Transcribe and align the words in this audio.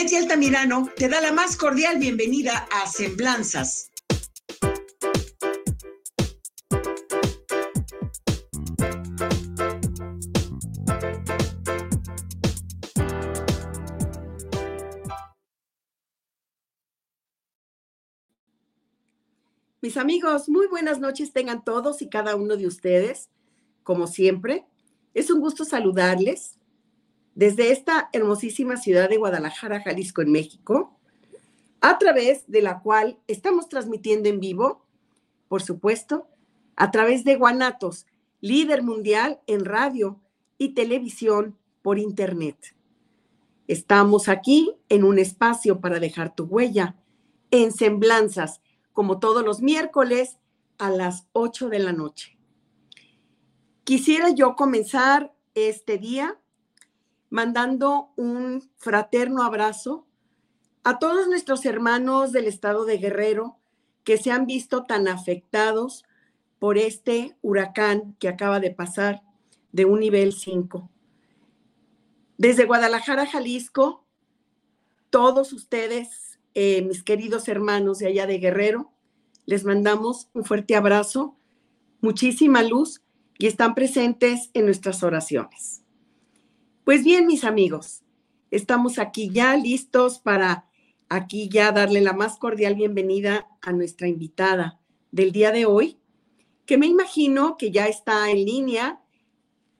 Betty 0.00 0.14
Altamirano 0.14 0.88
te 0.94 1.08
da 1.08 1.20
la 1.20 1.32
más 1.32 1.56
cordial 1.56 1.98
bienvenida 1.98 2.68
a 2.70 2.86
Semblanzas. 2.86 3.90
Mis 19.82 19.96
amigos, 19.96 20.48
muy 20.48 20.68
buenas 20.68 21.00
noches 21.00 21.32
tengan 21.32 21.64
todos 21.64 22.02
y 22.02 22.08
cada 22.08 22.36
uno 22.36 22.56
de 22.56 22.68
ustedes. 22.68 23.30
Como 23.82 24.06
siempre, 24.06 24.64
es 25.12 25.28
un 25.28 25.40
gusto 25.40 25.64
saludarles 25.64 26.57
desde 27.38 27.70
esta 27.70 28.10
hermosísima 28.12 28.76
ciudad 28.78 29.08
de 29.08 29.16
Guadalajara, 29.16 29.80
Jalisco, 29.80 30.22
en 30.22 30.32
México, 30.32 30.98
a 31.80 31.96
través 31.96 32.42
de 32.50 32.62
la 32.62 32.80
cual 32.80 33.20
estamos 33.28 33.68
transmitiendo 33.68 34.28
en 34.28 34.40
vivo, 34.40 34.84
por 35.46 35.62
supuesto, 35.62 36.26
a 36.74 36.90
través 36.90 37.22
de 37.22 37.36
Guanatos, 37.36 38.06
líder 38.40 38.82
mundial 38.82 39.38
en 39.46 39.64
radio 39.64 40.20
y 40.58 40.70
televisión 40.70 41.56
por 41.80 42.00
Internet. 42.00 42.74
Estamos 43.68 44.28
aquí 44.28 44.74
en 44.88 45.04
un 45.04 45.20
espacio 45.20 45.80
para 45.80 46.00
dejar 46.00 46.34
tu 46.34 46.42
huella, 46.42 46.96
en 47.52 47.70
semblanzas, 47.70 48.62
como 48.92 49.20
todos 49.20 49.44
los 49.44 49.60
miércoles 49.60 50.38
a 50.76 50.90
las 50.90 51.28
8 51.34 51.68
de 51.68 51.78
la 51.78 51.92
noche. 51.92 52.36
Quisiera 53.84 54.30
yo 54.30 54.56
comenzar 54.56 55.32
este 55.54 55.98
día 55.98 56.36
mandando 57.30 58.10
un 58.16 58.70
fraterno 58.76 59.42
abrazo 59.42 60.06
a 60.84 60.98
todos 60.98 61.28
nuestros 61.28 61.66
hermanos 61.66 62.32
del 62.32 62.46
estado 62.46 62.84
de 62.84 62.98
Guerrero 62.98 63.58
que 64.04 64.16
se 64.16 64.30
han 64.30 64.46
visto 64.46 64.84
tan 64.84 65.08
afectados 65.08 66.04
por 66.58 66.78
este 66.78 67.36
huracán 67.42 68.16
que 68.18 68.28
acaba 68.28 68.60
de 68.60 68.70
pasar 68.70 69.22
de 69.72 69.84
un 69.84 70.00
nivel 70.00 70.32
5. 70.32 70.90
Desde 72.38 72.64
Guadalajara, 72.64 73.26
Jalisco, 73.26 74.06
todos 75.10 75.52
ustedes, 75.52 76.38
eh, 76.54 76.82
mis 76.82 77.02
queridos 77.02 77.48
hermanos 77.48 77.98
de 77.98 78.06
allá 78.06 78.26
de 78.26 78.38
Guerrero, 78.38 78.92
les 79.44 79.64
mandamos 79.64 80.28
un 80.32 80.44
fuerte 80.44 80.76
abrazo, 80.76 81.36
muchísima 82.00 82.62
luz 82.62 83.02
y 83.38 83.46
están 83.46 83.74
presentes 83.74 84.50
en 84.54 84.64
nuestras 84.66 85.02
oraciones. 85.02 85.82
Pues 86.88 87.04
bien, 87.04 87.26
mis 87.26 87.44
amigos, 87.44 88.02
estamos 88.50 88.98
aquí 88.98 89.28
ya 89.30 89.54
listos 89.58 90.20
para 90.20 90.64
aquí 91.10 91.50
ya 91.50 91.70
darle 91.70 92.00
la 92.00 92.14
más 92.14 92.38
cordial 92.38 92.76
bienvenida 92.76 93.46
a 93.60 93.72
nuestra 93.72 94.08
invitada 94.08 94.80
del 95.10 95.30
día 95.30 95.52
de 95.52 95.66
hoy, 95.66 95.98
que 96.64 96.78
me 96.78 96.86
imagino 96.86 97.58
que 97.58 97.70
ya 97.70 97.88
está 97.88 98.30
en 98.30 98.42
línea. 98.42 99.02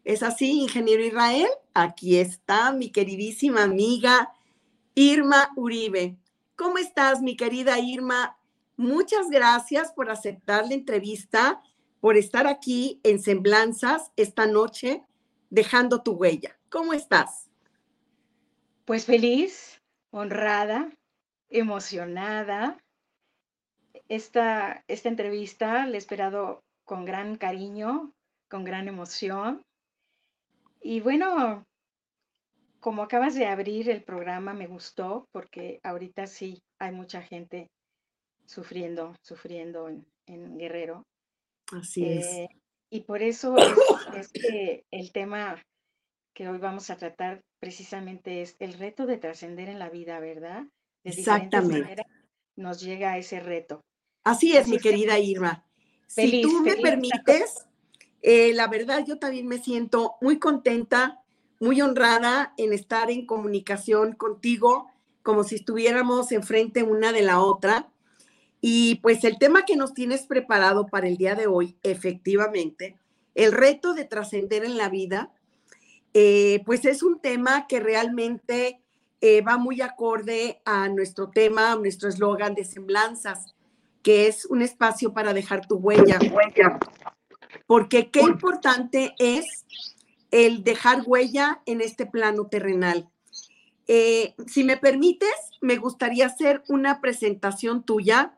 ¿Es 0.05 0.23
así, 0.23 0.61
ingeniero 0.61 1.03
Israel? 1.03 1.49
Aquí 1.73 2.19
está 2.19 2.73
mi 2.73 2.91
queridísima 2.91 3.63
amiga 3.63 4.31
Irma 4.95 5.49
Uribe. 5.57 6.19
¿Cómo 6.57 6.77
estás, 6.77 7.23
mi 7.23 7.39
querida 7.39 7.79
Irma? 7.79 8.37
Muchas 8.77 9.31
gracias 9.31 9.93
por 9.93 10.11
aceptar 10.11 10.67
la 10.67 10.75
entrevista, 10.75 11.63
por 12.01 12.19
estar 12.19 12.47
aquí 12.47 13.01
en 13.03 13.19
Semblanzas 13.19 14.13
esta 14.17 14.47
noche, 14.47 15.07
dejando 15.49 16.03
tu 16.03 16.13
huella. 16.13 16.58
¿Cómo 16.71 16.93
estás? 16.93 17.49
Pues 18.85 19.07
feliz, 19.07 19.81
honrada, 20.11 20.91
emocionada. 21.49 22.77
Esta, 24.09 24.85
esta 24.87 25.09
entrevista 25.09 25.87
la 25.87 25.95
he 25.95 25.99
esperado 25.99 26.63
con 26.85 27.07
gran 27.07 27.37
cariño, 27.37 28.13
con 28.51 28.65
gran 28.65 28.87
emoción. 28.87 29.63
Y 30.83 31.01
bueno, 31.01 31.65
como 32.81 33.03
acabas 33.03 33.35
de 33.35 33.47
abrir 33.47 33.89
el 33.89 34.03
programa, 34.05 34.53
me 34.53 34.67
gustó 34.67 35.27
porque 35.33 35.81
ahorita 35.83 36.27
sí 36.27 36.63
hay 36.79 36.93
mucha 36.93 37.23
gente 37.23 37.71
sufriendo, 38.45 39.15
sufriendo 39.23 39.89
en, 39.89 40.59
Guerrero. 40.59 41.07
Así 41.73 42.05
es. 42.05 42.27
Eh, 42.27 42.49
y 42.91 43.01
por 43.01 43.23
eso 43.23 43.57
es 44.15 44.31
que 44.33 44.85
el 44.91 45.13
tema 45.13 45.63
que 46.39 46.49
hoy 46.49 46.59
vamos 46.59 46.89
a 46.91 46.97
tratar 46.97 47.43
precisamente 47.59 48.43
es 48.43 48.55
el 48.61 48.75
reto 48.75 49.07
de 49.07 49.19
trascender 49.19 49.69
en 49.69 49.81
la 49.81 49.91
vida, 49.91 50.21
¿verdad? 50.21 50.67
Exactamente. 51.03 51.97
Nos 52.55 52.81
llega 52.81 53.11
a 53.11 53.19
ese 53.19 53.41
reto. 53.41 53.81
Así 54.23 54.57
es, 54.57 54.69
mi 54.69 54.79
querida 54.79 55.19
Irma. 55.19 55.65
si 56.07 56.41
tú 56.43 56.61
me 56.63 56.77
permites, 56.77 57.67
eh, 58.23 58.55
la 58.55 58.69
verdad 58.69 59.05
yo 59.05 59.19
también 59.19 59.49
me 59.49 59.59
siento 59.59 60.15
muy 60.21 60.39
contenta, 60.39 61.21
muy 61.59 61.81
honrada 61.81 62.55
en 62.57 62.73
estar 62.73 63.11
en 63.11 63.27
comunicación 63.27 64.13
contigo, 64.13 64.93
como 65.25 65.43
si 65.43 65.57
estuviéramos 65.57 66.31
enfrente 66.31 66.85
una 66.85 67.11
de 67.11 67.23
la 67.23 67.41
otra. 67.41 67.89
Y 68.61 69.01
pues 69.03 69.25
el 69.25 69.41
tema 69.41 69.65
que 69.65 69.75
nos 69.75 69.93
tienes 69.93 70.25
preparado 70.25 70.87
para 70.87 71.09
el 71.09 71.17
día 71.17 71.35
de 71.35 71.49
hoy, 71.49 71.77
efectivamente, 71.83 72.97
el 73.35 73.51
reto 73.51 73.93
de 73.93 74.05
trascender 74.05 74.65
en 74.65 74.77
la 74.77 74.89
vida, 74.89 75.33
eh, 76.21 76.65
pues 76.67 76.85
es 76.85 77.05
un 77.05 77.21
tema 77.21 77.69
que 77.69 77.79
realmente 77.79 78.81
eh, 79.21 79.41
va 79.41 79.57
muy 79.57 79.81
acorde 79.83 80.61
a 80.65 80.89
nuestro 80.89 81.31
tema, 81.31 81.77
nuestro 81.77 82.09
eslogan 82.09 82.57
de 82.57 82.65
semblanzas, 82.65 83.55
que 84.03 84.27
es 84.27 84.45
un 84.45 84.61
espacio 84.61 85.13
para 85.13 85.33
dejar 85.33 85.69
tu 85.69 85.77
huella. 85.77 86.19
Porque 87.69 88.11
qué 88.11 88.23
importante 88.23 89.15
es 89.21 89.65
el 90.33 90.65
dejar 90.65 91.05
huella 91.07 91.63
en 91.67 91.81
este 91.81 92.05
plano 92.05 92.49
terrenal. 92.49 93.09
Eh, 93.87 94.35
si 94.49 94.65
me 94.65 94.77
permites, 94.77 95.31
me 95.61 95.77
gustaría 95.77 96.27
hacer 96.27 96.65
una 96.67 97.01
presentación 97.01 97.85
tuya 97.85 98.35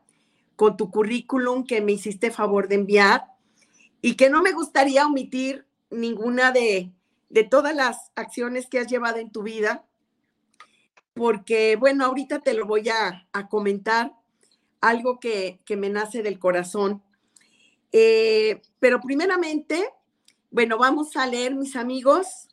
con 0.55 0.77
tu 0.77 0.91
currículum 0.91 1.65
que 1.65 1.81
me 1.81 1.93
hiciste 1.93 2.29
favor 2.29 2.67
de 2.67 2.75
enviar 2.75 3.25
y 4.03 4.13
que 4.17 4.29
no 4.29 4.43
me 4.43 4.51
gustaría 4.51 5.07
omitir 5.07 5.65
ninguna 5.89 6.51
de, 6.51 6.91
de 7.31 7.45
todas 7.45 7.73
las 7.73 8.11
acciones 8.15 8.67
que 8.67 8.79
has 8.79 8.87
llevado 8.87 9.17
en 9.17 9.31
tu 9.31 9.41
vida, 9.43 9.85
porque, 11.13 11.77
bueno, 11.77 12.05
ahorita 12.05 12.39
te 12.39 12.53
lo 12.53 12.65
voy 12.65 12.89
a, 12.89 13.27
comentar, 13.49 14.13
algo 14.81 15.19
que, 15.19 15.59
me 15.77 15.89
nace 15.89 16.23
del 16.23 16.39
corazón. 16.39 17.01
Eh, 17.93 18.61
pero 18.79 18.99
primeramente, 18.99 19.89
bueno, 20.49 20.77
vamos 20.77 21.15
a 21.15 21.25
leer, 21.25 21.55
mis 21.55 21.75
amigos, 21.75 22.49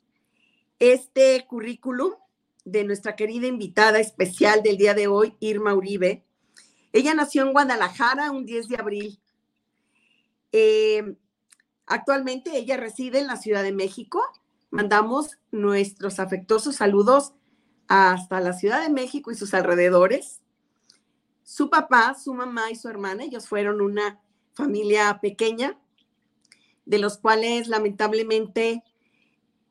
este 0.79 1.45
currículum 1.49 2.13
de 2.65 2.85
nuestra 2.85 3.17
querida 3.17 3.47
invitada 3.49 3.99
especial 3.99 4.63
del 4.63 4.77
día 4.77 4.95
de 4.95 5.09
hoy, 5.09 5.35
Irma 5.41 5.75
Uribe. 5.75 6.25
Ella 6.93 7.15
nació 7.15 7.43
en 7.43 7.53
Guadalajara 7.53 8.31
un 8.31 8.45
10 8.45 8.69
de 8.69 8.77
abril. 8.77 9.21
Eh, 10.53 11.17
actualmente 11.87 12.57
ella 12.57 12.77
reside 12.77 13.19
en 13.19 13.27
la 13.27 13.37
Ciudad 13.37 13.63
de 13.63 13.73
México 13.73 14.23
mandamos 14.71 15.39
nuestros 15.51 16.19
afectuosos 16.19 16.77
saludos 16.77 17.35
hasta 17.89 18.41
la 18.41 18.53
Ciudad 18.53 18.83
de 18.83 18.91
México 18.91 19.31
y 19.31 19.35
sus 19.35 19.55
alrededores. 19.55 20.43
Su 21.43 21.71
papá, 21.71 22.15
su 22.15 22.35
mamá 22.35 22.71
y 22.71 22.77
su 22.77 22.89
hermana, 22.89 23.25
ellos 23.25 23.49
fueron 23.49 23.81
una 23.81 24.21
familia 24.53 25.19
pequeña, 25.21 25.79
de 26.85 26.99
los 26.99 27.19
cuales 27.19 27.69
lamentablemente 27.69 28.83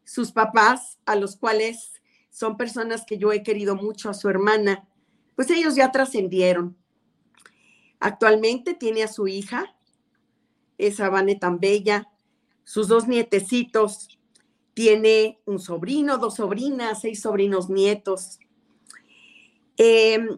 sus 0.04 0.32
papás, 0.32 1.00
a 1.06 1.16
los 1.16 1.36
cuales 1.36 2.02
son 2.30 2.58
personas 2.58 3.06
que 3.06 3.18
yo 3.18 3.32
he 3.32 3.44
querido 3.44 3.76
mucho, 3.76 4.10
a 4.10 4.14
su 4.14 4.30
hermana, 4.30 4.88
pues 5.36 5.50
ellos 5.52 5.76
ya 5.76 5.92
trascendieron. 5.92 6.78
Actualmente 8.00 8.74
tiene 8.74 9.04
a 9.04 9.08
su 9.08 9.28
hija, 9.28 9.76
esa 10.78 11.10
Vane 11.10 11.36
tan 11.36 11.60
bella, 11.60 12.10
sus 12.64 12.88
dos 12.88 13.08
nietecitos, 13.08 14.17
tiene 14.78 15.40
un 15.46 15.58
sobrino, 15.58 16.20
dos 16.20 16.36
sobrinas, 16.36 17.02
seis 17.02 17.22
sobrinos 17.22 17.68
nietos. 17.68 18.38
Em, 19.76 20.38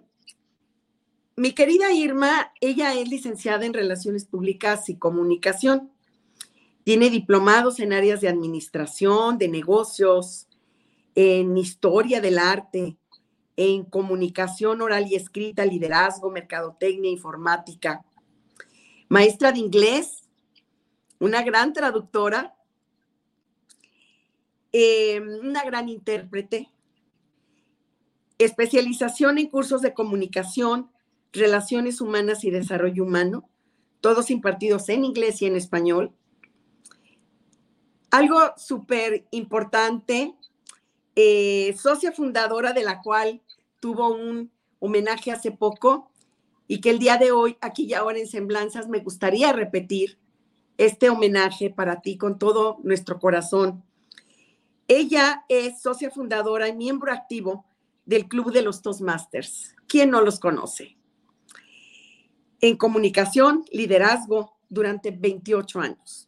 mi 1.36 1.52
querida 1.52 1.92
Irma, 1.92 2.54
ella 2.62 2.94
es 2.94 3.10
licenciada 3.10 3.66
en 3.66 3.74
Relaciones 3.74 4.24
Públicas 4.24 4.88
y 4.88 4.96
Comunicación. 4.96 5.92
Tiene 6.86 7.10
diplomados 7.10 7.82
en 7.82 7.92
áreas 7.92 8.22
de 8.22 8.30
administración, 8.30 9.38
de 9.38 9.50
negocios, 9.50 10.48
en 11.16 11.58
historia 11.58 12.22
del 12.22 12.40
arte, 12.40 12.96
en 13.58 13.84
comunicación 13.84 14.82
oral 14.82 15.08
y 15.10 15.16
escrita, 15.16 15.66
liderazgo, 15.66 16.32
mercadotecnia, 16.32 17.12
informática. 17.12 18.06
Maestra 19.10 19.52
de 19.52 19.60
inglés, 19.60 20.30
una 21.20 21.44
gran 21.44 21.74
traductora, 21.74 22.56
eh, 24.72 25.20
una 25.20 25.64
gran 25.64 25.90
intérprete, 25.90 26.70
especialización 28.38 29.38
en 29.38 29.48
cursos 29.50 29.82
de 29.82 29.94
comunicación, 29.94 30.90
relaciones 31.34 32.02
humanas 32.02 32.44
y 32.44 32.52
desarrollo 32.52 33.04
humano, 33.04 33.50
todos 34.02 34.32
impartidos 34.32 34.90
en 34.90 35.04
inglés 35.04 35.42
y 35.42 35.46
en 35.46 35.56
español. 35.56 36.14
Algo 38.12 38.40
súper 38.58 39.26
importante, 39.32 40.34
eh, 41.16 41.76
socia 41.78 42.12
fundadora 42.12 42.74
de 42.74 42.84
la 42.84 43.02
cual 43.02 43.42
tuvo 43.80 44.10
un 44.10 44.52
homenaje 44.80 45.32
hace 45.32 45.52
poco 45.52 46.10
y 46.68 46.82
que 46.82 46.92
el 46.92 47.00
día 47.00 47.18
de 47.18 47.32
hoy, 47.32 47.58
aquí 47.62 47.86
y 47.86 47.94
ahora 47.94 48.20
en 48.20 48.28
Semblanzas, 48.28 48.88
me 48.88 49.00
gustaría 49.00 49.52
repetir 49.52 50.18
este 50.78 51.10
homenaje 51.10 51.70
para 51.70 52.02
ti 52.02 52.18
con 52.18 52.40
todo 52.40 52.78
nuestro 52.84 53.20
corazón. 53.20 53.84
Ella 54.92 55.46
es 55.50 55.84
socia 55.84 56.10
fundadora 56.10 56.68
y 56.68 56.76
miembro 56.76 57.14
activo 57.14 57.64
del 58.06 58.28
Club 58.28 58.52
de 58.52 58.64
los 58.64 58.82
Toastmasters. 58.82 59.76
¿Quién 59.88 60.10
no 60.10 60.22
los 60.22 60.40
conoce? 60.40 60.98
En 62.60 62.76
comunicación, 62.76 63.66
liderazgo 63.72 64.58
durante 64.68 65.12
28 65.12 65.80
años. 65.80 66.28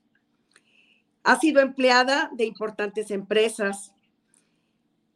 Ha 1.23 1.39
sido 1.39 1.59
empleada 1.59 2.29
de 2.33 2.45
importantes 2.45 3.09
empresas. 3.09 3.95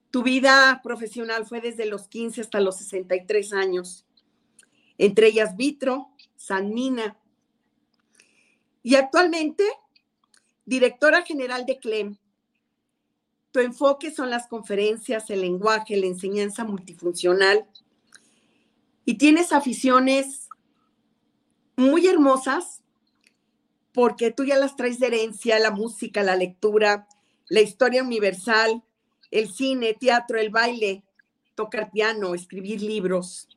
Tu 0.10 0.24
vida 0.24 0.82
profesional 0.84 1.46
fue 1.46 1.62
desde 1.62 1.86
los 1.86 2.08
15 2.08 2.42
hasta 2.42 2.60
los 2.60 2.78
63 2.78 3.54
años, 3.54 4.08
entre 4.98 5.28
ellas 5.28 5.56
Vitro, 5.56 6.10
Sanmina. 6.36 7.16
Y 8.82 8.96
actualmente, 8.96 9.64
directora 10.66 11.22
general 11.22 11.68
de 11.68 11.78
CLEM, 11.78 12.18
tu 13.56 13.62
enfoque 13.62 14.12
son 14.12 14.30
las 14.30 14.48
conferencias, 14.48 15.30
el 15.30 15.40
lenguaje, 15.40 15.96
la 15.96 16.08
enseñanza 16.08 16.66
multifuncional. 16.66 17.66
Y 19.06 19.14
tienes 19.14 19.54
aficiones 19.54 20.50
muy 21.78 22.06
hermosas 22.06 22.82
porque 23.94 24.32
tú 24.32 24.44
ya 24.44 24.58
las 24.58 24.76
traes 24.76 25.00
de 25.00 25.08
herencia, 25.08 25.58
la 25.60 25.72
música, 25.72 26.22
la 26.22 26.36
lectura, 26.36 27.08
la 27.48 27.62
historia 27.62 28.04
universal, 28.04 28.84
el 29.32 29.50
cine, 29.50 29.94
teatro, 29.94 30.38
el 30.38 30.50
baile, 30.50 31.06
tocar 31.56 31.92
piano, 31.92 32.36
escribir 32.36 32.82
libros. 32.82 33.48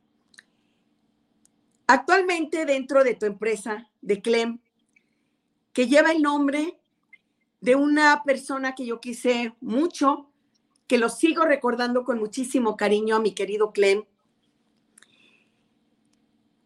Actualmente 1.87 2.63
dentro 2.63 3.03
de 3.03 3.15
tu 3.15 3.25
empresa 3.25 3.91
de 3.99 4.21
CLEM, 4.21 4.61
que 5.73 5.87
lleva 5.87 6.13
el 6.13 6.21
nombre 6.21 6.78
de 7.61 7.75
una 7.75 8.23
persona 8.23 8.75
que 8.75 8.85
yo 8.85 8.99
quise 8.99 9.53
mucho, 9.61 10.29
que 10.87 10.97
lo 10.97 11.09
sigo 11.09 11.43
recordando 11.43 12.03
con 12.03 12.19
muchísimo 12.19 12.77
cariño 12.77 13.15
a 13.15 13.19
mi 13.19 13.33
querido 13.33 13.71
Clem. 13.71 14.05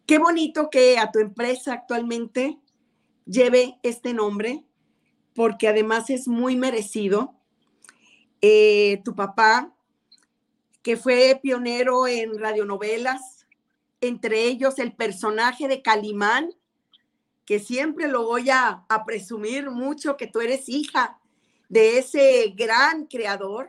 Qué 0.06 0.18
bonito 0.18 0.70
que 0.70 0.98
a 0.98 1.10
tu 1.10 1.18
empresa 1.18 1.72
actualmente 1.72 2.58
lleve 3.26 3.78
este 3.82 4.14
nombre, 4.14 4.64
porque 5.34 5.68
además 5.68 6.10
es 6.10 6.28
muy 6.28 6.56
merecido. 6.56 7.34
Eh, 8.40 9.00
tu 9.04 9.14
papá, 9.14 9.74
que 10.82 10.96
fue 10.96 11.40
pionero 11.42 12.06
en 12.06 12.38
radionovelas, 12.38 13.46
entre 14.00 14.44
ellos 14.44 14.78
el 14.78 14.94
personaje 14.94 15.66
de 15.66 15.80
Calimán, 15.80 16.50
que 17.44 17.58
siempre 17.60 18.08
lo 18.08 18.24
voy 18.24 18.50
a, 18.50 18.86
presumir 19.06 19.70
mucho, 19.70 20.16
que 20.16 20.26
tú 20.26 20.40
eres 20.40 20.68
hija 20.68 21.18
de 21.68 21.98
ese 21.98 22.54
gran 22.56 23.06
creador 23.06 23.68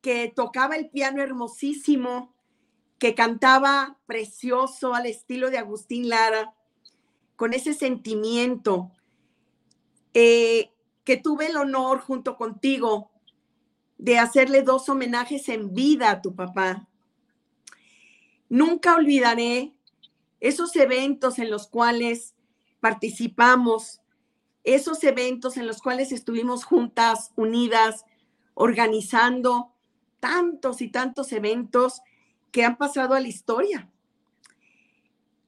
que 0.00 0.32
tocaba 0.34 0.76
el 0.76 0.90
piano 0.90 1.22
hermosísimo, 1.22 2.34
que 2.98 3.14
cantaba 3.14 3.98
precioso 4.06 4.94
al 4.94 5.06
estilo 5.06 5.50
de 5.50 5.58
Agustín 5.58 6.08
Lara, 6.08 6.54
con 7.36 7.54
ese 7.54 7.72
sentimiento, 7.72 8.90
eh, 10.12 10.70
que 11.04 11.16
tuve 11.16 11.46
el 11.46 11.56
honor 11.56 12.00
junto 12.00 12.36
contigo 12.36 13.10
de 13.98 14.18
hacerle 14.18 14.62
dos 14.62 14.88
homenajes 14.88 15.48
en 15.48 15.72
vida 15.72 16.10
a 16.10 16.22
tu 16.22 16.34
papá. 16.34 16.86
Nunca 18.48 18.94
olvidaré 18.94 19.73
esos 20.44 20.76
eventos 20.76 21.38
en 21.38 21.50
los 21.50 21.68
cuales 21.68 22.34
participamos, 22.80 24.02
esos 24.62 25.02
eventos 25.02 25.56
en 25.56 25.66
los 25.66 25.80
cuales 25.80 26.12
estuvimos 26.12 26.64
juntas, 26.64 27.32
unidas, 27.34 28.04
organizando 28.52 29.72
tantos 30.20 30.82
y 30.82 30.88
tantos 30.88 31.32
eventos 31.32 32.02
que 32.52 32.62
han 32.62 32.76
pasado 32.76 33.14
a 33.14 33.20
la 33.20 33.28
historia. 33.28 33.90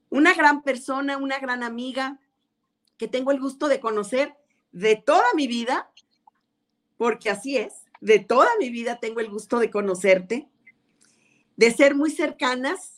Una 0.08 0.32
gran 0.32 0.62
persona, 0.62 1.19
una 1.19 1.38
gran 1.40 1.62
amiga 1.62 2.19
que 2.96 3.06
tengo 3.06 3.32
el 3.32 3.38
gusto 3.38 3.69
de 3.69 3.81
conocer 3.81 4.34
de 4.72 4.96
toda 4.96 5.26
mi 5.34 5.46
vida, 5.46 5.90
porque 6.96 7.28
así 7.28 7.58
es, 7.58 7.84
de 8.00 8.19
toda 8.19 8.48
mi 8.58 8.70
vida 8.70 8.98
tengo 8.98 9.20
el 9.20 9.29
gusto 9.29 9.58
de 9.58 9.70
conocerte, 9.70 10.48
de 11.56 11.70
ser 11.70 11.94
muy 11.94 12.10
cercanas. 12.10 12.95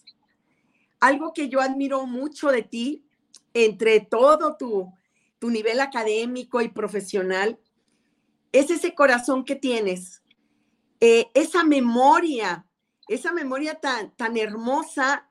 Algo 1.01 1.33
que 1.33 1.49
yo 1.49 1.61
admiro 1.61 2.07
mucho 2.07 2.49
de 2.49 2.63
ti 2.63 3.05
entre 3.55 4.01
todo 4.01 4.57
tu, 4.57 4.93
nivel 5.41 5.81
académico 5.81 6.61
y 6.61 6.69
profesional, 6.69 7.59
es 8.53 8.71
ese 8.71 8.95
corazón 8.95 9.45
que 9.45 9.55
tienes, 9.55 10.23
eh, 11.01 11.31
esa 11.35 11.63
memoria, 11.65 12.67
esa 13.07 13.33
memoria 13.33 13.77
tan, 13.77 14.15
tan 14.17 14.37
hermosa, 14.37 15.29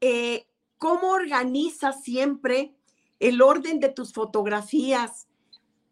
eh, 0.00 0.46
cómo 0.78 1.10
organizas 1.10 2.02
siempre 2.02 2.74
el 3.18 3.42
orden 3.42 3.80
de 3.80 3.90
tus 3.90 4.14
fotografías, 4.14 5.28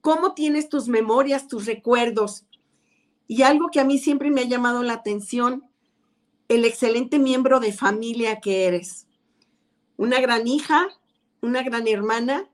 cómo 0.00 0.32
tienes 0.32 0.70
tus 0.70 0.88
memorias, 0.88 1.46
tus 1.46 1.66
recuerdos. 1.66 2.46
Y 3.26 3.42
algo 3.42 3.68
que 3.70 3.80
a 3.80 3.84
mí 3.84 3.98
siempre 3.98 4.30
me 4.30 4.40
ha 4.40 4.44
llamado 4.44 4.82
la 4.82 4.94
atención, 4.94 5.67
el 6.48 6.64
excelente 6.64 7.18
miembro 7.18 7.60
de 7.60 7.72
familia 7.72 8.40
que 8.40 8.66
eres. 8.66 9.06
Una 9.98 10.18
gran 10.20 10.46
hija, 10.46 10.88
una 11.42 11.62
gran 11.62 11.86
hermana, 11.86 12.48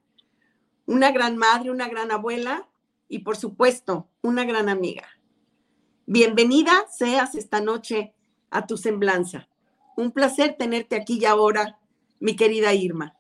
una 0.87 1.13
gran 1.13 1.37
madre, 1.37 1.71
una 1.71 1.89
gran 1.89 2.11
abuela 2.11 2.69
y 3.09 3.21
por 3.21 3.37
supuesto 3.37 4.09
una 4.21 4.45
gran 4.45 4.69
amiga. 4.69 5.09
Bienvenida 6.07 6.87
seas 6.91 7.37
esta 7.37 7.61
noche 7.61 8.13
a 8.51 8.67
tu 8.67 8.77
semblanza. 8.77 9.49
Un 9.97 10.11
placer 10.11 10.57
tenerte 10.59 10.97
aquí 10.97 11.21
y 11.21 11.25
ahora, 11.25 11.79
mi 12.19 12.35
querida 12.35 12.75
Irma. 12.75 13.17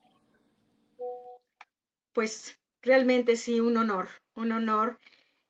Pues 2.12 2.59
realmente 2.83 3.37
sí, 3.37 3.61
un 3.61 3.76
honor, 3.76 4.09
un 4.35 4.50
honor. 4.50 4.99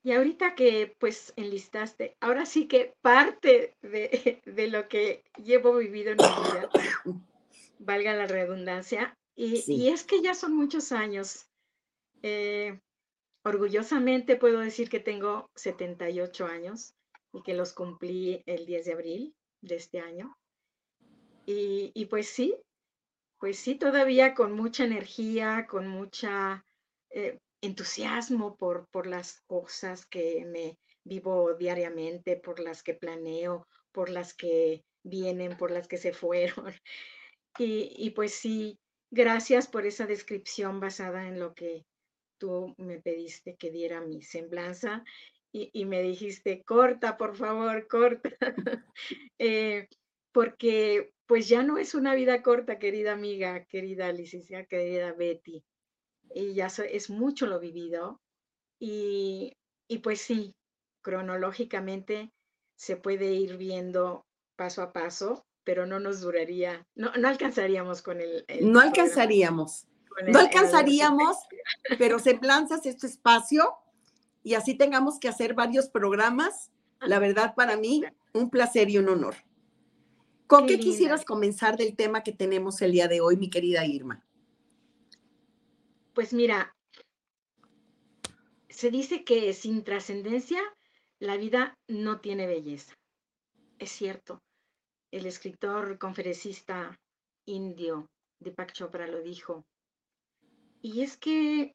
Y 0.05 0.13
ahorita 0.13 0.55
que 0.55 0.95
pues 1.01 1.33
enlistaste, 1.37 2.17
ahora 2.21 2.47
sí 2.47 2.69
que 2.69 2.95
parte 3.01 3.75
de, 3.83 4.43
de 4.45 4.69
lo 4.69 4.87
que 4.89 5.25
llevo 5.43 5.77
vivido 5.77 6.13
en 6.13 6.19
mi 6.19 6.25
vida, 6.25 6.71
valga 7.79 8.15
la 8.15 8.27
redundancia, 8.27 9.17
y, 9.37 9.89
es 9.89 10.05
que 10.05 10.23
ya 10.23 10.35
son 10.35 10.55
muchos 10.55 10.93
años. 10.93 11.47
Eh, 12.23 12.81
orgullosamente 13.45 14.37
puedo 14.37 14.61
decir 14.61 14.89
que 14.89 15.01
tengo 15.01 15.51
78 15.57 16.47
años 16.47 16.95
y 17.33 17.43
que 17.43 17.55
los 17.55 17.73
cumplí 17.73 18.43
el 18.47 18.65
10 18.65 18.85
de 18.85 18.93
abril 18.93 19.35
de 19.61 19.77
este 19.77 20.01
año. 20.01 20.37
Y, 21.47 22.07
pues 22.07 22.29
sí, 22.29 22.57
pues 23.39 23.59
sí, 23.59 23.75
todavía 23.75 24.35
con 24.35 24.53
mucha 24.53 24.85
energía, 24.85 25.67
con 25.69 25.89
mucha 25.89 26.65
eh, 27.11 27.39
entusiasmo 27.65 28.57
por, 28.57 28.87
por 28.91 29.07
las 29.07 29.41
cosas 29.47 30.07
que 30.07 30.45
me 30.47 30.79
vivo 31.05 31.55
diariamente, 31.55 32.37
por 32.37 32.61
las 32.61 32.83
que 32.83 32.95
planeo, 32.95 33.67
por 33.93 34.09
las 34.09 34.35
que 34.35 34.83
vienen, 35.03 35.57
por 35.57 35.71
las 35.71 35.89
que 35.89 35.99
se 35.99 36.13
fueron. 36.13 36.67
Y, 37.57 37.95
y 37.97 38.11
pues 38.11 38.35
sí, 38.35 38.81
gracias 39.13 39.69
por 39.69 39.87
esa 39.87 40.07
descripción 40.07 40.81
basada 40.81 41.29
en 41.29 41.39
lo 41.39 41.55
que 41.55 41.87
tú 42.37 42.75
me 42.79 43.01
pediste 43.01 43.55
que 43.55 43.71
diera 43.71 44.01
mi 44.01 44.23
semblanza 44.23 45.05
y, 45.57 45.85
me 45.85 46.03
dijiste, 46.03 46.65
corta, 46.65 47.17
por 47.17 47.37
favor, 47.37 47.87
corta, 47.87 48.31
eh, 49.39 49.89
porque 50.33 51.13
pues 51.27 51.49
ya 51.49 51.63
no 51.63 51.79
es 51.79 51.95
una 51.95 52.17
vida 52.17 52.43
corta, 52.43 52.81
querida 52.81 53.13
amiga, 53.13 53.65
querida 53.67 54.11
licenciada, 54.11 54.65
querida 54.65 55.13
Betty, 55.13 55.63
y 56.35 56.55
ya 56.55 56.67
es 56.67 57.11
mucho 57.11 57.47
lo 57.47 57.61
vivido, 57.61 58.21
y, 58.79 59.53
y 59.89 59.99
pues 59.99 60.21
sí, 60.21 60.55
cronológicamente 61.03 62.33
se 62.77 62.97
puede 62.97 63.33
ir 63.33 63.57
viendo 63.57 64.27
paso 64.57 64.83
a 64.83 64.93
paso, 64.93 65.47
pero 65.65 65.87
no 65.87 66.01
nos 66.01 66.21
duraría, 66.21 66.87
no, 66.95 67.13
no 67.13 67.29
alcanzaríamos 67.29 68.03
con 68.03 68.21
el... 68.21 68.45
no 68.61 68.81
alcanzaríamos, 68.81 69.87
no 70.27 70.39
alcanzaríamos, 70.39 71.37
pero 71.99 72.19
se 72.19 72.39
lanzas 72.43 72.85
este 72.87 73.07
espacio 73.07 73.75
y 74.43 74.55
así 74.55 74.75
tengamos 74.75 75.19
que 75.19 75.29
hacer 75.29 75.55
varios 75.55 75.89
programas. 75.89 76.71
La 77.01 77.19
verdad, 77.19 77.55
para 77.55 77.77
mí, 77.77 78.05
un 78.33 78.51
placer 78.51 78.91
y 78.91 78.99
un 78.99 79.09
honor. 79.09 79.35
¿Con 80.47 80.67
qué, 80.67 80.79
quisieras 80.79 81.25
comenzar 81.25 81.77
del 81.77 81.97
tema 81.97 82.23
que 82.23 82.33
tenemos 82.33 82.81
el 82.83 82.93
día 82.93 83.09
de 83.09 83.21
hoy, 83.21 83.37
mi 83.37 83.49
querida 83.49 83.87
Irma? 83.87 84.25
Pues 86.15 86.33
mira, 86.33 86.77
se 88.69 88.91
dice 88.91 89.25
que 89.25 89.53
sin 89.53 89.83
trascendencia 89.83 90.63
la 91.19 91.37
vida 91.37 91.77
no 91.89 92.21
tiene 92.21 92.47
belleza. 92.47 92.97
Es 93.79 93.91
cierto. 93.91 94.41
El 95.11 95.27
escritor 95.27 95.99
conferencista 95.99 97.01
indio 97.47 98.09
Deepak 98.39 98.73
Chopra 98.73 99.09
lo 99.09 99.23
dijo. 99.23 99.67
Y 100.81 101.03
es 101.03 101.17
que 101.17 101.75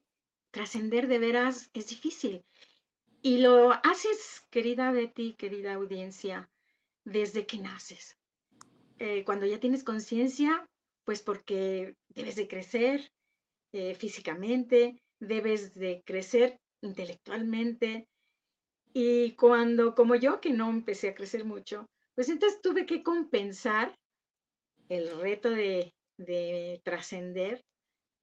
trascender 0.52 1.08
de 1.08 1.20
veras 1.20 1.70
es 1.74 1.88
difícil. 1.88 2.46
Y 3.22 3.40
lo 3.40 3.72
haces, 3.72 4.46
querida 4.50 4.92
Betty, 4.92 5.34
querida 5.34 5.74
audiencia, 5.74 6.50
desde 7.04 7.46
que 7.46 7.58
naces. 7.58 8.18
Eh, 9.00 9.26
cuando 9.26 9.46
ya 9.46 9.60
tienes 9.60 9.84
conciencia, 9.84 10.66
pues 11.04 11.22
porque 11.22 11.98
debes 12.08 12.36
de 12.38 12.48
crecer 12.48 13.12
eh, 13.72 13.96
físicamente, 13.96 15.02
debes 15.20 15.74
de 15.76 16.04
crecer 16.06 16.60
intelectualmente. 16.82 18.08
Y 18.94 19.36
cuando, 19.36 19.94
como 19.96 20.16
yo, 20.16 20.42
que 20.42 20.52
no 20.52 20.70
empecé 20.70 21.10
a 21.10 21.16
crecer 21.16 21.46
mucho, 21.46 21.86
pues 22.16 22.30
entonces 22.30 22.62
tuve 22.62 22.86
que 22.86 23.04
compensar 23.04 23.96
el 24.90 25.20
reto 25.20 25.52
de, 25.52 25.94
de 26.18 26.82
trascender 26.84 27.64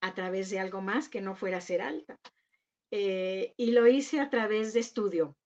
a 0.01 0.15
través 0.15 0.51
de 0.51 0.59
algo 0.59 0.81
más 0.81 1.09
que 1.09 1.21
no 1.21 1.35
fuera 1.35 1.61
ser 1.61 1.83
alta. 1.83 2.19
Eh, 2.91 3.55
y 3.57 3.73
lo 3.73 3.87
hice 3.87 4.21
a 4.21 4.31
través 4.31 4.73
de 4.73 4.81
estudio. 4.81 5.37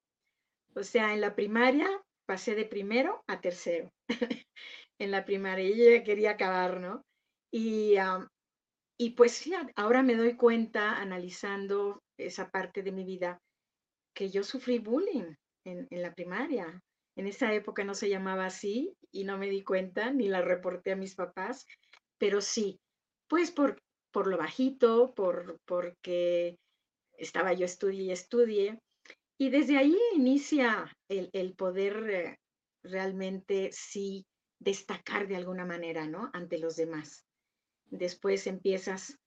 O 0.75 0.83
sea, 0.83 1.15
en 1.15 1.21
la 1.21 1.35
primaria 1.35 1.89
pasé 2.27 2.55
de 2.55 2.65
primero 2.65 3.25
a 3.27 3.41
tercero. 3.41 3.93
en 4.99 5.11
la 5.11 5.25
primaria, 5.25 6.05
quería 6.05 6.33
acabar, 6.33 6.81
¿no? 6.81 7.05
Y, 7.51 7.97
y 9.01 9.13
pues 9.13 9.49
ahora 9.77 10.03
me 10.03 10.15
doy 10.15 10.37
cuenta, 10.37 11.01
analizando 11.01 12.03
esa 12.19 12.51
parte 12.51 12.83
de 12.83 12.93
mi 12.93 13.03
vida, 13.03 13.41
que 14.15 14.29
yo 14.29 14.45
sufrí 14.45 14.79
bullying 14.79 15.37
en, 15.65 15.87
en 15.89 16.03
la 16.03 16.13
primaria. 16.13 16.83
En 17.17 17.27
esa 17.27 17.55
época 17.55 17.83
no 17.83 17.95
se 17.95 18.11
llamaba 18.11 18.45
así 18.45 18.95
y 19.11 19.25
no 19.25 19.39
me 19.39 19.49
di 19.49 19.65
cuenta, 19.65 20.13
ni 20.13 20.29
la 20.29 20.43
reporté 20.43 20.93
a 20.93 20.97
mis 20.97 21.15
papás, 21.15 21.65
pero 22.19 22.43
sí, 22.43 22.79
pues 23.27 23.51
por, 23.51 23.81
por 24.13 24.27
lo 24.27 24.37
bajito, 24.37 25.15
por, 25.15 25.59
porque 25.65 26.59
estaba 27.17 27.55
yo 27.55 27.65
estudie 27.65 28.03
y 28.03 28.11
estudie. 28.11 28.79
Y 29.39 29.49
desde 29.49 29.79
ahí 29.79 29.97
inicia 30.15 30.95
el, 31.09 31.55
poder 31.55 32.11
eh, 32.11 32.39
realmente 32.83 33.71
sí 33.73 34.27
destacar 34.59 35.27
de 35.27 35.37
alguna 35.37 35.65
manera, 35.65 36.07
¿no? 36.07 36.29
Ante 36.35 36.59
los 36.59 36.77
demás. 36.77 37.25
Después 37.91 38.47
empiezas, 38.47 39.19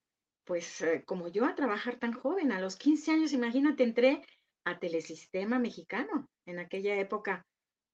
pues 0.46 0.82
eh, 0.82 1.04
como 1.06 1.28
yo, 1.28 1.46
a 1.46 1.56
trabajar 1.56 1.98
tan 1.98 2.14
joven. 2.14 2.52
A 2.52 2.60
los 2.60 2.76
15 2.76 3.12
años, 3.12 3.34
imagínate, 3.34 3.84
entré 3.84 4.26
a 4.66 4.80
Telesistema 4.80 5.60
Mexicano. 5.60 6.28
En 6.46 6.60
aquella 6.60 6.96
época, 6.96 7.46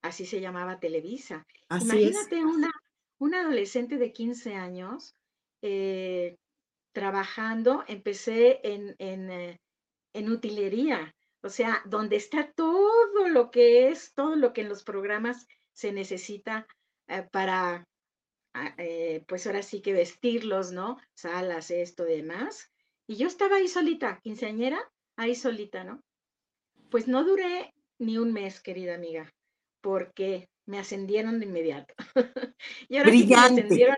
así 0.02 0.26
se 0.26 0.42
llamaba 0.42 0.80
Televisa. 0.80 1.46
imagínate 1.70 2.44
una, 2.44 2.72
una 3.20 3.42
adolescente 3.42 3.98
de 3.98 4.12
15 4.12 4.56
años 4.56 5.16
eh, 5.62 6.38
trabajando. 6.94 7.84
Empecé 7.88 8.60
en, 8.64 8.96
en 10.14 10.30
utilería, 10.30 11.16
o 11.42 11.50
sea, 11.50 11.82
donde 11.86 12.16
está 12.16 12.52
todo 12.52 13.28
lo 13.28 13.52
que 13.52 13.90
es, 13.90 14.14
todo 14.14 14.36
lo 14.36 14.54
que 14.54 14.62
en 14.62 14.70
los 14.70 14.84
programas 14.84 15.48
se 15.74 15.92
necesita 15.92 16.68
eh, 17.08 17.28
para, 17.32 17.88
eh, 18.78 19.24
pues 19.28 19.48
ahora 19.48 19.62
sí 19.62 19.82
que 19.82 19.94
vestirlos, 19.94 20.72
¿no? 20.72 20.98
Salas, 21.14 21.72
esto, 21.72 22.04
demás. 22.04 22.72
Y 23.08 23.18
yo 23.18 23.28
estaba 23.28 23.58
ahí 23.58 23.68
solita, 23.68 24.20
quinceañera, 24.22 24.80
ahí 25.16 25.36
solita, 25.36 25.84
¿no? 25.84 26.04
Pues 26.90 27.08
no 27.08 27.24
duré 27.24 27.74
ni 28.00 28.18
un 28.18 28.34
mes, 28.34 28.62
querida 28.62 28.96
amiga, 28.96 29.34
porque 29.82 30.50
me 30.66 30.80
ascendieron 30.80 31.40
de 31.40 31.46
inmediato. 31.46 31.94
y 32.88 32.98
ahora 32.98 33.12
sí 33.12 33.28
me 33.28 33.36
ascendieron 33.36 33.98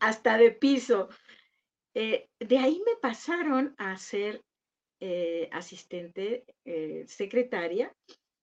hasta 0.00 0.38
de 0.38 0.52
piso. 0.52 1.08
Eh, 1.94 2.28
de 2.38 2.58
ahí 2.58 2.80
me 2.86 2.96
pasaron 2.96 3.74
a 3.78 3.92
hacer 3.92 4.42
eh, 5.00 5.48
asistente, 5.52 6.44
eh, 6.64 7.04
secretaria, 7.08 7.94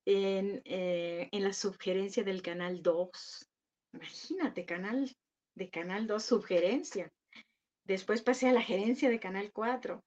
en, 0.08 0.62
en, 0.66 1.44
la 1.44 1.52
sugerencia 1.52 2.24
del 2.24 2.44
Canal 2.44 2.84
2. 2.84 3.50
Imagínate, 3.94 4.64
canal 4.64 5.16
de 5.56 5.70
Canal 5.70 6.08
2, 6.08 6.24
sugerencia. 6.24 7.12
Después 7.84 8.22
pasé 8.22 8.50
a 8.50 8.54
la 8.54 8.62
gerencia 8.62 9.10
de 9.10 9.20
Canal 9.20 9.52
4. 9.52 10.04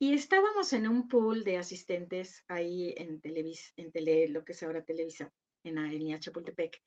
Y 0.00 0.14
estábamos 0.14 0.72
en 0.72 0.88
un 0.88 1.08
pool 1.08 1.44
de 1.44 1.58
asistentes 1.58 2.44
ahí 2.48 2.94
en, 2.96 3.20
Televis, 3.20 3.72
en 3.76 3.90
tele, 3.90 4.28
lo 4.28 4.44
que 4.44 4.52
es 4.52 4.62
ahora 4.62 4.84
Televisa, 4.84 5.32
en 5.64 5.74
la 5.74 6.20
Chapultepec. 6.20 6.80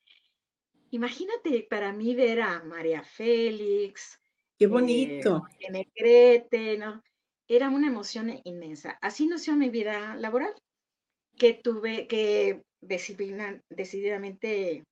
Imagínate 0.90 1.66
para 1.68 1.92
mí 1.92 2.14
ver 2.14 2.40
a 2.40 2.62
María 2.62 3.02
Félix. 3.02 4.18
Qué 4.58 4.66
bonito. 4.66 5.46
Eh, 5.58 5.70
Negrete, 5.70 6.78
¿no? 6.78 7.02
era 7.48 7.68
una 7.68 7.88
emoción 7.88 8.40
inmensa. 8.44 8.98
Así 9.00 9.26
nació 9.26 9.56
mi 9.56 9.68
vida 9.68 10.16
laboral, 10.16 10.54
que 11.36 11.54
tuve 11.54 12.06
que 12.06 12.62
decididamente 12.80 14.84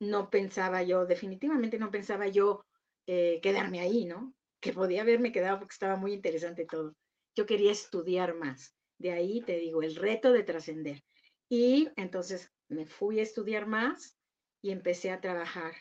no 0.00 0.30
pensaba 0.30 0.82
yo, 0.82 1.06
definitivamente 1.06 1.78
no 1.78 1.90
pensaba 1.90 2.28
yo 2.28 2.64
eh, 3.06 3.40
quedarme 3.42 3.80
ahí, 3.80 4.04
¿no? 4.04 4.34
Que 4.60 4.72
podía 4.72 5.02
haberme 5.02 5.32
quedado 5.32 5.58
porque 5.58 5.74
estaba 5.74 5.96
muy 5.96 6.12
interesante 6.12 6.66
todo. 6.66 6.94
Yo 7.34 7.46
quería 7.46 7.72
estudiar 7.72 8.34
más. 8.34 8.74
De 8.98 9.12
ahí 9.12 9.42
te 9.42 9.58
digo, 9.58 9.82
el 9.82 9.96
reto 9.96 10.32
de 10.32 10.42
trascender. 10.42 11.02
Y 11.48 11.88
entonces 11.96 12.50
me 12.68 12.86
fui 12.86 13.20
a 13.20 13.22
estudiar 13.22 13.66
más 13.66 14.16
y 14.62 14.70
empecé 14.70 15.10
a 15.10 15.20
trabajar. 15.20 15.74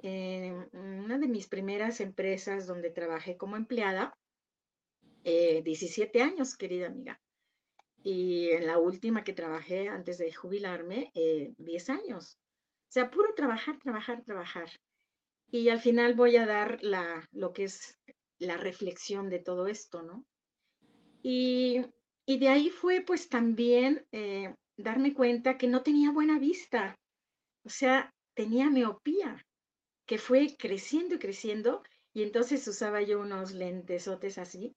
En 0.00 0.68
una 0.72 1.18
de 1.18 1.26
mis 1.26 1.48
primeras 1.48 2.00
empresas 2.00 2.66
donde 2.66 2.90
trabajé 2.90 3.36
como 3.36 3.56
empleada, 3.56 4.16
17 5.24 6.18
eh, 6.18 6.22
años, 6.22 6.56
querida 6.56 6.86
amiga. 6.86 7.20
Y 8.02 8.50
en 8.50 8.66
la 8.66 8.78
última 8.78 9.24
que 9.24 9.32
trabajé 9.32 9.88
antes 9.88 10.18
de 10.18 10.32
jubilarme, 10.32 11.10
10 11.14 11.88
eh, 11.88 11.92
años. 11.92 12.38
O 12.88 12.90
sea, 12.90 13.10
puro 13.10 13.34
trabajar, 13.34 13.78
trabajar, 13.78 14.22
trabajar. 14.24 14.70
Y 15.50 15.68
al 15.68 15.80
final 15.80 16.14
voy 16.14 16.36
a 16.36 16.46
dar 16.46 16.78
la, 16.82 17.26
lo 17.32 17.52
que 17.52 17.64
es 17.64 17.98
la 18.38 18.56
reflexión 18.56 19.28
de 19.28 19.40
todo 19.40 19.66
esto, 19.66 20.02
¿no? 20.02 20.24
Y, 21.22 21.82
y 22.24 22.38
de 22.38 22.48
ahí 22.48 22.70
fue 22.70 23.02
pues 23.02 23.28
también 23.28 24.06
eh, 24.12 24.54
darme 24.76 25.12
cuenta 25.12 25.58
que 25.58 25.66
no 25.66 25.82
tenía 25.82 26.12
buena 26.12 26.38
vista. 26.38 26.96
O 27.64 27.68
sea, 27.68 28.10
tenía 28.34 28.70
miopía, 28.70 29.44
que 30.06 30.16
fue 30.16 30.56
creciendo 30.58 31.16
y 31.16 31.18
creciendo 31.18 31.82
y 32.14 32.22
entonces 32.22 32.66
usaba 32.66 33.02
yo 33.02 33.20
unos 33.20 33.52
lentesotes 33.52 34.38
así 34.38 34.74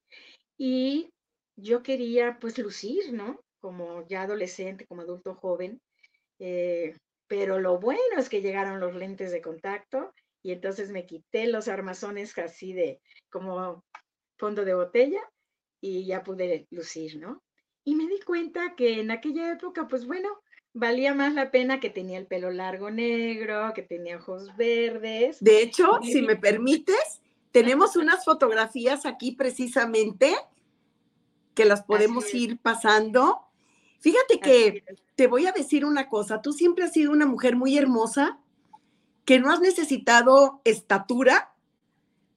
y 0.57 1.09
yo 1.55 1.81
quería 1.81 2.37
pues 2.39 2.57
lucir, 2.57 3.13
¿no? 3.13 3.39
Como 3.61 4.05
ya 4.07 4.23
adolescente, 4.23 4.85
como 4.85 5.03
adulto 5.03 5.35
joven. 5.35 5.79
Eh, 6.39 6.95
pero 7.31 7.61
lo 7.61 7.79
bueno 7.79 8.17
es 8.17 8.27
que 8.27 8.41
llegaron 8.41 8.81
los 8.81 8.93
lentes 8.93 9.31
de 9.31 9.41
contacto 9.41 10.13
y 10.43 10.51
entonces 10.51 10.89
me 10.89 11.05
quité 11.05 11.47
los 11.47 11.69
armazones 11.69 12.37
así 12.37 12.73
de 12.73 12.99
como 13.29 13.85
fondo 14.37 14.65
de 14.65 14.73
botella 14.73 15.21
y 15.79 16.05
ya 16.05 16.23
pude 16.23 16.67
lucir, 16.71 17.21
¿no? 17.21 17.41
Y 17.85 17.95
me 17.95 18.05
di 18.09 18.19
cuenta 18.19 18.75
que 18.75 18.99
en 18.99 19.11
aquella 19.11 19.49
época, 19.49 19.87
pues 19.87 20.05
bueno, 20.05 20.27
valía 20.73 21.13
más 21.13 21.33
la 21.33 21.51
pena 21.51 21.79
que 21.79 21.89
tenía 21.89 22.17
el 22.17 22.27
pelo 22.27 22.51
largo 22.51 22.91
negro, 22.91 23.71
que 23.73 23.83
tenía 23.83 24.17
ojos 24.17 24.53
verdes. 24.57 25.37
De 25.39 25.61
hecho, 25.61 26.01
si 26.03 26.21
me 26.23 26.35
permites, 26.35 27.21
tenemos 27.53 27.95
unas 27.95 28.25
fotografías 28.25 29.05
aquí 29.05 29.31
precisamente 29.37 30.35
que 31.55 31.63
las 31.63 31.81
podemos 31.83 32.33
ir 32.33 32.57
pasando. 32.57 33.39
Fíjate 34.01 34.39
que 34.39 34.83
te 35.15 35.27
voy 35.27 35.45
a 35.45 35.51
decir 35.51 35.85
una 35.85 36.09
cosa, 36.09 36.41
tú 36.41 36.53
siempre 36.53 36.83
has 36.83 36.91
sido 36.91 37.11
una 37.11 37.27
mujer 37.27 37.55
muy 37.55 37.77
hermosa, 37.77 38.39
que 39.25 39.39
no 39.39 39.51
has 39.51 39.59
necesitado 39.59 40.59
estatura, 40.63 41.53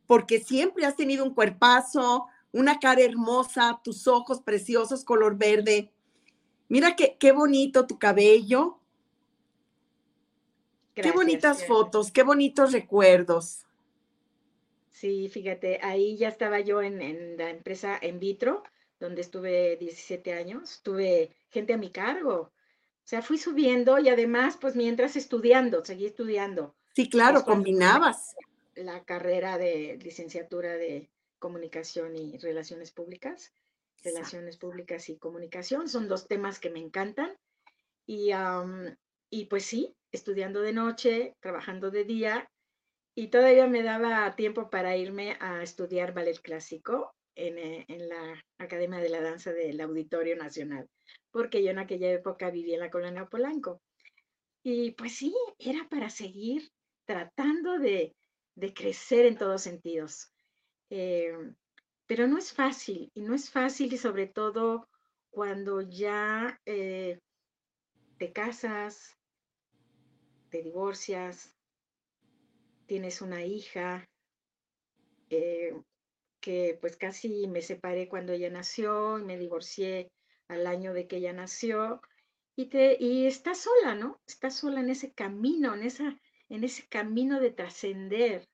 porque 0.06 0.40
siempre 0.40 0.84
has 0.84 0.94
tenido 0.94 1.24
un 1.24 1.32
cuerpazo, 1.32 2.26
una 2.52 2.78
cara 2.78 3.00
hermosa, 3.00 3.80
tus 3.82 4.06
ojos 4.06 4.42
preciosos, 4.42 5.04
color 5.04 5.38
verde. 5.38 5.90
Mira 6.68 6.96
qué, 6.96 7.16
qué 7.18 7.32
bonito 7.32 7.86
tu 7.86 7.98
cabello. 7.98 8.78
qué 10.94 11.12
bonitas 11.12 11.66
fotos, 11.66 12.12
qué 12.12 12.22
bonitos 12.24 12.72
recuerdos. 12.72 13.64
Sí, 14.90 15.30
fíjate, 15.30 15.80
ahí 15.82 16.18
ya 16.18 16.28
estaba 16.28 16.60
yo 16.60 16.82
en, 16.82 17.00
en, 17.00 17.38
la 17.38 17.48
empresa 17.48 17.98
En 18.00 18.20
Vitro, 18.20 18.62
donde 19.00 19.22
estuve 19.22 19.76
17 19.76 20.34
años, 20.34 20.80
tuve 20.82 21.34
gente 21.54 21.72
a 21.72 21.78
mi 21.78 21.90
cargo. 21.90 22.34
O 22.34 23.06
sea, 23.06 23.22
fui 23.22 23.38
subiendo 23.38 23.98
y 23.98 24.08
además, 24.08 24.58
pues 24.60 24.76
mientras 24.76 25.16
estudiando, 25.16 25.84
seguí 25.84 26.06
estudiando. 26.06 26.74
Sí, 26.94 27.08
claro, 27.08 27.44
combinabas. 27.44 28.34
La 28.74 29.04
carrera 29.04 29.56
de 29.56 29.98
licenciatura 30.02 30.74
de 30.74 31.10
comunicación 31.38 32.16
y 32.16 32.36
relaciones 32.38 32.90
públicas. 32.90 33.52
Relaciones 34.02 34.58
públicas 34.58 35.08
y 35.08 35.16
comunicación 35.16 35.88
son 35.88 36.08
dos 36.08 36.26
temas 36.28 36.58
que 36.58 36.70
me 36.70 36.80
encantan. 36.80 37.32
Y, 38.06 38.32
y 39.30 39.44
pues 39.46 39.64
sí, 39.64 39.94
estudiando 40.12 40.60
de 40.60 40.72
noche, 40.72 41.36
trabajando 41.40 41.90
de 41.90 42.04
día 42.04 42.50
y 43.14 43.28
todavía 43.28 43.66
me 43.66 43.82
daba 43.82 44.34
tiempo 44.34 44.70
para 44.70 44.96
irme 44.96 45.36
a 45.40 45.62
estudiar 45.62 46.12
ballet 46.12 46.40
clásico 46.40 47.14
en, 47.34 47.58
eh, 47.58 47.84
en, 47.88 48.08
la 48.08 48.44
Academia 48.58 48.98
de 48.98 49.08
la 49.08 49.20
Danza 49.20 49.52
del 49.52 49.80
Auditorio 49.80 50.36
Nacional, 50.36 50.88
porque 51.30 51.62
yo 51.62 51.70
en 51.70 51.78
aquella 51.78 52.10
época 52.10 52.50
vivía 52.50 52.74
en 52.74 52.80
la 52.80 52.90
colonia 52.90 53.26
Polanco. 53.26 53.80
Y 54.62 54.92
pues 54.92 55.16
sí, 55.16 55.34
era 55.58 55.88
para 55.88 56.08
seguir 56.08 56.70
tratando 57.04 57.78
de, 57.78 58.14
de 58.54 58.72
crecer 58.72 59.26
en 59.26 59.36
todos 59.36 59.62
sentidos. 59.62 60.32
Eh, 60.90 61.32
pero 62.06 62.26
no 62.26 62.38
es 62.38 62.52
fácil, 62.52 63.10
y 63.14 63.22
no 63.22 63.34
es 63.34 63.50
fácil 63.50 63.92
y 63.92 63.98
sobre 63.98 64.26
todo 64.26 64.88
cuando 65.30 65.80
ya 65.80 66.60
eh, 66.66 67.18
te 68.18 68.32
casas, 68.32 69.16
te 70.50 70.62
divorcias, 70.62 71.54
tienes 72.86 73.22
una 73.22 73.44
hija, 73.44 74.08
eh, 75.30 75.74
que 76.44 76.76
pues 76.78 76.98
casi 76.98 77.46
me 77.48 77.62
separé 77.62 78.06
cuando 78.06 78.34
ella 78.34 78.50
nació, 78.50 79.18
y 79.18 79.24
me 79.24 79.38
divorcié 79.38 80.12
al 80.46 80.66
año 80.66 80.92
de 80.92 81.06
que 81.08 81.16
ella 81.16 81.32
nació, 81.32 82.02
y, 82.54 82.66
te, 82.66 82.98
y 83.00 83.30
sola, 83.30 83.94
¿no? 83.94 84.20
Estás 84.26 84.58
sola 84.58 84.80
en 84.80 84.90
ese 84.90 85.14
camino, 85.14 85.72
en, 85.74 85.84
esa, 85.84 86.20
en 86.50 86.62
ese 86.62 86.86
camino 86.86 87.40
de 87.40 87.50
trascender. 87.50 88.46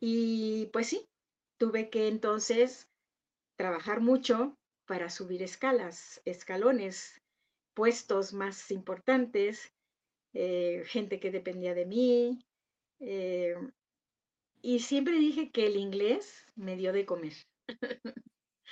Y 0.00 0.66
pues 0.66 0.88
sí, 0.88 1.08
tuve 1.58 1.88
que 1.88 2.08
entonces 2.08 2.90
trabajar 3.56 4.02
mucho 4.02 4.54
para 4.86 5.08
subir 5.08 5.42
escalas, 5.42 6.20
escalones, 6.26 7.22
puestos 7.72 8.34
más 8.34 8.70
importantes, 8.70 9.72
eh, 10.34 10.82
gente 10.84 11.18
que 11.20 11.30
dependía 11.30 11.72
de 11.72 11.86
mí, 11.86 12.44
eh, 13.00 13.56
y 14.62 14.78
siempre 14.78 15.18
dije 15.18 15.50
que 15.50 15.66
el 15.66 15.76
inglés 15.76 16.46
me 16.56 16.76
dio 16.76 16.92
de 16.92 17.04
comer. 17.04 17.34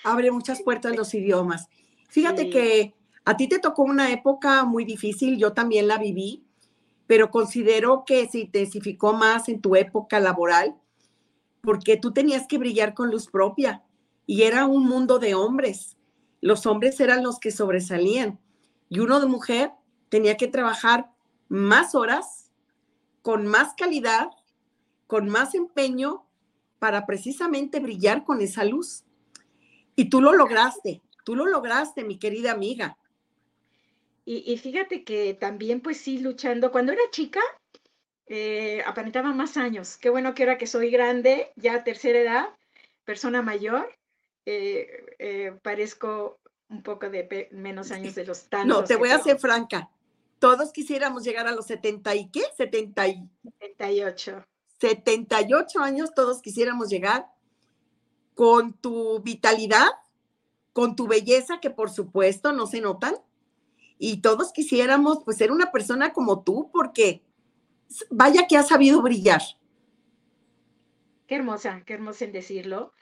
Abre 0.04 0.30
muchas 0.30 0.62
puertas 0.62 0.96
los 0.96 1.12
idiomas. 1.12 1.68
Fíjate 2.08 2.48
que 2.48 2.94
a 3.24 3.36
ti 3.36 3.48
te 3.48 3.58
tocó 3.58 3.82
una 3.82 4.10
época 4.10 4.64
muy 4.64 4.84
difícil, 4.84 5.36
yo 5.36 5.52
también 5.52 5.88
la 5.88 5.98
viví, 5.98 6.46
pero 7.06 7.30
considero 7.30 8.04
que 8.06 8.26
se 8.28 8.38
intensificó 8.38 9.12
más 9.12 9.48
en 9.48 9.60
tu 9.60 9.76
época 9.76 10.20
laboral 10.20 10.76
porque 11.60 11.96
tú 11.96 12.12
tenías 12.12 12.46
que 12.46 12.58
brillar 12.58 12.94
con 12.94 13.10
luz 13.10 13.26
propia 13.26 13.82
y 14.26 14.42
era 14.42 14.66
un 14.66 14.86
mundo 14.86 15.18
de 15.18 15.34
hombres. 15.34 15.96
Los 16.40 16.66
hombres 16.66 16.98
eran 17.00 17.22
los 17.22 17.38
que 17.38 17.50
sobresalían 17.50 18.40
y 18.88 19.00
uno 19.00 19.20
de 19.20 19.26
mujer 19.26 19.72
tenía 20.08 20.36
que 20.36 20.48
trabajar 20.48 21.10
más 21.48 21.94
horas 21.94 22.50
con 23.22 23.46
más 23.46 23.74
calidad, 23.76 24.30
con 25.10 25.28
más 25.28 25.56
empeño 25.56 26.24
para 26.78 27.04
precisamente 27.04 27.80
brillar 27.80 28.22
con 28.22 28.40
esa 28.40 28.64
luz. 28.64 29.02
Y 29.96 30.08
tú 30.08 30.20
lo 30.22 30.32
lograste, 30.32 31.02
tú 31.24 31.34
lo 31.34 31.46
lograste, 31.46 32.04
mi 32.04 32.16
querida 32.16 32.52
amiga. 32.52 32.96
Y, 34.24 34.56
fíjate 34.58 35.02
que 35.02 35.34
también, 35.34 35.80
pues 35.80 35.96
sí, 35.96 36.20
luchando, 36.20 36.70
cuando 36.70 36.92
era 36.92 37.02
chica, 37.10 37.40
eh, 38.26 38.80
aparentaba 38.86 39.32
más 39.32 39.56
años. 39.56 39.96
Qué 39.96 40.08
bueno 40.08 40.32
que 40.32 40.44
ahora 40.44 40.56
que 40.56 40.68
soy 40.68 40.90
grande, 40.90 41.50
ya 41.56 41.82
tercera 41.82 42.20
edad, 42.20 42.48
persona 43.04 43.42
mayor, 43.42 43.92
eh, 44.46 45.16
eh, 45.18 45.52
parezco 45.60 46.38
un 46.68 46.84
poco 46.84 47.10
de 47.10 47.48
menos 47.50 47.90
años 47.90 48.14
de 48.14 48.24
los 48.24 48.48
tantos. 48.48 48.68
No, 48.68 48.84
te 48.84 48.94
voy 48.94 49.10
a 49.10 49.18
ser 49.18 49.40
franca 49.40 49.90
todos 50.40 50.72
quisiéramos 50.72 51.22
llegar 51.22 51.46
a 51.46 51.52
los 51.52 51.66
70 51.66 52.14
y 52.16 52.30
qué? 52.30 52.42
70 52.56 53.08
y... 53.08 53.28
78. 53.60 54.42
78 54.80 55.80
años, 55.80 56.14
todos 56.14 56.40
quisiéramos 56.40 56.88
llegar 56.88 57.26
con 58.34 58.72
tu 58.72 59.20
vitalidad, 59.20 59.88
con 60.72 60.96
tu 60.96 61.06
belleza, 61.06 61.60
que 61.60 61.70
por 61.70 61.90
supuesto 61.90 62.52
no 62.52 62.66
se 62.66 62.80
notan, 62.80 63.16
y 63.98 64.22
todos 64.22 64.52
quisiéramos 64.52 65.22
pues 65.24 65.36
ser 65.36 65.52
una 65.52 65.70
persona 65.70 66.14
como 66.14 66.42
tú, 66.42 66.70
porque 66.72 67.22
vaya 68.08 68.46
que 68.46 68.56
has 68.56 68.68
sabido 68.68 69.02
brillar. 69.02 69.42
Qué 71.26 71.34
hermosa, 71.36 71.82
qué 71.84 71.92
hermosa 71.94 72.24
en 72.24 72.32
decirlo. 72.32 72.92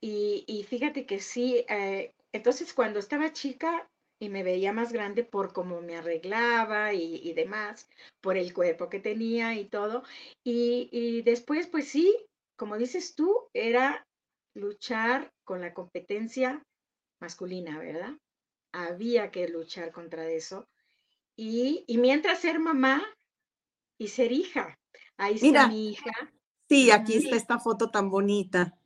Y, 0.00 0.66
fíjate 0.68 1.06
que 1.06 1.20
sí, 1.20 1.64
eh, 1.68 2.14
entonces 2.32 2.74
cuando 2.74 2.98
estaba 2.98 3.32
chica, 3.32 3.88
y 4.20 4.28
me 4.28 4.42
veía 4.42 4.72
más 4.72 4.92
grande 4.92 5.24
por 5.24 5.52
cómo 5.52 5.80
me 5.80 5.96
arreglaba 5.96 6.92
y, 6.92 7.32
demás, 7.34 7.88
por 8.20 8.36
el 8.36 8.52
cuerpo 8.52 8.88
que 8.88 9.00
tenía 9.00 9.54
y 9.54 9.66
todo. 9.66 10.02
Y, 10.44 11.22
después, 11.22 11.68
pues 11.68 11.88
sí, 11.88 12.16
como 12.56 12.76
dices 12.76 13.14
tú, 13.14 13.48
era 13.52 14.06
luchar 14.54 15.32
con 15.44 15.60
la 15.60 15.72
competencia 15.72 16.62
masculina, 17.20 17.78
¿verdad? 17.78 18.16
Había 18.72 19.30
que 19.30 19.48
luchar 19.48 19.92
contra 19.92 20.28
eso. 20.28 20.68
Y, 21.36 21.84
mientras 21.98 22.40
ser 22.40 22.58
mamá 22.58 23.04
y 23.98 24.08
ser 24.08 24.32
hija. 24.32 24.78
Ahí 25.16 25.34
está 25.34 25.68
mi 25.68 25.90
hija. 25.90 26.12
Sí, 26.68 26.90
aquí 26.90 27.16
está 27.16 27.36
esta 27.36 27.58
foto 27.58 27.90
tan 27.90 28.10
bonita. 28.10 28.77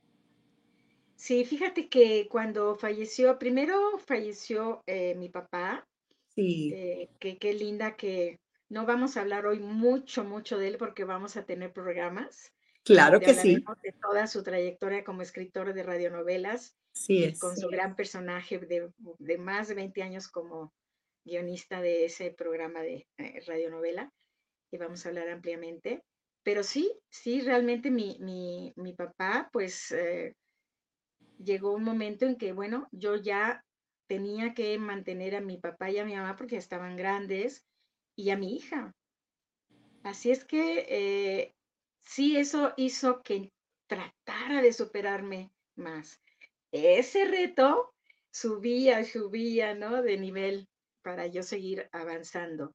Sí, 1.22 1.44
fíjate 1.44 1.88
que 1.88 2.26
cuando 2.28 2.74
falleció, 2.74 3.38
primero 3.38 3.96
falleció 4.00 4.82
eh, 4.86 5.14
mi 5.14 5.28
papá. 5.28 5.86
Sí. 6.34 6.72
Eh, 6.74 7.10
que 7.20 7.38
qué 7.38 7.52
linda 7.52 7.96
que 7.96 8.40
no 8.68 8.86
vamos 8.86 9.16
a 9.16 9.20
hablar 9.20 9.46
hoy 9.46 9.60
mucho, 9.60 10.24
mucho 10.24 10.58
de 10.58 10.66
él 10.66 10.78
porque 10.78 11.04
vamos 11.04 11.36
a 11.36 11.44
tener 11.46 11.72
programas. 11.72 12.52
Claro 12.82 13.20
que 13.20 13.34
sí. 13.34 13.64
De 13.84 13.92
toda 14.02 14.26
su 14.26 14.42
trayectoria 14.42 15.04
como 15.04 15.22
escritor 15.22 15.72
de 15.72 15.84
radionovelas. 15.84 16.76
Sí, 16.92 17.22
es. 17.22 17.38
Con 17.38 17.56
su 17.56 17.68
gran 17.68 17.94
personaje 17.94 18.58
de, 18.58 18.90
de, 19.20 19.38
más 19.38 19.68
de 19.68 19.74
20 19.74 20.02
años 20.02 20.26
como 20.26 20.74
guionista 21.24 21.80
de 21.80 22.06
ese 22.06 22.32
programa 22.32 22.80
de 22.80 23.06
eh, 23.18 23.40
radionovela. 23.46 24.12
Y 24.72 24.76
vamos 24.76 25.06
a 25.06 25.10
hablar 25.10 25.28
ampliamente. 25.28 26.02
Pero 26.42 26.64
sí, 26.64 26.92
sí, 27.10 27.42
realmente 27.42 27.92
mi, 27.92 28.16
mi, 28.18 28.72
mi 28.74 28.92
papá, 28.92 29.48
pues 29.52 29.94
llegó 31.44 31.72
un 31.72 31.84
momento 31.84 32.26
en 32.26 32.36
que, 32.36 32.52
bueno, 32.52 32.88
yo 32.92 33.16
ya 33.16 33.64
tenía 34.06 34.54
que 34.54 34.78
mantener 34.78 35.36
a 35.36 35.40
mi 35.40 35.58
papá 35.58 35.90
y 35.90 35.98
a 35.98 36.04
mi 36.04 36.14
mamá 36.14 36.36
porque 36.36 36.56
estaban 36.56 36.96
grandes 36.96 37.64
y 38.16 38.30
a 38.30 38.36
mi 38.36 38.56
hija. 38.56 38.94
Así 40.02 40.30
es 40.30 40.44
que 40.44 40.86
eh, 40.88 41.54
sí, 42.04 42.36
eso 42.36 42.74
hizo 42.76 43.22
que 43.22 43.52
tratara 43.86 44.60
de 44.62 44.72
superarme 44.72 45.52
más. 45.76 46.20
Ese 46.72 47.24
reto 47.26 47.94
subía, 48.30 49.04
subía, 49.04 49.74
¿no? 49.74 50.02
De 50.02 50.18
nivel 50.18 50.68
para 51.02 51.26
yo 51.26 51.42
seguir 51.42 51.88
avanzando. 51.92 52.74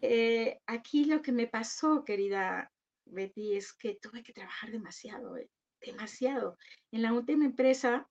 Eh, 0.00 0.60
aquí 0.66 1.04
lo 1.04 1.22
que 1.22 1.32
me 1.32 1.46
pasó, 1.46 2.04
querida 2.04 2.70
Betty, 3.06 3.56
es 3.56 3.72
que 3.72 3.94
tuve 3.94 4.22
que 4.22 4.32
trabajar 4.32 4.70
demasiado. 4.70 5.36
Eh 5.36 5.48
demasiado. 5.84 6.56
En 6.90 7.02
la 7.02 7.12
última 7.12 7.44
empresa, 7.44 8.08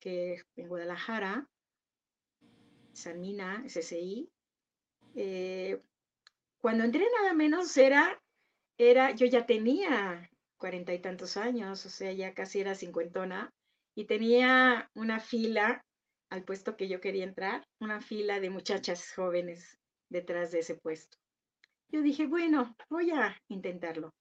que 0.00 0.42
en 0.56 0.68
Guadalajara, 0.68 1.48
Sanmina, 2.92 3.62
SSI, 3.66 4.28
eh, 5.14 5.82
cuando 6.58 6.84
entré 6.84 7.06
nada 7.20 7.34
menos 7.34 7.76
era, 7.76 8.20
era, 8.78 9.12
yo 9.12 9.26
ya 9.26 9.46
tenía 9.46 10.30
cuarenta 10.56 10.94
y 10.94 10.98
tantos 10.98 11.36
años, 11.36 11.84
o 11.86 11.90
sea, 11.90 12.12
ya 12.12 12.34
casi 12.34 12.60
era 12.60 12.74
cincuentona, 12.74 13.52
y 13.94 14.04
tenía 14.04 14.90
una 14.94 15.20
fila 15.20 15.84
al 16.30 16.44
puesto 16.44 16.76
que 16.76 16.88
yo 16.88 17.00
quería 17.00 17.24
entrar, 17.24 17.66
una 17.80 18.00
fila 18.00 18.40
de 18.40 18.50
muchachas 18.50 19.12
jóvenes 19.14 19.78
detrás 20.08 20.50
de 20.50 20.60
ese 20.60 20.74
puesto. 20.74 21.16
Yo 21.88 22.02
dije, 22.02 22.26
bueno, 22.26 22.74
voy 22.90 23.10
a 23.10 23.40
intentarlo. 23.48 24.12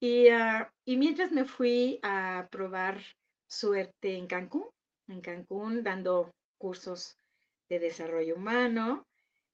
Y, 0.00 0.28
ah, 0.28 0.72
y 0.86 0.96
mientras 0.96 1.30
me 1.30 1.44
fui 1.44 2.00
a 2.02 2.48
probar 2.50 3.02
suerte 3.46 4.16
en 4.16 4.26
Cancún, 4.26 4.68
en 5.08 5.20
Cancún, 5.20 5.82
dando 5.82 6.30
cursos 6.58 7.18
de 7.68 7.78
desarrollo 7.78 8.36
humano, 8.36 9.06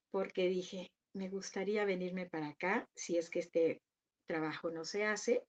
porque 0.09 0.47
dije, 0.47 0.89
me 1.13 1.29
gustaría 1.29 1.83
venirme 1.83 2.27
para 2.27 2.49
acá 2.49 2.87
si 2.95 3.17
es 3.17 3.29
que 3.29 3.39
este 3.39 3.81
trabajo 4.25 4.69
no 4.71 4.85
se 4.85 5.03
hace. 5.05 5.43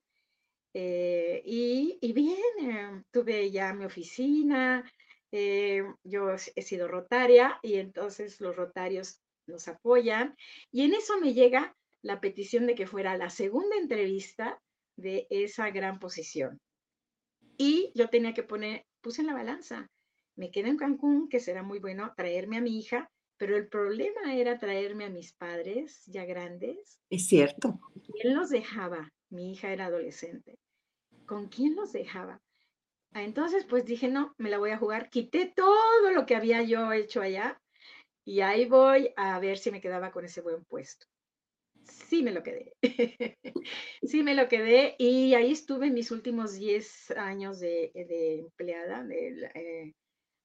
Eh, 0.75 1.43
y, 1.45 1.99
y, 2.01 2.13
bien, 2.13 2.39
eh, 2.61 3.03
tuve 3.13 3.51
ya 3.51 3.73
mi 3.73 3.85
oficina, 3.85 4.85
eh, 5.31 5.83
yo 6.05 6.31
he 6.33 6.63
sido 6.63 6.89
rotaria 6.89 7.59
y 7.63 7.75
entonces 7.75 8.41
los 8.41 8.57
rotarios 8.57 9.21
nos 9.47 9.69
apoyan 9.69 10.37
y 10.71 10.83
en 10.83 10.95
eso 10.95 11.19
me 11.21 11.35
llega 11.35 11.77
la 12.03 12.21
petición 12.21 12.67
de 12.67 12.75
que 12.75 12.87
fuera 12.87 13.17
la 13.17 13.31
segunda 13.31 13.77
entrevista 13.77 14.61
de 14.99 15.27
esa 15.31 15.71
gran 15.71 15.99
posición. 15.99 16.61
Y 17.57 17.93
yo 17.95 18.09
tenía 18.09 18.35
que 18.35 18.43
poner, 18.43 18.85
puse 19.01 19.23
en 19.23 19.29
la 19.29 19.35
balanza, 19.35 19.89
me 20.37 20.51
quedo 20.51 20.69
en 20.69 20.77
Cancún, 20.77 21.29
que 21.29 21.41
será 21.41 21.63
muy 21.63 21.79
bueno 21.79 22.13
traerme 22.17 22.59
a 22.59 22.61
mi 22.61 22.79
hija, 22.79 23.11
pero 23.39 23.57
el 23.57 23.69
problema 23.69 24.35
era 24.35 24.59
traerme 24.59 25.05
a 25.05 25.11
mis 25.11 25.33
padres 25.33 26.03
ya 26.07 26.25
grandes. 26.25 26.99
Es 27.11 27.27
cierto. 27.27 27.81
¿Quién 28.21 28.35
los 28.35 28.51
dejaba? 28.51 29.09
Mi 29.31 29.53
hija 29.53 29.73
era 29.73 29.87
adolescente. 29.87 30.59
¿Con 31.27 31.49
quién 31.49 31.75
los 31.75 31.93
dejaba? 31.93 32.41
Ah, 33.13 33.23
entonces, 33.23 33.65
pues 33.65 33.85
dije, 33.85 34.09
no, 34.09 34.35
me 34.39 34.51
la 34.51 34.59
voy 34.59 34.71
a 34.71 34.79
jugar. 34.79 35.11
Quité 35.11 35.53
todo 35.55 36.11
lo 36.13 36.27
que 36.27 36.37
había 36.37 36.63
yo 36.63 36.93
hecho 36.93 37.21
allá 37.21 37.61
y 38.25 38.41
ahí 38.41 38.67
voy 38.67 39.13
a 39.17 39.39
ver 39.39 39.59
si 39.59 39.71
me 39.71 39.81
quedaba 39.81 40.11
con 40.11 40.25
ese 40.25 40.41
buen 40.41 40.65
puesto. 40.65 41.07
Sí 41.89 42.23
me 42.23 42.33
lo 42.33 42.43
quedé. 42.43 42.75
sí 44.03 44.23
me 44.23 44.35
lo 44.35 44.49
quedé 44.49 44.95
y 44.99 45.35
ahí 45.35 45.53
estuve 45.53 45.91
mis 45.91 46.11
últimos 46.11 46.55
10 46.55 47.13
años 47.13 47.61
de, 47.61 47.91
empleada, 47.95 49.05
de, 49.05 49.51
eh, 49.55 49.95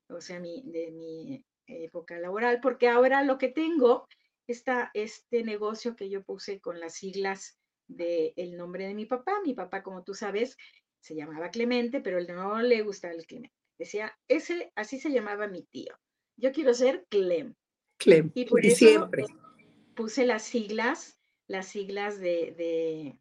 o 0.10 0.22
sea, 0.22 0.40
mi, 0.40 0.64
de 0.66 0.92
mi 0.92 1.46
época 1.68 2.20
laboral, 2.20 2.60
porque 2.62 2.90
ahora 2.90 3.24
lo 3.24 3.38
que 3.38 3.50
tengo, 3.50 4.08
está 4.48 4.92
este 4.94 5.44
negocio 5.44 5.96
que 5.96 6.10
yo 6.10 6.24
puse 6.24 6.60
con 6.60 6.80
las 6.80 6.96
siglas 6.96 7.58
del 7.88 8.34
el 8.36 8.58
nombre 8.58 8.88
de 8.88 8.94
mi 8.94 9.06
papá. 9.06 9.34
Mi 9.44 9.54
papá, 9.54 9.84
como 9.84 10.04
tú 10.04 10.14
sabes, 10.14 10.58
se 11.00 11.16
llamaba 11.16 11.52
Clemente, 11.52 12.02
pero 12.02 12.18
él 12.18 12.28
no 12.28 12.62
le 12.62 12.82
gustaba 12.82 13.14
el 13.14 13.26
Clemente. 13.26 13.56
Decía, 13.78 14.18
ese, 14.28 14.72
así 14.76 15.00
se 15.00 15.12
llamaba 15.12 15.48
mi 15.48 15.64
tío. 15.64 15.94
Yo 16.38 16.52
quiero 16.52 16.74
ser 16.74 17.06
Clem. 17.10 17.56
Clem. 17.98 18.32
Y 18.34 18.46
por 18.46 18.66
eso 18.66 18.78
siempre. 18.78 19.26
puse 19.96 20.26
las 20.26 20.44
siglas, 20.44 21.20
las 21.48 21.68
siglas 21.68 22.20
de, 22.20 23.18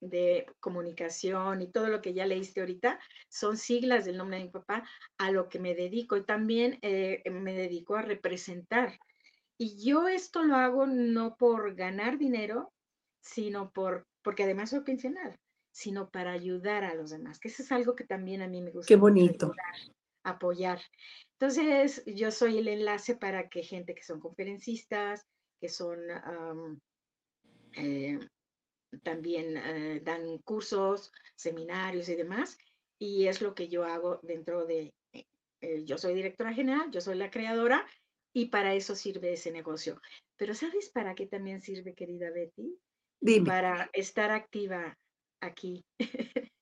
de, 0.00 0.46
comunicación 0.60 1.62
y 1.62 1.70
todo 1.70 1.88
lo 1.88 2.00
que 2.00 2.14
ya 2.14 2.26
leíste 2.26 2.60
ahorita, 2.60 3.00
son 3.28 3.56
siglas 3.56 4.04
del 4.04 4.16
nombre 4.16 4.38
de 4.38 4.44
mi 4.44 4.50
papá, 4.50 4.88
a 5.18 5.30
lo 5.30 5.48
que 5.48 5.58
me 5.58 5.74
dedico. 5.74 6.16
Y 6.16 6.24
también 6.24 6.78
eh, 6.82 7.22
me 7.30 7.54
dedico 7.54 7.96
a 7.96 8.02
representar. 8.02 8.98
Y 9.58 9.84
yo 9.84 10.08
esto 10.08 10.42
lo 10.42 10.56
hago 10.56 10.86
no 10.86 11.36
por 11.36 11.74
ganar 11.74 12.18
dinero, 12.18 12.72
sino 13.20 13.70
por, 13.70 14.06
porque 14.22 14.44
además 14.44 14.70
soy 14.70 14.80
pensionada 14.80 15.38
sino 15.74 16.08
para 16.08 16.30
ayudar 16.30 16.84
a 16.84 16.94
los 16.94 17.10
demás, 17.10 17.40
que 17.40 17.48
eso 17.48 17.62
es 17.64 17.72
algo 17.72 17.96
que 17.96 18.04
también 18.04 18.42
a 18.42 18.48
mí 18.48 18.62
me 18.62 18.70
gusta. 18.70 18.86
Qué 18.86 18.96
bonito. 18.96 19.52
apoyar. 20.22 20.80
Entonces, 21.32 22.02
yo 22.06 22.30
soy 22.30 22.58
el 22.58 22.68
enlace 22.68 23.16
para 23.16 23.48
que 23.48 23.64
gente 23.64 23.94
que 23.94 24.04
son 24.04 24.20
conferencistas, 24.20 25.26
que 25.60 25.68
son 25.68 25.98
eh, 27.76 28.18
también 29.02 29.56
eh, 29.56 30.00
dan 30.02 30.38
cursos, 30.38 31.12
seminarios 31.36 32.08
y 32.08 32.14
demás, 32.14 32.58
y 32.98 33.26
es 33.26 33.40
lo 33.40 33.54
que 33.54 33.68
yo 33.68 33.84
hago 33.84 34.20
dentro 34.22 34.66
de, 34.66 34.94
eh, 35.12 35.84
yo 35.84 35.98
soy 35.98 36.14
directora 36.14 36.52
general, 36.52 36.90
yo 36.90 37.00
soy 37.00 37.16
la 37.16 37.30
creadora, 37.30 37.86
y 38.32 38.46
para 38.46 38.74
eso 38.74 38.96
sirve 38.96 39.32
ese 39.32 39.52
negocio. 39.52 40.00
Pero 40.36 40.54
¿sabes 40.54 40.90
para 40.90 41.14
qué 41.14 41.26
también 41.26 41.60
sirve, 41.60 41.94
querida 41.94 42.30
Betty? 42.30 42.76
Dime. 43.20 43.46
Para 43.46 43.90
estar 43.92 44.30
activa 44.32 44.98
aquí. 45.40 45.84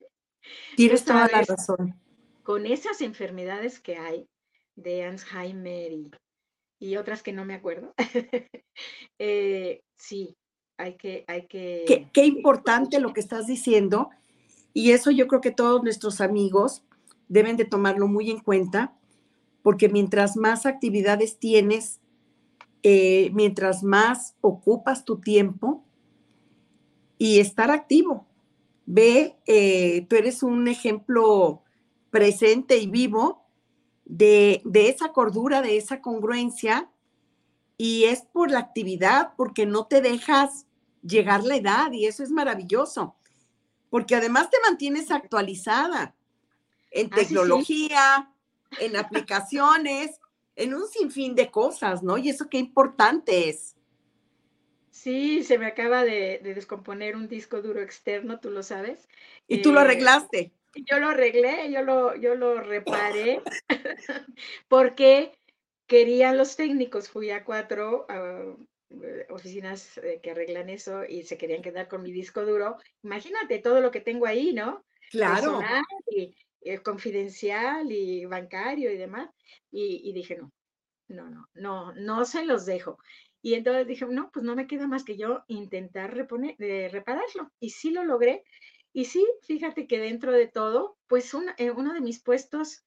Tienes 0.77 1.05
toda 1.05 1.29
la 1.29 1.43
razón. 1.43 1.99
Con 2.43 2.67
esas 2.67 3.01
enfermedades 3.01 3.81
que 3.81 3.97
hay 3.97 4.29
de 4.75 5.05
Alzheimer 5.05 5.93
y, 6.79 6.97
otras 6.97 7.23
que 7.23 7.33
no 7.33 7.45
me 7.45 7.55
acuerdo, 7.55 7.95
eh, 9.19 9.83
sí, 9.97 10.37
hay 10.83 10.95
que... 10.95 11.25
Hay 11.29 11.47
que 11.47 12.09
qué, 12.13 12.27
importante 12.27 13.01
lo 13.01 13.13
que 13.13 13.21
estás 13.21 13.47
diciendo 13.47 14.11
y 14.75 14.91
eso 14.91 15.11
yo 15.11 15.29
creo 15.29 15.41
que 15.41 15.51
todos 15.51 15.83
nuestros 15.83 16.21
amigos 16.21 16.83
deben 17.29 17.57
de 17.57 17.65
tomarlo 17.65 18.09
muy 18.09 18.31
en 18.31 18.41
cuenta 18.41 18.95
porque 19.63 19.89
mientras 19.89 20.37
más 20.37 20.67
actividades 20.67 21.39
tienes, 21.39 22.01
eh, 22.83 23.31
mientras 23.33 23.83
más 23.83 24.35
ocupas 24.41 25.05
tu 25.05 25.21
tiempo 25.21 25.85
y 27.19 27.39
estar 27.39 27.71
activo, 27.71 28.27
Ve, 28.85 29.37
eh, 29.47 30.07
tú 30.09 30.17
eres 30.17 30.43
un 30.43 30.67
ejemplo 30.67 31.63
presente 32.11 32.79
y 32.79 32.89
vivo 32.89 33.47
de, 34.05 34.61
de 34.65 34.89
esa 34.89 35.13
cordura, 35.13 35.63
de 35.63 35.77
esa 35.77 36.01
congruencia, 36.01 36.91
y 37.79 38.05
es 38.05 38.23
por 38.23 38.51
la 38.51 38.59
actividad, 38.59 39.35
porque 39.37 39.67
no 39.67 39.87
te 39.87 40.01
dejas 40.01 40.67
llegar 41.03 41.43
la 41.43 41.57
edad, 41.57 41.93
y 41.93 42.07
eso 42.07 42.23
es 42.23 42.31
maravilloso, 42.31 43.17
porque 43.91 44.15
además 44.15 44.51
te 44.51 44.59
mantienes 44.65 45.11
actualizada 45.11 46.15
en 46.91 47.09
ah, 47.13 47.17
tecnología, 47.17 48.33
en 48.81 48.97
aplicaciones, 48.97 50.21
en 50.57 50.75
un 50.75 50.87
sinfín 50.87 51.35
de 51.35 51.51
cosas, 51.51 52.03
¿no? 52.03 52.19
Y 52.19 52.31
eso 52.31 52.49
qué 52.49 52.59
importante 52.59 53.49
es. 53.49 53.77
Sí, 54.91 55.43
se 55.43 55.59
me 55.59 55.67
acaba 55.67 56.05
de, 56.05 56.41
descomponer 56.43 57.17
un 57.17 57.27
disco 57.27 57.63
duro 57.63 57.81
externo, 57.81 58.41
tú 58.41 58.51
lo 58.51 58.63
sabes. 58.63 59.09
¿Y 59.49 59.63
tú 59.63 59.73
lo 59.73 59.81
eh, 59.81 59.85
arreglaste? 59.85 60.53
Yo 60.75 60.99
lo 60.99 61.09
arreglé, 61.09 61.71
yo 61.73 61.83
lo, 61.83 62.15
yo 62.17 62.35
lo 62.35 62.61
reparé, 62.61 63.43
porque 64.69 65.33
querían 65.87 66.39
los 66.39 66.57
técnicos, 66.57 67.09
fui 67.09 67.31
a 67.31 67.45
cuatro 67.45 68.07
oficinas 69.31 69.99
eh, 69.99 70.21
que 70.23 70.31
arreglan 70.31 70.69
eso 70.69 71.05
y 71.05 71.23
se 71.23 71.39
querían 71.39 71.63
quedar 71.63 71.89
con 71.89 72.03
mi 72.03 72.13
disco 72.13 72.45
duro. 72.45 72.77
Imagínate 73.03 73.59
todo 73.59 73.81
lo 73.81 73.91
que 73.91 74.01
tengo 74.01 74.27
ahí, 74.27 74.53
¿no? 74.53 74.85
Claro. 75.11 75.61
y, 76.11 76.35
confidencial 76.85 77.91
y 77.91 78.25
bancario 78.25 78.93
y 78.93 78.97
demás. 78.97 79.29
Y, 79.71 80.09
y 80.09 80.13
dije, 80.13 80.37
no, 80.37 80.53
no, 81.09 81.29
no, 81.31 81.49
no, 81.55 81.93
no 81.95 82.25
se 82.25 82.45
los 82.45 82.67
dejo. 82.67 82.99
Y 83.43 83.55
entonces 83.55 83.89
dije, 83.89 84.07
no, 84.07 84.31
pues 84.33 84.45
no 84.45 84.55
me 84.55 84.69
queda 84.69 84.87
más 84.87 85.05
que 85.05 85.17
yo 85.17 85.43
intentar 85.49 86.15
reponer, 86.15 86.55
eh, 86.61 86.89
repararlo. 86.91 87.51
Y 87.59 87.71
sí 87.71 87.91
lo 87.91 88.05
logré. 88.05 88.45
Y 88.93 89.07
sí, 89.07 89.27
fíjate 89.43 89.89
que 89.89 89.99
dentro 89.99 90.33
de 90.33 90.47
todo, 90.47 90.97
pues 91.09 91.33
eh, 91.59 91.73
uno 91.73 91.93
de 91.93 92.01
mis 92.01 92.23
puestos 92.23 92.85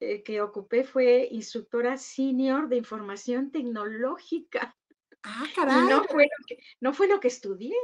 eh, 0.00 0.24
que 0.24 0.42
ocupé 0.42 0.82
fue 0.82 1.28
instructora 1.30 1.96
senior 1.96 2.68
de 2.68 2.76
información 2.76 3.52
tecnológica. 3.52 4.76
Ah, 5.24 5.46
caray. 5.54 5.88
No 5.88 6.04
fue 6.04 6.24
lo 6.24 6.46
que, 6.46 6.58
no 6.80 6.94
fue 6.94 7.08
lo 7.08 7.20
que 7.20 7.28
estudié, 7.28 7.76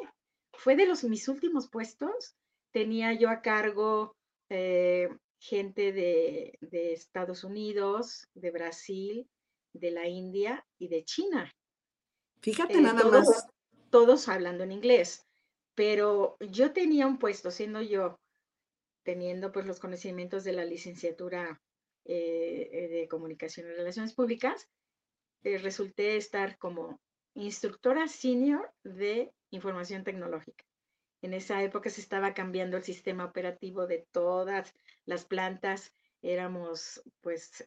fue 0.53 0.77
de 0.77 0.87
los 0.87 1.05
mis 1.05 1.29
últimos 1.29 1.69
puestos. 1.69 2.37
Tenía 2.73 3.13
yo 3.13 3.31
a 3.31 3.41
cargo 3.41 4.17
gente 5.41 5.93
de, 5.93 6.59
de 6.61 6.93
Estados 6.93 7.45
Unidos, 7.45 8.29
de 8.35 8.51
Brasil, 8.51 9.29
de 9.73 9.91
la 9.91 10.09
India 10.09 10.67
y 10.79 10.89
de 10.89 11.05
China. 11.05 11.53
Fíjate 12.41 12.75
eh, 12.75 12.81
nada 12.81 13.05
más. 13.05 13.47
Todos 13.91 14.29
hablando 14.29 14.65
en 14.65 14.73
inglés, 14.73 15.27
pero 15.75 16.37
yo 16.41 16.73
tenía 16.73 17.07
un 17.07 17.19
puesto, 17.19 17.51
siendo 17.51 17.81
yo, 17.81 18.21
teniendo 19.03 19.51
pues 19.51 19.67
los 19.67 19.81
conocimientos 19.81 20.45
de 20.45 20.53
la 20.53 20.65
licenciatura 20.65 21.59
eh, 22.05 22.69
eh, 22.71 22.89
de 22.89 23.09
comunicación 23.09 23.67
y 23.67 23.71
relaciones 23.71 24.15
públicas, 24.15 24.69
resulté 25.43 26.17
estar 26.17 26.59
como 26.59 27.01
instructora 27.45 28.09
senior 28.09 28.71
de 28.85 29.33
información 29.51 30.05
tecnológica. 30.05 30.65
En 31.23 31.35
esa 31.35 31.63
época 31.63 31.91
se 31.91 32.01
estaba 32.01 32.35
cambiando 32.35 32.77
el 32.77 32.85
sistema 32.85 33.25
operativo 33.25 33.87
de 33.87 34.07
todas 34.13 34.73
las 35.05 35.25
plantas, 35.25 35.93
éramos 36.23 37.03
pues 37.21 37.65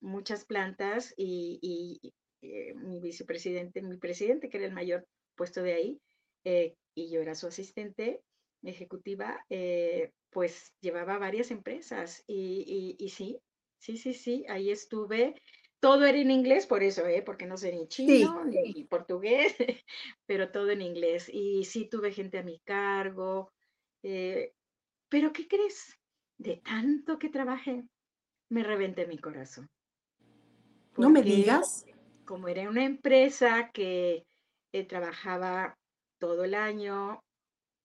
muchas 0.00 0.44
plantas 0.44 1.14
y, 1.16 2.00
eh, 2.42 2.74
mi 2.74 3.00
vicepresidente, 3.00 3.82
mi 3.82 3.98
presidente, 3.98 4.48
que 4.48 4.58
era 4.58 4.66
el 4.66 4.72
mayor 4.72 5.06
puesto 5.36 5.62
de 5.62 5.72
ahí, 5.74 6.00
eh, 6.44 6.74
y 6.94 7.10
yo 7.10 7.20
era 7.20 7.34
su 7.34 7.46
asistente 7.46 8.20
ejecutiva, 8.62 9.44
eh, 9.48 10.10
pues 10.30 10.74
llevaba 10.80 11.18
varias 11.18 11.50
empresas 11.50 12.24
y, 12.26 12.96
y, 12.98 13.08
sí, 13.08 13.38
sí, 13.78 13.96
sí, 13.96 14.14
sí, 14.14 14.44
ahí 14.48 14.70
estuve. 14.70 15.34
Todo 15.80 16.04
era 16.04 16.18
en 16.18 16.30
inglés, 16.30 16.66
por 16.66 16.82
eso, 16.82 17.06
¿eh? 17.06 17.22
porque 17.22 17.46
no 17.46 17.56
sé 17.56 17.72
ni 17.72 17.86
chino 17.86 18.44
ni 18.44 18.84
portugués, 18.84 19.54
pero 20.26 20.50
todo 20.50 20.70
en 20.70 20.82
inglés. 20.82 21.30
Y 21.32 21.64
sí 21.64 21.88
tuve 21.88 22.12
gente 22.12 22.38
a 22.38 22.42
mi 22.42 22.58
cargo. 22.60 23.52
Eh, 24.02 24.54
pero 25.08 25.32
¿qué 25.32 25.46
crees? 25.46 25.96
De 26.36 26.56
tanto 26.56 27.18
que 27.18 27.28
trabajé, 27.28 27.84
me 28.48 28.62
reventé 28.64 29.06
mi 29.06 29.18
corazón. 29.18 29.70
No 30.96 31.10
me 31.10 31.22
digas. 31.22 31.86
Como 32.24 32.48
era 32.48 32.68
una 32.68 32.84
empresa 32.84 33.70
que 33.72 34.26
eh, 34.72 34.84
trabajaba 34.84 35.78
todo 36.18 36.44
el 36.44 36.54
año, 36.54 37.22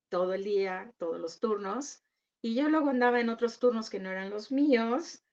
todo 0.09 0.33
el 0.33 0.43
día, 0.43 0.91
todos 0.97 1.19
los 1.19 1.39
turnos, 1.39 2.03
y 2.41 2.55
yo 2.55 2.67
luego 2.67 2.89
andaba 2.89 3.21
en 3.21 3.29
otros 3.29 3.57
turnos 3.57 3.89
que 3.89 3.99
no 3.99 4.11
eran 4.11 4.29
los 4.29 4.51
míos, 4.51 5.23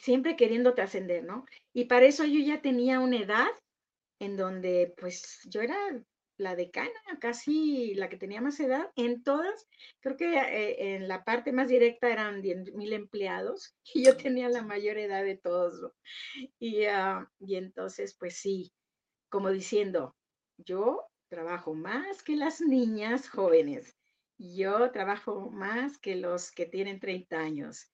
siempre 0.00 0.36
queriendo 0.36 0.74
trascender, 0.74 1.24
¿no? 1.24 1.44
Y 1.72 1.84
para 1.84 2.06
eso 2.06 2.24
yo 2.24 2.40
ya 2.40 2.60
tenía 2.60 3.00
una 3.00 3.18
edad 3.18 3.48
en 4.20 4.36
donde 4.36 4.94
pues 4.98 5.40
yo 5.48 5.62
era 5.62 5.76
la 6.40 6.56
decana, 6.56 6.90
casi 7.20 7.94
la 7.94 8.08
que 8.08 8.16
tenía 8.16 8.40
más 8.40 8.58
edad, 8.60 8.90
en 8.96 9.22
todas, 9.22 9.68
creo 10.00 10.16
que 10.16 10.34
eh, 10.34 10.94
en 10.94 11.06
la 11.06 11.22
parte 11.22 11.52
más 11.52 11.68
directa 11.68 12.10
eran 12.10 12.40
10 12.40 12.74
mil 12.74 12.92
empleados 12.92 13.76
y 13.94 14.06
yo 14.06 14.16
tenía 14.16 14.48
la 14.48 14.62
mayor 14.62 14.98
edad 14.98 15.22
de 15.22 15.36
todos. 15.36 15.92
Y, 16.58 16.84
ah, 16.86 17.30
y 17.38 17.56
entonces, 17.56 18.16
pues 18.18 18.38
sí, 18.38 18.72
como 19.28 19.50
diciendo, 19.50 20.16
yo 20.56 21.06
trabajo 21.28 21.74
más 21.74 22.22
que 22.22 22.36
las 22.36 22.60
niñas 22.60 23.28
jóvenes, 23.28 23.96
yo 24.38 24.90
trabajo 24.90 25.50
más 25.50 25.98
que 25.98 26.16
los 26.16 26.50
que 26.50 26.64
tienen 26.64 26.98
30 26.98 27.38
años. 27.38 27.90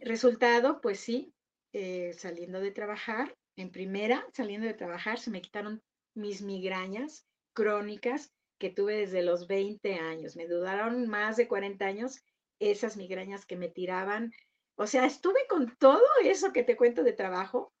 Resultado, 0.00 0.80
pues 0.80 1.00
sí, 1.00 1.32
eh, 1.72 2.12
saliendo 2.14 2.60
de 2.60 2.70
trabajar, 2.70 3.36
en 3.56 3.70
primera, 3.70 4.26
saliendo 4.32 4.66
de 4.66 4.74
trabajar, 4.74 5.18
se 5.18 5.30
me 5.30 5.40
quitaron 5.40 5.82
mis 6.14 6.42
migrañas 6.42 7.26
crónicas 7.52 8.32
que 8.58 8.70
tuve 8.70 8.96
desde 8.96 9.22
los 9.22 9.46
20 9.46 9.94
años. 9.94 10.36
Me 10.36 10.46
dudaron 10.46 11.08
más 11.08 11.36
de 11.36 11.48
40 11.48 11.84
años 11.84 12.22
esas 12.58 12.96
migrañas 12.96 13.44
que 13.46 13.56
me 13.56 13.68
tiraban. 13.68 14.32
O 14.76 14.86
sea, 14.86 15.06
estuve 15.06 15.40
con 15.48 15.74
todo 15.76 16.02
eso 16.24 16.52
que 16.52 16.62
te 16.62 16.76
cuento 16.76 17.02
de 17.02 17.12
trabajo, 17.12 17.72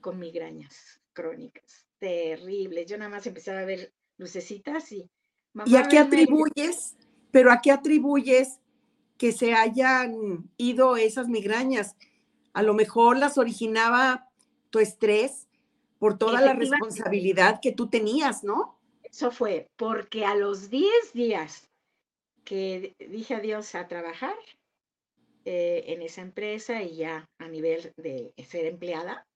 con 0.00 0.18
migrañas 0.18 1.00
crónicas, 1.12 1.86
terribles. 1.98 2.86
Yo 2.86 2.98
nada 2.98 3.10
más 3.10 3.26
empezaba 3.26 3.60
a 3.60 3.66
ver 3.66 3.92
lucecitas 4.18 4.90
y... 4.92 5.10
¿Y 5.66 5.76
a 5.76 5.86
qué 5.86 5.98
atribuyes? 5.98 6.96
Pero 7.30 7.50
¿a 7.50 7.60
qué 7.60 7.70
atribuyes 7.70 8.61
que 9.18 9.32
se 9.32 9.54
hayan 9.54 10.50
ido 10.56 10.96
esas 10.96 11.28
migrañas? 11.28 11.96
A 12.52 12.62
lo 12.62 12.74
mejor 12.74 13.18
las 13.18 13.38
originaba 13.38 14.28
tu 14.70 14.78
estrés, 14.78 15.48
por 15.98 16.18
toda 16.18 16.40
la 16.40 16.52
responsabilidad 16.54 17.60
que 17.62 17.70
tú 17.70 17.88
tenías, 17.88 18.42
¿no? 18.42 18.76
Eso 19.04 19.30
fue 19.30 19.70
porque 19.76 20.24
a 20.24 20.34
los 20.34 20.68
10 20.68 21.12
días 21.12 21.70
que 22.44 22.96
dije 22.98 23.36
adiós 23.36 23.76
a 23.76 23.86
trabajar 23.86 24.34
eh, 25.44 25.84
en 25.86 26.02
esa 26.02 26.22
empresa 26.22 26.82
y 26.82 26.96
ya 26.96 27.30
a 27.38 27.46
nivel 27.46 27.92
de 27.96 28.34
ser 28.48 28.66
empleada, 28.66 29.28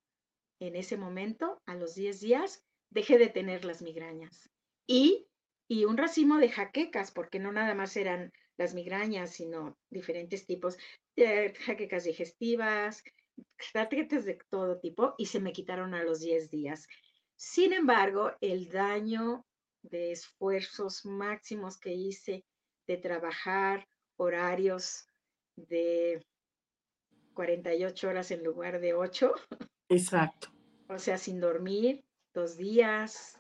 en 0.59 0.75
ese 0.75 0.97
momento, 0.97 1.62
a 1.67 1.77
los 1.77 1.95
10 1.95 2.21
días, 2.21 2.65
dejé 2.91 3.19
de 3.19 3.29
tener 3.29 3.65
las 3.65 3.81
migrañas. 3.81 4.51
Y, 4.89 5.29
y 5.69 5.85
un 5.85 5.97
racimo 5.97 6.39
de 6.39 6.49
jaquecas, 6.49 7.12
porque 7.12 7.39
no 7.39 7.53
nada 7.53 7.75
más 7.75 7.97
eran 7.97 8.33
las 8.57 8.75
migrañas, 8.75 9.31
sino 9.31 9.79
diferentes 9.90 10.47
tipos 10.47 10.77
de 11.14 11.55
jaquecas 11.55 12.05
digestivas, 12.05 13.03
tarjetas 13.73 14.25
de 14.25 14.38
todo 14.51 14.79
tipo 14.79 15.14
y 15.19 15.27
se 15.27 15.40
me 15.40 15.53
quitaron 15.53 15.95
a 15.95 16.03
los 16.03 16.21
10 16.21 16.51
días. 16.51 16.87
Sin 17.37 17.73
embargo, 17.73 18.33
el 18.40 18.71
daño 18.71 19.45
de 19.83 20.12
esfuerzos 20.12 21.05
máximos 21.05 21.79
que 21.79 21.92
hice 21.92 22.45
de 22.87 22.97
trabajar 22.97 23.87
horarios 24.16 25.07
de 25.57 26.25
48 27.35 28.09
horas 28.09 28.31
en 28.31 28.42
lugar 28.42 28.81
de 28.81 28.95
8. 28.95 29.33
Exacto. 29.88 30.49
o 30.88 30.99
sea, 30.99 31.19
sin 31.19 31.40
dormir, 31.40 32.05
dos 32.33 32.57
días, 32.57 33.38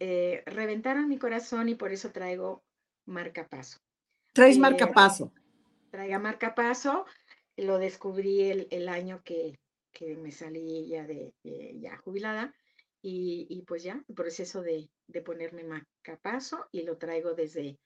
eh, 0.00 0.42
reventaron 0.46 1.08
mi 1.08 1.18
corazón 1.18 1.68
y 1.68 1.74
por 1.74 1.92
eso 1.92 2.10
traigo 2.10 2.64
marcapaso. 3.06 3.80
Traes 4.32 4.56
eh, 4.56 4.60
marcapaso. 4.60 5.32
Traiga 5.90 6.18
marcapaso 6.18 7.04
lo 7.60 7.78
descubrí 7.78 8.66
el, 8.70 8.88
año 8.88 9.22
que, 9.24 9.58
me 10.18 10.32
salí 10.32 10.88
ya 10.88 11.06
de, 11.06 11.32
ya 11.80 11.96
jubilada 11.98 12.54
y, 13.02 13.62
pues 13.66 13.82
ya, 13.82 14.02
el 14.08 14.14
proceso 14.14 14.62
de, 14.62 14.88
ponerme 15.24 15.64
macapazo 15.64 16.66
y 16.72 16.82
lo 16.82 16.96
traigo 16.96 17.34
desde 17.34 17.78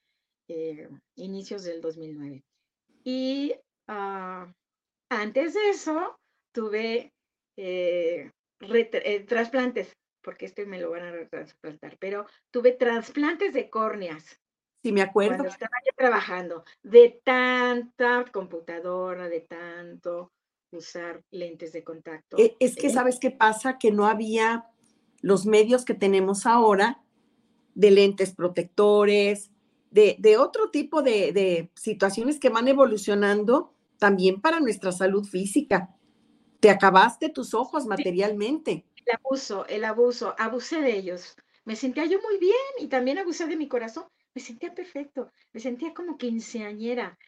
eh, 0.49 0.89
inicios 1.17 1.65
del 1.65 1.81
2009. 1.81 2.45
Y 3.05 3.55
ah, 3.89 4.53
antes 5.09 5.55
de 5.55 5.71
eso 5.71 6.19
tuve 6.53 7.13
eh, 7.57 8.31
eh, 8.61 9.25
trasplantes, 9.27 9.97
porque 10.23 10.47
este 10.47 10.67
me 10.67 10.81
lo 10.81 10.91
van 10.91 11.05
a 11.05 11.29
trasplantar, 11.29 11.97
pero 11.99 12.27
tuve 12.51 12.73
trasplantes 12.73 13.53
de 13.53 13.71
córneas 13.71 14.41
Sí, 14.85 14.93
me 14.93 15.01
acuerdo. 15.01 15.37
Cuando 15.37 15.49
estaba 15.49 15.77
yo 15.87 15.93
trabajando, 15.97 16.65
de 16.83 17.19
tanta 17.25 18.27
computadora, 18.31 19.31
de 19.31 19.41
tanto 19.41 20.31
usar 20.73 21.23
lentes 21.31 21.73
de 21.73 21.83
contacto. 21.83 22.37
E, 22.37 22.55
es 22.61 22.77
que, 22.77 22.91
¿sabes 22.91 23.19
qué 23.19 23.31
pasa? 23.31 23.79
Que 23.79 23.91
no 23.91 24.07
había 24.07 24.67
los 25.23 25.47
medios 25.47 25.87
que 25.87 25.95
tenemos 25.95 26.45
ahora 26.45 27.03
de 27.75 27.93
lentes 27.93 28.35
protectores, 28.35 29.51
de, 29.91 30.37
otro 30.39 30.71
tipo 30.71 31.01
de, 31.01 31.71
situaciones 31.77 32.39
que 32.39 32.51
van 32.51 32.69
evolucionando 32.69 33.73
también 33.97 34.43
para 34.43 34.61
nuestra 34.61 34.93
salud 34.93 35.25
física. 35.25 35.97
Te 36.61 36.69
acabaste 36.69 37.31
tus 37.31 37.55
ojos 37.55 37.87
materialmente. 37.87 38.85
El 38.97 39.17
abuso, 39.17 39.65
el 39.67 39.85
abuso, 39.87 40.35
abusé 40.37 40.83
de 40.83 40.95
ellos. 40.95 41.37
Me 41.65 41.75
sentía 41.75 42.05
yo 42.05 42.21
muy 42.21 42.37
bien 42.37 42.55
y 42.79 42.89
también 42.89 43.17
abusé 43.17 43.47
de 43.47 43.57
mi 43.57 43.67
corazón 43.67 44.05
me 44.35 44.43
sentía 44.43 44.75
perfecto, 44.75 45.33
me 45.53 45.61
sentía 45.61 45.95
como 45.95 46.19
quinceañera. 46.19 47.19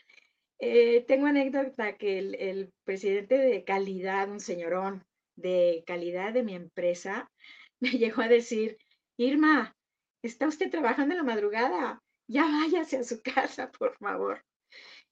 Eh, 0.59 1.05
tengo 1.07 1.27
anécdota 1.27 1.97
que 1.97 2.19
el, 2.19 2.73
presidente 2.85 3.39
de 3.39 3.65
calidad, 3.65 4.31
un 4.31 4.41
señorón 4.41 5.05
de 5.37 5.85
calidad 5.87 6.33
de 6.33 6.43
mi 6.43 6.55
empresa, 6.55 7.31
me 7.81 7.91
llegó 7.91 8.23
a 8.23 8.29
decir, 8.29 8.79
Irma, 9.17 9.77
está 10.23 10.49
usted 10.49 10.71
trabajando 10.71 11.15
en 11.15 11.19
la 11.19 11.25
madrugada, 11.25 12.03
ya 12.27 12.45
váyase 12.45 12.99
a 12.99 13.05
su 13.05 13.21
casa, 13.35 13.71
por 13.71 13.97
favor. 13.99 14.43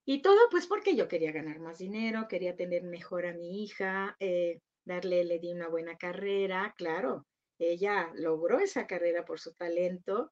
Y 0.07 0.21
todo 0.21 0.39
pues 0.51 0.67
porque 0.67 0.97
yo 0.97 1.09
quería 1.09 1.33
ganar 1.33 1.61
más 1.61 1.79
dinero, 1.79 2.29
quería 2.29 2.57
tener 2.57 2.83
mejor 2.83 3.27
a 3.27 3.33
mi 3.33 3.63
hija, 3.63 4.17
eh, 4.21 4.61
darle, 4.85 5.25
le 5.25 5.39
di 5.39 5.53
una 5.53 5.69
buena 5.69 5.97
carrera, 5.97 6.75
claro, 6.77 7.27
ella 7.59 8.11
logró 8.15 8.59
esa 8.59 8.87
carrera 8.87 9.25
por 9.25 9.41
su 9.41 9.55
talento, 9.55 10.29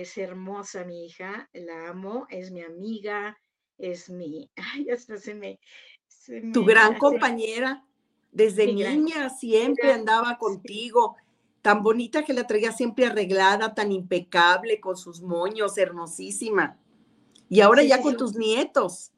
es 0.00 0.18
hermosa 0.18 0.84
mi 0.84 1.06
hija, 1.06 1.48
la 1.54 1.88
amo, 1.88 2.26
es 2.28 2.50
mi 2.50 2.62
amiga, 2.62 3.38
es 3.78 4.10
mi, 4.10 4.50
ay, 4.56 4.90
hasta 4.90 5.16
se 5.16 5.34
me... 5.34 5.58
tu 6.52 6.64
gran 6.64 6.98
compañera, 6.98 7.84
desde 8.30 8.72
niña 8.72 9.30
siempre 9.30 9.92
andaba 9.92 10.36
contigo, 10.36 11.16
tan 11.62 11.82
bonita 11.82 12.24
que 12.24 12.34
la 12.34 12.46
traía 12.46 12.72
siempre 12.72 13.06
arreglada, 13.06 13.74
tan 13.74 13.90
impecable, 13.90 14.80
con 14.80 14.96
sus 14.96 15.22
moños, 15.22 15.78
hermosísima. 15.78 16.78
Y 17.48 17.60
ahora 17.60 17.82
ya 17.82 18.02
con 18.02 18.16
tus 18.16 18.36
nietos. 18.36 19.12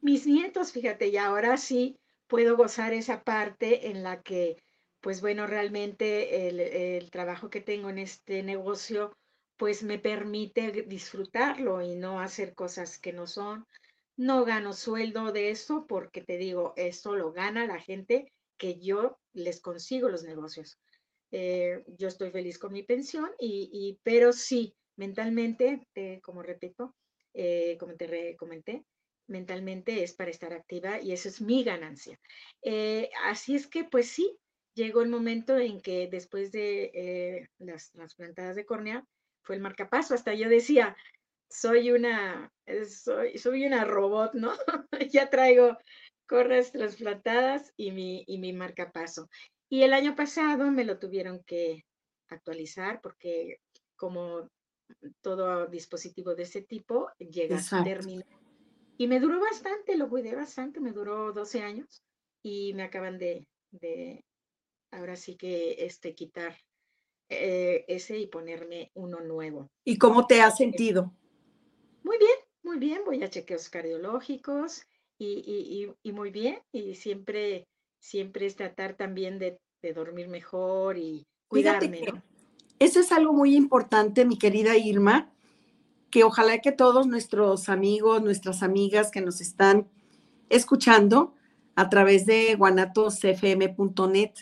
Mis 0.00 0.26
nietos, 0.26 0.72
fíjate, 0.72 1.08
y 1.08 1.18
ahora 1.18 1.56
sí 1.56 1.96
puedo 2.26 2.56
gozar 2.56 2.94
esa 2.94 3.22
parte 3.22 3.90
en 3.90 4.02
la 4.02 4.22
que, 4.22 4.56
pues 5.00 5.20
bueno, 5.20 5.46
realmente 5.46 6.48
el, 6.48 6.60
el 6.60 7.10
trabajo 7.10 7.50
que 7.50 7.60
tengo 7.60 7.90
en 7.90 7.98
este 7.98 8.42
negocio, 8.42 9.12
pues 9.56 9.82
me 9.82 9.98
permite 9.98 10.84
disfrutarlo 10.86 11.82
y 11.82 11.94
no 11.94 12.20
hacer 12.20 12.54
cosas 12.54 12.98
que 12.98 13.12
no 13.12 13.26
son. 13.26 13.66
No 14.16 14.44
gano 14.44 14.72
sueldo 14.72 15.32
de 15.32 15.50
eso 15.50 15.86
porque 15.88 16.22
te 16.22 16.36
digo, 16.38 16.72
esto 16.76 17.16
lo 17.16 17.32
gana 17.32 17.66
la 17.66 17.80
gente 17.80 18.32
que 18.56 18.78
yo 18.78 19.18
les 19.32 19.60
consigo 19.60 20.08
los 20.08 20.22
negocios. 20.24 20.78
Eh, 21.32 21.82
yo 21.98 22.06
estoy 22.06 22.30
feliz 22.30 22.58
con 22.58 22.72
mi 22.72 22.84
pensión, 22.84 23.28
y, 23.40 23.98
pero 24.04 24.32
sí, 24.32 24.72
mentalmente, 24.96 25.88
como 26.22 26.42
repito, 26.42 26.94
eh, 27.32 27.76
como 27.78 27.96
te 27.96 28.36
comenté, 28.36 28.84
mentalmente 29.26 30.04
es 30.04 30.14
para 30.14 30.30
estar 30.30 30.52
activa 30.52 31.00
y 31.00 31.12
eso 31.12 31.28
es 31.28 31.40
mi 31.40 31.64
ganancia. 31.64 32.20
Eh, 32.62 33.10
así 33.24 33.56
es 33.56 33.66
que, 33.66 33.82
pues 33.82 34.08
sí, 34.08 34.38
llegó 34.74 35.02
el 35.02 35.08
momento 35.08 35.58
en 35.58 35.80
que 35.80 36.06
después 36.06 36.52
de 36.52 37.48
las 37.58 37.90
trasplantadas 37.90 38.54
de 38.54 38.64
córnea, 38.64 39.04
fue 39.44 39.56
el 39.56 39.62
marcapaso. 39.62 40.14
Hasta 40.14 40.34
yo 40.34 40.48
decía, 40.48 40.96
soy 41.48 41.92
una, 41.92 42.52
soy, 42.88 43.38
soy 43.38 43.66
una 43.66 43.84
robot, 43.84 44.34
¿no? 44.34 44.52
ya 45.10 45.30
traigo 45.30 45.78
corras 46.26 46.72
trasplantadas 46.72 47.72
y 47.76 47.92
mi, 47.92 48.24
y 48.26 48.38
mi 48.38 48.52
marcapaso. 48.52 49.28
Y 49.68 49.82
el 49.82 49.92
año 49.92 50.14
pasado 50.14 50.70
me 50.70 50.84
lo 50.84 50.98
tuvieron 50.98 51.42
que 51.44 51.84
actualizar 52.28 53.00
porque 53.02 53.58
como 53.96 54.48
todo 55.20 55.66
dispositivo 55.66 56.34
de 56.34 56.44
ese 56.44 56.62
tipo 56.62 57.10
llega 57.18 57.58
a 57.58 57.84
término. 57.84 58.24
Y 58.96 59.08
me 59.08 59.18
duró 59.18 59.40
bastante, 59.40 59.96
lo 59.96 60.08
cuidé 60.08 60.34
bastante, 60.34 60.80
me 60.80 60.92
duró 60.92 61.32
12 61.32 61.62
años 61.62 62.02
y 62.42 62.74
me 62.74 62.84
acaban 62.84 63.18
de, 63.18 63.48
de 63.72 64.24
ahora 64.92 65.16
sí 65.16 65.36
que 65.36 65.84
este, 65.84 66.14
quitar 66.14 66.56
eh, 67.28 67.84
ese 67.88 68.18
y 68.18 68.26
ponerme 68.26 68.90
uno 68.94 69.20
nuevo. 69.20 69.68
¿Y 69.84 69.98
cómo 69.98 70.26
te 70.26 70.40
has 70.40 70.56
sentido? 70.56 71.12
Muy 72.02 72.18
bien, 72.18 72.36
muy 72.62 72.78
bien. 72.78 73.02
Voy 73.04 73.22
a 73.22 73.30
chequeos 73.30 73.68
cardiológicos 73.68 74.86
y, 75.18 75.94
y, 76.02 76.12
muy 76.12 76.30
bien. 76.30 76.58
Y 76.72 76.94
siempre, 76.94 77.66
siempre 78.00 78.46
es 78.46 78.56
tratar 78.56 78.94
también 78.94 79.38
de, 79.38 79.58
dormir 79.94 80.28
mejor 80.28 80.96
y 80.96 81.26
cuidarme. 81.46 82.00
Eso 82.78 83.00
es 83.00 83.12
algo 83.12 83.32
muy 83.32 83.54
importante, 83.54 84.24
mi 84.24 84.38
querida 84.38 84.76
Irma, 84.76 85.30
que 86.10 86.24
ojalá 86.24 86.58
que 86.60 86.72
todos 86.72 87.06
nuestros 87.06 87.68
amigos, 87.68 88.22
nuestras 88.22 88.62
amigas 88.62 89.10
que 89.10 89.20
nos 89.20 89.40
están 89.40 89.88
escuchando 90.48 91.34
a 91.76 91.88
través 91.88 92.26
de 92.26 92.54
guanatosfm.net 92.54 94.32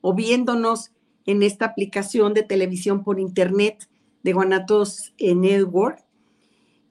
o 0.00 0.14
viéndonos 0.14 0.92
en 1.30 1.42
esta 1.42 1.66
aplicación 1.66 2.34
de 2.34 2.42
televisión 2.42 3.04
por 3.04 3.20
internet 3.20 3.88
de 4.22 4.32
Guanatos 4.32 5.14
Network, 5.18 6.04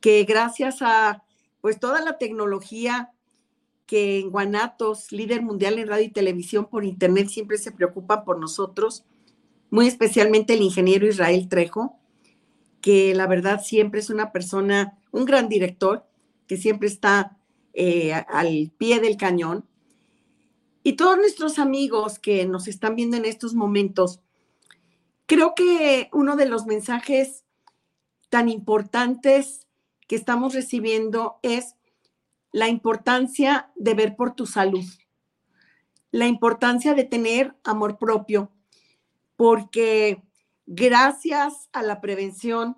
que 0.02 0.24
gracias 0.24 0.82
a 0.82 1.24
pues 1.62 1.80
toda 1.80 2.02
la 2.02 2.18
tecnología 2.18 3.12
que 3.86 4.20
en 4.20 4.30
Guanatos, 4.30 5.12
líder 5.12 5.42
mundial 5.42 5.80
en 5.80 5.88
radio 5.88 6.06
y 6.06 6.12
televisión 6.12 6.68
por 6.70 6.86
internet, 6.86 7.28
siempre 7.28 7.58
se 7.58 7.72
preocupa 7.72 8.24
por 8.24 8.40
nosotros, 8.40 9.04
muy 9.72 9.88
especialmente 9.88 10.54
el 10.54 10.62
ingeniero 10.62 11.08
Israel 11.08 11.50
Trejo, 11.50 11.98
que 12.82 13.16
la 13.16 13.28
verdad 13.28 13.62
siempre 13.64 14.00
es 14.00 14.10
una 14.10 14.32
persona, 14.32 15.00
un 15.12 15.26
gran 15.26 15.50
director, 15.50 16.06
que 16.46 16.58
siempre 16.58 16.88
está 16.88 17.38
eh, 17.74 18.14
al 18.14 18.72
pie 18.78 19.00
del 19.00 19.18
cañón. 19.18 19.66
Y 20.84 20.94
todos 20.94 21.18
nuestros 21.18 21.60
amigos 21.60 22.20
que 22.20 22.46
nos 22.46 22.68
están 22.68 22.96
viendo 22.96 23.18
en 23.18 23.26
estos 23.26 23.54
momentos, 23.54 24.22
creo 25.30 25.54
que 25.54 26.10
uno 26.12 26.36
de 26.36 26.48
los 26.48 26.66
mensajes 26.66 27.46
tan 28.30 28.50
importantes 28.50 29.68
que 30.08 30.16
estamos 30.16 30.56
recibiendo 30.56 31.38
es 31.44 31.76
la 32.52 32.68
importancia 32.68 33.72
de 33.76 33.94
ver 33.94 34.16
por 34.16 34.34
tu 34.34 34.48
salud, 34.48 34.84
la 36.10 36.26
importancia 36.26 36.96
de 36.96 37.04
tener 37.04 37.56
amor 37.64 38.00
propio, 38.00 38.52
porque 39.36 40.24
gracias 40.66 41.70
a 41.74 41.84
la 41.84 42.02
prevención, 42.02 42.76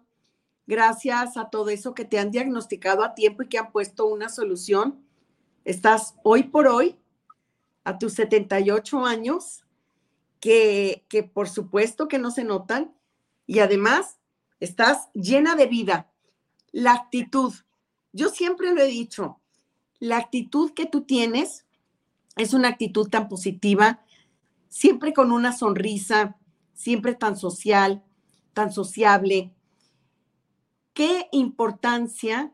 gracias 0.67 1.37
a 1.37 1.49
todo 1.49 1.69
eso 1.69 1.93
que 1.93 2.03
te 2.03 2.19
han 2.19 2.31
diagnosticado 2.31 3.05
a 3.05 3.15
tiempo 3.15 3.43
y 3.43 3.47
que 3.47 3.59
han 3.59 3.71
puesto 3.71 4.07
una 4.07 4.27
solución, 4.27 5.01
estás 5.63 6.15
hoy 6.21 6.43
por 6.43 6.67
hoy 6.67 6.99
a 7.85 7.97
tus 7.97 8.11
78 8.15 9.05
años, 9.05 9.63
que, 10.41 11.31
por 11.33 11.47
supuesto 11.47 12.07
que 12.07 12.17
no 12.17 12.31
se 12.31 12.43
notan, 12.43 12.93
y 13.45 13.59
además 13.59 14.17
estás 14.59 15.09
llena 15.13 15.55
de 15.55 15.67
vida, 15.67 16.11
la 16.71 16.93
actitud. 16.93 17.53
Yo 18.11 18.29
siempre 18.29 18.73
lo 18.73 18.81
he 18.81 18.87
dicho, 18.87 19.39
la 19.99 20.17
actitud 20.17 20.73
que 20.73 20.87
tú 20.87 21.01
tienes 21.03 21.65
es 22.35 22.53
una 22.53 22.69
actitud 22.69 23.07
tan 23.07 23.29
positiva, 23.29 24.01
siempre 24.67 25.13
con 25.13 25.31
una 25.31 25.53
sonrisa, 25.53 26.37
siempre 26.73 27.13
tan 27.13 27.37
social, 27.37 28.03
tan 28.53 28.71
sociable. 28.71 29.53
Qué 30.93 31.27
importancia 31.31 32.51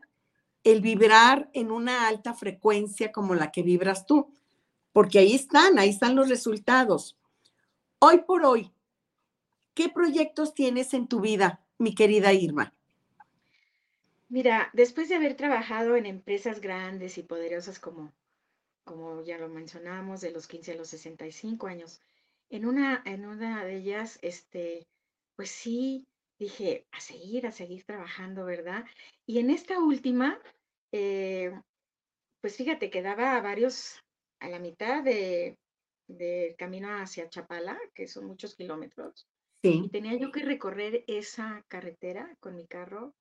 el 0.62 0.82
vibrar 0.82 1.48
en 1.54 1.70
una 1.70 2.06
alta 2.06 2.34
frecuencia 2.34 3.12
como 3.12 3.34
la 3.34 3.50
que 3.50 3.62
vibras 3.62 4.04
tú, 4.04 4.30
porque 4.92 5.20
ahí 5.20 5.34
están, 5.34 5.78
ahí 5.78 5.88
están 5.88 6.16
los 6.16 6.28
resultados. 6.28 7.17
Hoy 8.00 8.18
por 8.18 8.44
hoy, 8.44 8.72
¿qué 9.74 9.88
proyectos 9.88 10.54
tienes 10.54 10.94
en 10.94 11.08
tu 11.08 11.20
vida, 11.20 11.64
mi 11.78 11.96
querida 11.96 12.32
Irma? 12.32 12.72
Mira, 14.28 14.70
después 14.72 15.08
de 15.08 15.16
haber 15.16 15.34
trabajado 15.34 15.96
en 15.96 16.06
empresas 16.06 16.60
grandes 16.60 17.18
y 17.18 17.24
poderosas 17.24 17.80
como, 17.80 18.12
como 18.84 19.24
ya 19.24 19.36
lo 19.36 19.48
mencionamos, 19.48 20.20
de 20.20 20.30
los 20.30 20.46
15 20.46 20.72
a 20.72 20.76
los 20.76 20.86
65 20.90 21.66
años, 21.66 22.00
en 22.50 22.66
una, 22.66 23.02
en 23.04 23.26
una 23.26 23.64
de 23.64 23.78
ellas, 23.78 24.20
este, 24.22 24.86
pues 25.34 25.50
sí, 25.50 26.06
dije, 26.38 26.86
a 26.92 27.00
seguir, 27.00 27.48
a 27.48 27.52
seguir 27.52 27.82
trabajando, 27.82 28.44
¿verdad? 28.44 28.84
Y 29.26 29.40
en 29.40 29.50
esta 29.50 29.80
última, 29.80 30.38
eh, 30.92 31.50
pues 32.40 32.56
fíjate, 32.56 32.90
quedaba 32.90 33.40
varios, 33.40 34.00
a 34.38 34.48
la 34.48 34.60
mitad 34.60 35.02
de, 35.02 35.58
del 36.08 36.56
camino 36.56 36.88
hacia 36.96 37.28
Chapala, 37.28 37.78
que 37.94 38.08
son 38.08 38.26
muchos 38.26 38.54
kilómetros. 38.56 39.28
Sí. 39.62 39.82
Y 39.84 39.88
tenía 39.90 40.14
yo 40.16 40.32
que 40.32 40.42
recorrer 40.42 41.04
esa 41.06 41.64
carretera 41.68 42.34
con 42.40 42.56
mi 42.56 42.66
carro 42.66 43.14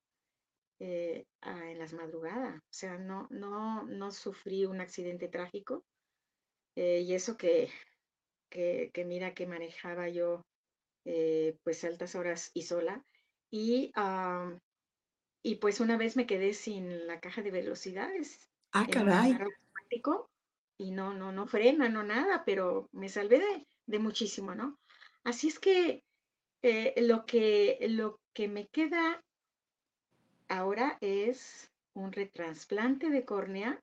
eh, 0.80 1.26
en 1.41 1.80
las 1.80 1.93
madrugadas. 1.93 2.58
O 2.58 2.73
sea, 2.73 2.97
no, 2.97 3.28
no, 3.30 3.84
no 3.84 4.12
sufrí 4.12 4.65
un 4.65 4.80
accidente 4.80 5.28
trágico. 5.28 5.84
Eh, 6.76 7.02
y 7.02 7.13
eso 7.13 7.38
que, 7.38 7.69
que, 8.50 8.91
mira 9.06 9.34
que 9.34 9.47
manejaba 9.47 10.10
yo 10.10 10.45
eh, 11.06 11.58
pues 11.63 11.84
altas 11.84 12.15
horas 12.15 12.52
y 12.54 12.63
sola. 12.63 13.04
Y, 13.50 13.91
y 15.41 15.56
pues 15.56 15.80
una 15.80 15.97
vez 15.97 16.15
me 16.15 16.28
quedé 16.28 16.54
sin 16.54 17.08
la 17.08 17.19
caja 17.19 17.41
de 17.41 17.52
velocidades. 17.52 18.47
Ah, 18.71 18.86
caray. 18.89 19.38
Y 20.78 20.92
no, 20.92 21.13
no, 21.13 21.32
no 21.32 21.48
frena, 21.48 21.90
no 21.90 22.04
nada, 22.04 22.44
pero 22.46 22.88
me 22.92 23.10
salvé 23.10 23.40
de, 23.40 23.68
de 23.88 24.00
muchísimo, 24.00 24.54
¿no? 24.54 24.78
Así 25.24 25.48
es 25.48 25.60
que 25.60 26.04
lo 26.98 27.26
que 27.26 27.78
lo 27.90 28.20
que 28.34 28.48
me 28.48 28.68
queda 28.68 29.24
ahora 30.48 30.98
es 31.02 31.72
un 31.94 32.12
retrasplante 32.12 33.10
de 33.10 33.26
córnea 33.26 33.82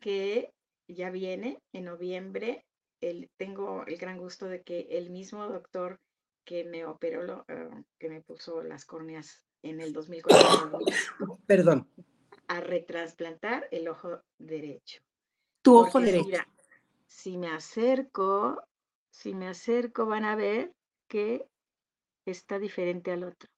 que 0.00 0.52
ya 0.86 1.10
viene 1.10 1.60
en 1.72 1.84
noviembre. 1.84 2.64
El, 3.00 3.30
tengo 3.36 3.86
el 3.86 3.96
gran 3.96 4.18
gusto 4.18 4.46
de 4.46 4.62
que 4.62 4.86
el 4.90 5.10
mismo 5.10 5.46
doctor 5.46 6.00
que 6.44 6.64
me 6.64 6.84
operó, 6.84 7.44
eh, 7.48 7.70
que 7.98 8.08
me 8.08 8.22
puso 8.22 8.62
las 8.62 8.84
córneas 8.84 9.46
en 9.62 9.80
el 9.80 9.92
2004, 9.92 10.78
perdón, 11.46 11.88
a 12.48 12.60
retrasplantar 12.60 13.68
el 13.70 13.88
ojo 13.88 14.20
derecho. 14.38 15.00
Tu 15.68 15.76
ojo 15.76 16.00
derecho. 16.00 16.42
si 17.06 17.36
me 17.36 17.48
acerco, 17.48 18.62
si 19.10 19.34
me 19.34 19.48
acerco 19.48 20.06
van 20.06 20.24
a 20.24 20.34
ver 20.34 20.72
que 21.08 21.46
está 22.24 22.58
diferente 22.58 23.12
al 23.12 23.24
otro. 23.24 23.50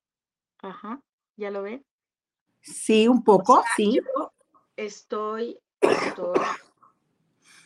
Ajá, 0.59 1.01
¿ya 1.37 1.53
lo 1.53 1.63
ven? 1.63 1.87
Sí, 2.63 3.07
un 3.07 3.23
poco, 3.23 3.63
sí. 3.77 4.01
estoy, 4.75 5.61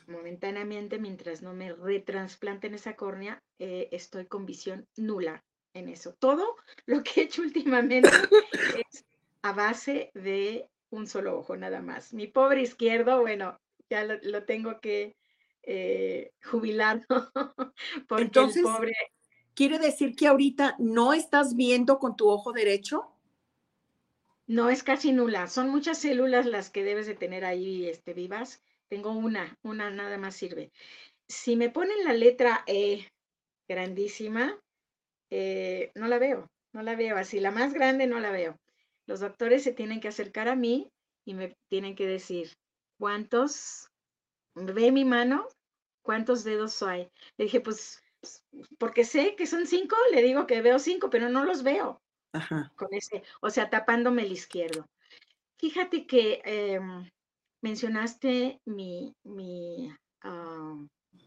momentáneamente, 0.08 0.98
mientras 0.98 1.40
no 1.40 1.54
me 1.54 1.72
retransplanten 1.72 2.74
esa 2.74 2.96
córnea, 2.96 3.42
eh, 3.58 3.88
estoy 3.92 4.26
con 4.26 4.44
visión 4.44 4.86
nula 4.94 5.42
en 5.72 5.88
eso. 5.88 6.12
Todo 6.18 6.56
lo 6.84 7.02
que 7.02 7.22
he 7.22 7.24
hecho 7.24 7.40
últimamente 7.40 8.10
es 8.92 9.06
a 9.40 9.54
base 9.54 10.10
de 10.12 10.68
un 10.90 11.06
solo 11.06 11.38
ojo 11.38 11.56
nada 11.56 11.80
más. 11.80 12.12
Mi 12.12 12.26
pobre 12.26 12.60
izquierdo, 12.60 13.22
bueno, 13.22 13.58
ya 13.90 14.04
lo, 14.04 14.44
tengo 14.44 14.80
que 14.80 15.16
eh, 15.62 16.32
jubilar, 16.42 17.06
porque 18.08 18.24
Entonces, 18.24 18.62
pobre... 18.62 18.94
¿Quiere 19.54 19.78
decir 19.78 20.16
que 20.16 20.26
ahorita 20.26 20.74
no 20.80 21.14
estás 21.14 21.54
viendo 21.54 21.98
con 22.00 22.16
tu 22.16 22.28
ojo 22.28 22.52
derecho? 22.52 23.14
No 24.46 24.68
es 24.68 24.82
casi 24.82 25.12
nula, 25.12 25.46
son 25.46 25.70
muchas 25.70 25.98
células 25.98 26.44
las 26.44 26.70
que 26.70 26.82
debes 26.82 27.06
de 27.06 27.14
tener 27.14 27.44
ahí 27.44 27.86
este, 27.86 28.14
vivas. 28.14 28.62
Tengo 28.88 29.12
una, 29.12 29.56
una 29.62 29.90
nada 29.90 30.18
más 30.18 30.34
sirve. 30.34 30.72
Si 31.28 31.56
me 31.56 31.70
ponen 31.70 32.04
la 32.04 32.12
letra 32.12 32.64
E 32.66 33.08
grandísima, 33.68 34.60
eh, 35.30 35.92
no 35.94 36.08
la 36.08 36.18
veo, 36.18 36.50
no 36.72 36.82
la 36.82 36.96
veo 36.96 37.16
así. 37.16 37.40
La 37.40 37.50
más 37.50 37.72
grande 37.72 38.06
no 38.06 38.20
la 38.20 38.30
veo. 38.30 38.58
Los 39.06 39.20
doctores 39.20 39.62
se 39.62 39.72
tienen 39.72 40.00
que 40.00 40.08
acercar 40.08 40.48
a 40.48 40.56
mí 40.56 40.90
y 41.24 41.34
me 41.34 41.56
tienen 41.68 41.94
que 41.94 42.06
decir, 42.06 42.52
¿cuántos? 43.04 43.90
¿Ve 44.54 44.90
mi 44.90 45.04
mano? 45.04 45.46
¿Cuántos 46.00 46.42
dedos 46.42 46.82
hay? 46.82 47.10
Le 47.36 47.44
dije, 47.44 47.60
pues, 47.60 48.02
porque 48.78 49.04
sé 49.04 49.36
que 49.36 49.46
son 49.46 49.66
cinco, 49.66 49.94
le 50.10 50.22
digo 50.22 50.46
que 50.46 50.62
veo 50.62 50.78
cinco, 50.78 51.10
pero 51.10 51.28
no 51.28 51.44
los 51.44 51.62
veo. 51.62 52.00
Con 52.76 52.88
ese, 52.92 53.22
o 53.42 53.50
sea, 53.50 53.68
tapándome 53.68 54.22
el 54.22 54.32
izquierdo. 54.32 54.88
Fíjate 55.58 56.06
que 56.06 56.40
em, 56.46 57.10
mencionaste 57.60 58.62
mi, 58.64 59.14
mi 59.22 59.94
ah, 60.22 60.74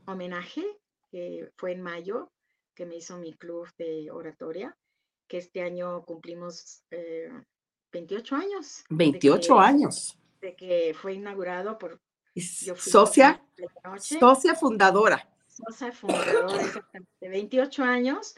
homenaje, 0.07 0.65
que 1.11 1.51
fue 1.57 1.73
en 1.73 1.83
mayo, 1.83 2.31
que 2.73 2.87
me 2.87 2.95
hizo 2.95 3.19
mi 3.19 3.35
club 3.35 3.69
de 3.77 4.09
oratoria, 4.09 4.75
que 5.27 5.37
este 5.37 5.61
año 5.61 6.03
cumplimos 6.05 6.81
28 7.91 8.35
eh, 8.35 8.39
años. 8.39 8.83
28 8.89 9.59
años. 9.59 10.17
Que 10.55 10.95
fue 10.99 11.13
inaugurado 11.13 11.77
por... 11.77 11.99
socia, 12.35 13.43
socia 13.97 14.55
fundadora. 14.55 15.27
Socia 15.47 15.91
fundadora, 15.91 16.61
exactamente. 16.61 17.29
28 17.29 17.83
años 17.83 18.35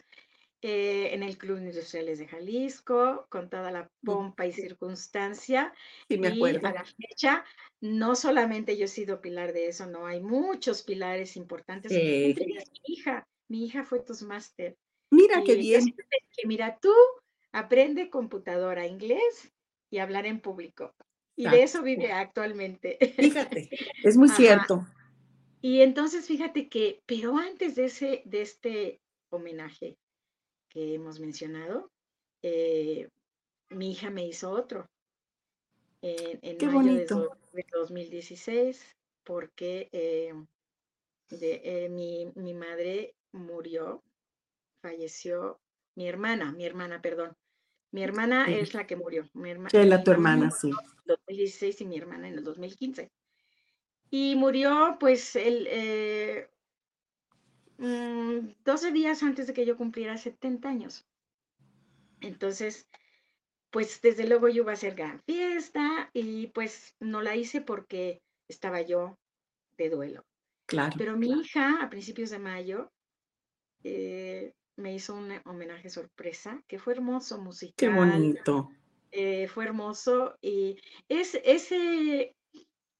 eh, 0.62 1.14
en 1.14 1.22
el 1.22 1.38
Club 1.38 1.56
Industriales 1.56 2.18
de 2.18 2.28
Jalisco, 2.28 3.26
con 3.30 3.48
toda 3.48 3.70
la 3.70 3.90
pompa 4.04 4.46
y 4.46 4.52
circunstancia. 4.52 5.72
Sí, 6.06 6.18
me 6.18 6.28
acuerdo. 6.28 6.60
Y 6.62 6.66
a 6.66 6.72
la 6.72 6.84
fecha, 6.84 7.44
no 7.80 8.14
solamente 8.14 8.76
yo 8.76 8.84
he 8.84 8.88
sido 8.88 9.22
pilar 9.22 9.54
de 9.54 9.68
eso, 9.68 9.86
no, 9.86 10.06
hay 10.06 10.20
muchos 10.20 10.82
pilares 10.82 11.36
importantes. 11.36 11.90
mi 11.90 12.36
hija, 12.84 13.26
mi 13.48 13.64
hija 13.64 13.84
fue 13.84 14.00
Toastmaster. 14.00 14.76
Mira 15.10 15.42
qué 15.44 15.54
bien. 15.54 15.94
Que, 16.36 16.46
mira, 16.46 16.78
tú 16.78 16.92
aprende 17.52 18.10
computadora, 18.10 18.86
inglés 18.86 19.50
y 19.90 19.98
hablar 19.98 20.26
en 20.26 20.40
público. 20.40 20.94
Y 21.40 21.48
de 21.48 21.62
eso 21.62 21.82
vive 21.82 22.12
actualmente. 22.12 22.98
Fíjate, 23.16 23.70
es 24.04 24.16
muy 24.16 24.28
cierto. 24.28 24.86
Y 25.62 25.80
entonces 25.80 26.26
fíjate 26.26 26.68
que, 26.68 27.02
pero 27.06 27.36
antes 27.36 27.74
de 27.74 27.86
ese, 27.86 28.22
de 28.24 28.42
este 28.42 29.00
homenaje, 29.30 29.96
que 30.68 30.94
hemos 30.94 31.18
mencionado, 31.18 31.90
eh, 32.42 33.08
mi 33.70 33.92
hija 33.92 34.10
me 34.10 34.26
hizo 34.26 34.50
otro 34.50 34.88
en, 36.02 36.56
mayo 36.72 37.28
De, 37.52 37.66
2016 37.72 38.96
porque 39.24 39.88
eh, 39.92 40.32
eh, 41.30 41.88
mi, 41.88 42.54
madre 42.54 43.14
murió, 43.32 44.02
falleció, 44.82 45.60
mi 45.96 46.08
hermana, 46.08 46.52
mi 46.52 46.64
hermana, 46.64 47.00
perdón. 47.00 47.36
Mi 47.92 48.02
hermana 48.04 48.48
es 48.48 48.72
la 48.72 48.86
que 48.86 48.96
murió. 48.96 49.28
Mi 49.34 49.50
hermana, 49.50 49.84
la 49.84 50.04
tu 50.04 50.12
hermana, 50.12 50.50
sí. 50.50 50.70
En 51.30 51.36
2016 51.36 51.80
y 51.80 51.84
mi 51.84 51.96
hermana 51.96 52.28
en 52.28 52.34
el 52.34 52.44
2015. 52.44 53.10
Y 54.10 54.34
murió, 54.34 54.96
pues, 54.98 55.36
el, 55.36 56.48
12 57.78 58.90
mm, 58.90 58.92
días 58.92 59.22
antes 59.22 59.46
de 59.46 59.52
que 59.52 59.64
yo 59.64 59.76
cumpliera 59.76 60.16
70 60.16 60.68
años. 60.68 61.06
Entonces, 62.20 62.88
pues 63.70 64.02
desde 64.02 64.26
luego 64.26 64.48
yo 64.48 64.62
iba 64.62 64.72
a 64.72 64.74
hacer 64.74 64.96
gran 64.96 65.22
fiesta 65.22 66.10
y 66.12 66.48
pues 66.48 66.96
no 66.98 67.22
la 67.22 67.36
hice 67.36 67.60
porque 67.60 68.20
estaba 68.48 68.82
yo 68.82 69.16
de 69.78 69.88
duelo. 69.88 70.26
Claro. 70.66 70.96
Pero 70.98 71.16
mi 71.16 71.30
hija 71.30 71.80
a 71.80 71.88
principios 71.88 72.30
de 72.30 72.40
mayo 72.40 72.92
eh, 73.84 74.52
me 74.76 74.92
hizo 74.92 75.14
un 75.14 75.32
homenaje 75.44 75.88
sorpresa 75.88 76.62
que 76.66 76.78
fue 76.78 76.94
hermoso 76.94 77.38
musical. 77.38 77.74
Qué 77.76 77.88
bonito. 77.88 78.70
Eh, 79.12 79.48
fue 79.48 79.64
hermoso 79.64 80.36
y 80.40 80.80
es 81.08 81.38
ese 81.42 82.36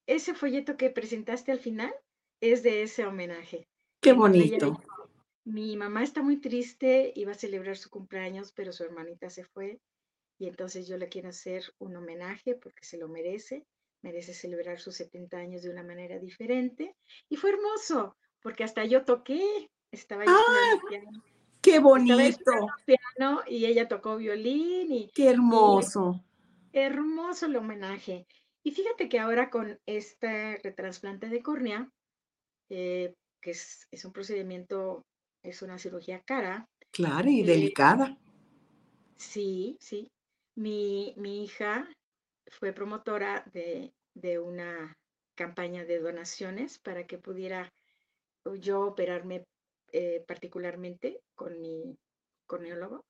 ese 0.07 0.33
folleto 0.33 0.75
que 0.75 0.89
presentaste 0.89 1.51
al 1.51 1.59
final 1.59 1.93
es 2.41 2.63
de 2.63 2.83
ese 2.83 3.05
homenaje. 3.05 3.67
Qué 4.01 4.13
bonito. 4.13 4.81
Mi 5.45 5.77
mamá 5.77 6.03
está 6.03 6.21
muy 6.21 6.37
triste, 6.37 7.13
iba 7.15 7.31
a 7.31 7.35
celebrar 7.35 7.77
su 7.77 7.89
cumpleaños, 7.89 8.51
pero 8.51 8.73
su 8.73 8.83
hermanita 8.83 9.29
se 9.29 9.45
fue. 9.45 9.79
Y 10.37 10.47
entonces 10.47 10.87
yo 10.87 10.97
le 10.97 11.07
quiero 11.07 11.29
hacer 11.29 11.63
un 11.79 11.95
homenaje 11.95 12.55
porque 12.55 12.83
se 12.83 12.97
lo 12.97 13.07
merece. 13.07 13.65
Merece 14.01 14.33
celebrar 14.33 14.79
sus 14.79 14.95
70 14.95 15.37
años 15.37 15.61
de 15.61 15.69
una 15.69 15.83
manera 15.83 16.19
diferente. 16.19 16.95
Y 17.29 17.37
fue 17.37 17.51
hermoso, 17.51 18.17
porque 18.41 18.63
hasta 18.63 18.83
yo 18.85 19.05
toqué. 19.05 19.69
Estaba 19.91 20.25
yo 20.25 20.31
¡Ah! 20.31 20.79
¡Qué 21.71 21.79
bonito! 21.79 22.51
Piano 22.85 23.41
y 23.47 23.65
ella 23.65 23.87
tocó 23.87 24.17
violín. 24.17 24.91
Y, 24.91 25.07
¡Qué 25.13 25.29
hermoso! 25.29 26.21
hermoso 26.73 27.45
el 27.45 27.55
homenaje. 27.55 28.27
Y 28.63 28.71
fíjate 28.71 29.07
que 29.07 29.19
ahora 29.19 29.49
con 29.49 29.79
este 29.85 30.59
retrasplante 30.63 31.29
de 31.29 31.41
córnea, 31.41 31.89
eh, 32.69 33.13
que 33.41 33.51
es, 33.51 33.87
un 34.03 34.11
procedimiento, 34.11 35.05
es 35.43 35.61
una 35.61 35.77
cirugía 35.77 36.21
cara. 36.25 36.67
Claro, 36.91 37.29
y 37.29 37.41
eh, 37.41 37.45
delicada. 37.45 38.17
Sí, 39.17 39.77
sí. 39.79 40.11
Mi, 40.55 41.13
hija 41.15 41.87
fue 42.47 42.73
promotora 42.73 43.45
de, 43.53 43.93
una 44.39 44.93
campaña 45.35 45.85
de 45.85 45.99
donaciones 45.99 46.79
para 46.79 47.07
que 47.07 47.17
pudiera 47.17 47.71
yo 48.59 48.81
operarme 48.81 49.45
eh, 49.91 50.23
particularmente 50.27 51.21
con 51.35 51.59
mi 51.61 51.97
corneólogo. 52.47 53.05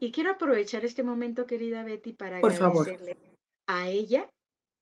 Y 0.00 0.10
quiero 0.10 0.32
aprovechar 0.32 0.84
este 0.84 1.02
momento, 1.02 1.46
querida 1.46 1.84
Betty, 1.84 2.12
para 2.12 2.38
agradecerle 2.38 3.16
a 3.66 3.88
ella, 3.88 4.28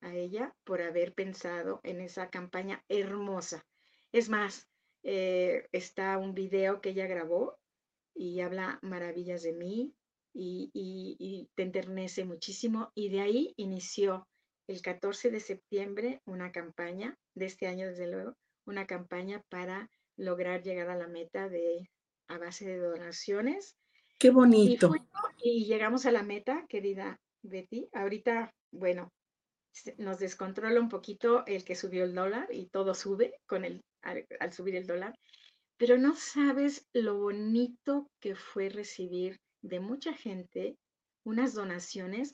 a 0.01 0.15
ella, 0.15 0.55
por 0.63 0.81
haber 0.81 1.13
pensado 1.13 1.79
en 1.83 2.01
esa 2.01 2.29
campaña 2.29 2.83
hermosa. 2.89 3.63
Es 4.11 4.29
más, 4.29 4.67
eh, 5.03 5.67
está 5.71 6.17
un 6.17 6.33
video 6.33 6.81
que 6.81 6.89
ella 6.89 7.07
grabó 7.07 7.59
y 8.13 8.41
habla 8.41 8.79
maravillas 8.81 9.43
de 9.43 9.53
mí 9.53 9.93
y, 10.33 11.49
te 11.55 11.63
enternece 11.63 12.25
muchísimo. 12.25 12.91
Y 12.95 13.09
de 13.09 13.21
ahí 13.21 13.53
inició 13.57 14.27
el 14.67 14.81
14 14.81 15.31
de 15.31 15.39
septiembre 15.39 16.21
una 16.25 16.51
campaña, 16.51 17.17
de 17.35 17.45
este 17.45 17.67
año 17.67 17.87
desde 17.87 18.07
luego, 18.07 18.35
una 18.65 18.85
campaña 18.87 19.43
para 19.49 19.89
lograr 20.17 20.61
llegar 20.61 20.89
a 20.89 20.95
la 20.95 21.07
meta 21.07 21.49
de 21.49 21.89
a 22.27 22.37
base 22.37 22.65
de 22.65 22.77
donaciones. 22.77 23.75
Qué 24.17 24.29
bonito. 24.29 24.93
y 25.43 25.65
llegamos 25.65 26.05
a 26.05 26.11
la 26.11 26.23
meta, 26.23 26.65
querida 26.69 27.19
Betty. 27.41 27.89
Ahorita, 27.93 28.53
bueno, 28.71 29.11
nos 29.97 30.19
descontrola 30.19 30.79
un 30.79 30.89
poquito 30.89 31.45
el 31.47 31.63
que 31.63 31.75
subió 31.75 32.03
el 32.03 32.13
dólar 32.13 32.47
y 32.51 32.67
todo 32.67 32.93
sube 32.93 33.33
con 33.47 33.65
el 33.65 33.81
al, 34.03 34.53
subir 34.53 34.75
el 34.75 34.87
dólar, 34.87 35.15
pero 35.77 35.97
no 35.97 36.15
sabes 36.15 36.87
lo 36.93 37.17
bonito 37.17 38.09
que 38.19 38.35
fue 38.35 38.69
recibir 38.69 39.39
de 39.61 39.79
mucha 39.79 40.13
gente 40.13 40.77
unas 41.23 41.53
donaciones, 41.53 42.33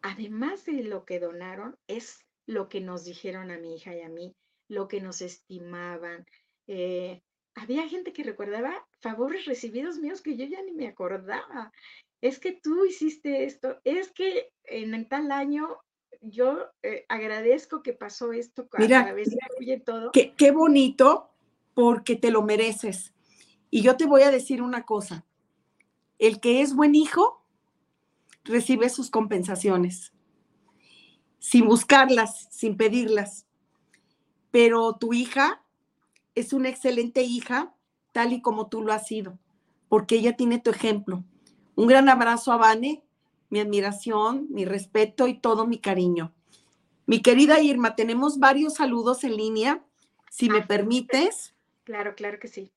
además 0.00 0.64
de 0.64 0.82
lo 0.82 1.04
que 1.04 1.20
donaron, 1.20 1.76
es 1.86 2.20
lo 2.46 2.68
que 2.68 2.80
nos 2.80 3.04
dijeron 3.04 3.50
a 3.50 3.58
mi 3.58 3.76
hija 3.76 3.94
y 3.94 4.00
a 4.00 4.08
mí, 4.08 4.34
lo 4.68 4.88
que 4.88 5.00
nos 5.00 5.20
estimaban. 5.20 6.24
Eh, 6.66 7.22
había 7.54 7.88
gente 7.88 8.12
que 8.12 8.22
recordaba 8.22 8.86
favores 9.00 9.44
recibidos 9.44 9.98
míos 9.98 10.22
que 10.22 10.36
yo 10.36 10.44
ya 10.46 10.62
ni 10.62 10.72
me 10.72 10.88
acordaba. 10.88 11.72
Es 12.20 12.38
que 12.38 12.52
tú 12.52 12.84
hiciste 12.84 13.44
esto, 13.44 13.80
es 13.84 14.10
que 14.12 14.50
en 14.64 15.08
tal 15.08 15.32
año 15.32 15.78
yo 16.20 16.68
eh, 16.82 17.04
agradezco 17.08 17.82
que 17.82 17.92
pasó 17.92 18.32
esto 18.32 18.68
Mira, 18.78 19.00
a 19.00 19.84
todo. 19.84 20.12
Qué, 20.12 20.34
qué 20.36 20.52
bonito, 20.52 21.30
porque 21.74 22.16
te 22.16 22.30
lo 22.30 22.42
mereces. 22.42 23.12
Y 23.70 23.82
yo 23.82 23.96
te 23.96 24.06
voy 24.06 24.22
a 24.22 24.30
decir 24.30 24.62
una 24.62 24.84
cosa. 24.84 25.26
El 26.18 26.40
que 26.40 26.60
es 26.60 26.74
buen 26.74 26.94
hijo 26.94 27.44
recibe 28.44 28.88
sus 28.88 29.10
compensaciones, 29.10 30.12
sin 31.38 31.66
buscarlas, 31.66 32.48
sin 32.50 32.76
pedirlas. 32.76 33.46
Pero 34.50 34.94
tu 34.94 35.12
hija 35.12 35.61
es 36.34 36.52
una 36.52 36.68
excelente 36.68 37.22
hija, 37.22 37.74
tal 38.12 38.32
y 38.32 38.40
como 38.40 38.68
tú 38.68 38.82
lo 38.82 38.92
has 38.92 39.06
sido, 39.06 39.38
porque 39.88 40.16
ella 40.16 40.36
tiene 40.36 40.58
tu 40.58 40.70
ejemplo. 40.70 41.24
Un 41.74 41.86
gran 41.86 42.08
abrazo 42.08 42.52
a 42.52 42.56
Vane 42.56 43.02
mi 43.52 43.60
admiración, 43.60 44.46
mi 44.48 44.64
respeto 44.64 45.28
y 45.28 45.38
todo 45.38 45.66
mi 45.66 45.78
cariño. 45.78 46.32
Mi 47.04 47.20
querida 47.20 47.60
Irma, 47.60 47.94
tenemos 47.96 48.38
varios 48.38 48.76
saludos 48.76 49.24
en 49.24 49.36
línea, 49.36 49.84
si 50.30 50.48
me 50.48 50.60
ah, 50.60 50.66
permites. 50.66 51.54
Claro, 51.84 52.14
claro 52.14 52.38
que 52.40 52.48
sí. 52.48 52.72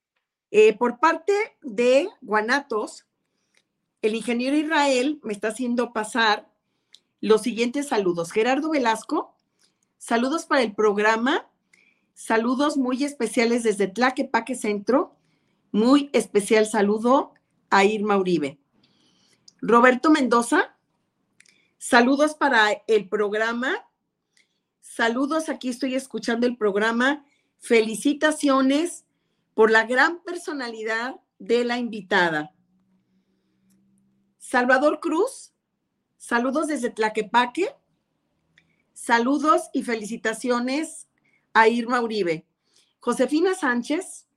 Eh, 0.52 0.78
por 0.78 1.00
parte 1.00 1.32
de 1.62 2.10
Guanatos, 2.20 3.06
el 4.02 4.16
ingeniero 4.16 4.58
Israel 4.58 5.22
me 5.24 5.32
está 5.32 5.48
haciendo 5.48 5.94
pasar 5.94 6.52
los 7.22 7.44
siguientes 7.44 7.88
saludos. 7.88 8.34
Gerardo 8.34 8.70
Velasco, 8.70 9.34
saludos 9.98 10.46
para 10.46 10.62
el 10.62 10.76
programa, 10.76 11.50
saludos 12.16 12.78
muy 12.78 13.04
especiales 13.04 13.62
desde 13.62 13.88
Tlaquepaque 13.88 14.56
Centro, 14.56 15.16
muy 15.72 16.10
especial 16.14 16.66
saludo 16.66 17.34
a 17.70 17.84
Irma 17.84 18.18
Uribe. 18.18 18.58
Roberto 19.62 20.10
Mendoza, 20.10 20.76
saludos 21.78 22.34
para 22.34 22.72
el 22.88 23.08
programa. 23.10 23.86
Saludos, 24.80 25.50
aquí 25.50 25.70
estoy 25.70 25.96
escuchando 25.96 26.48
el 26.48 26.58
programa. 26.58 27.26
Felicitaciones 27.60 29.06
por 29.54 29.70
la 29.70 29.86
gran 29.86 30.24
personalidad 30.24 31.20
de 31.38 31.66
la 31.66 31.78
invitada. 31.78 32.54
Salvador 34.38 35.00
Cruz, 35.02 35.54
saludos 36.18 36.68
desde 36.68 36.92
Tlaquepaque. 36.92 37.76
Saludos 38.94 39.70
y 39.74 39.84
felicitaciones 39.84 41.05
a 41.56 41.68
Irma 41.70 42.02
Uribe. 42.02 42.46
Josefina 43.00 43.56
Sánchez, 43.56 44.28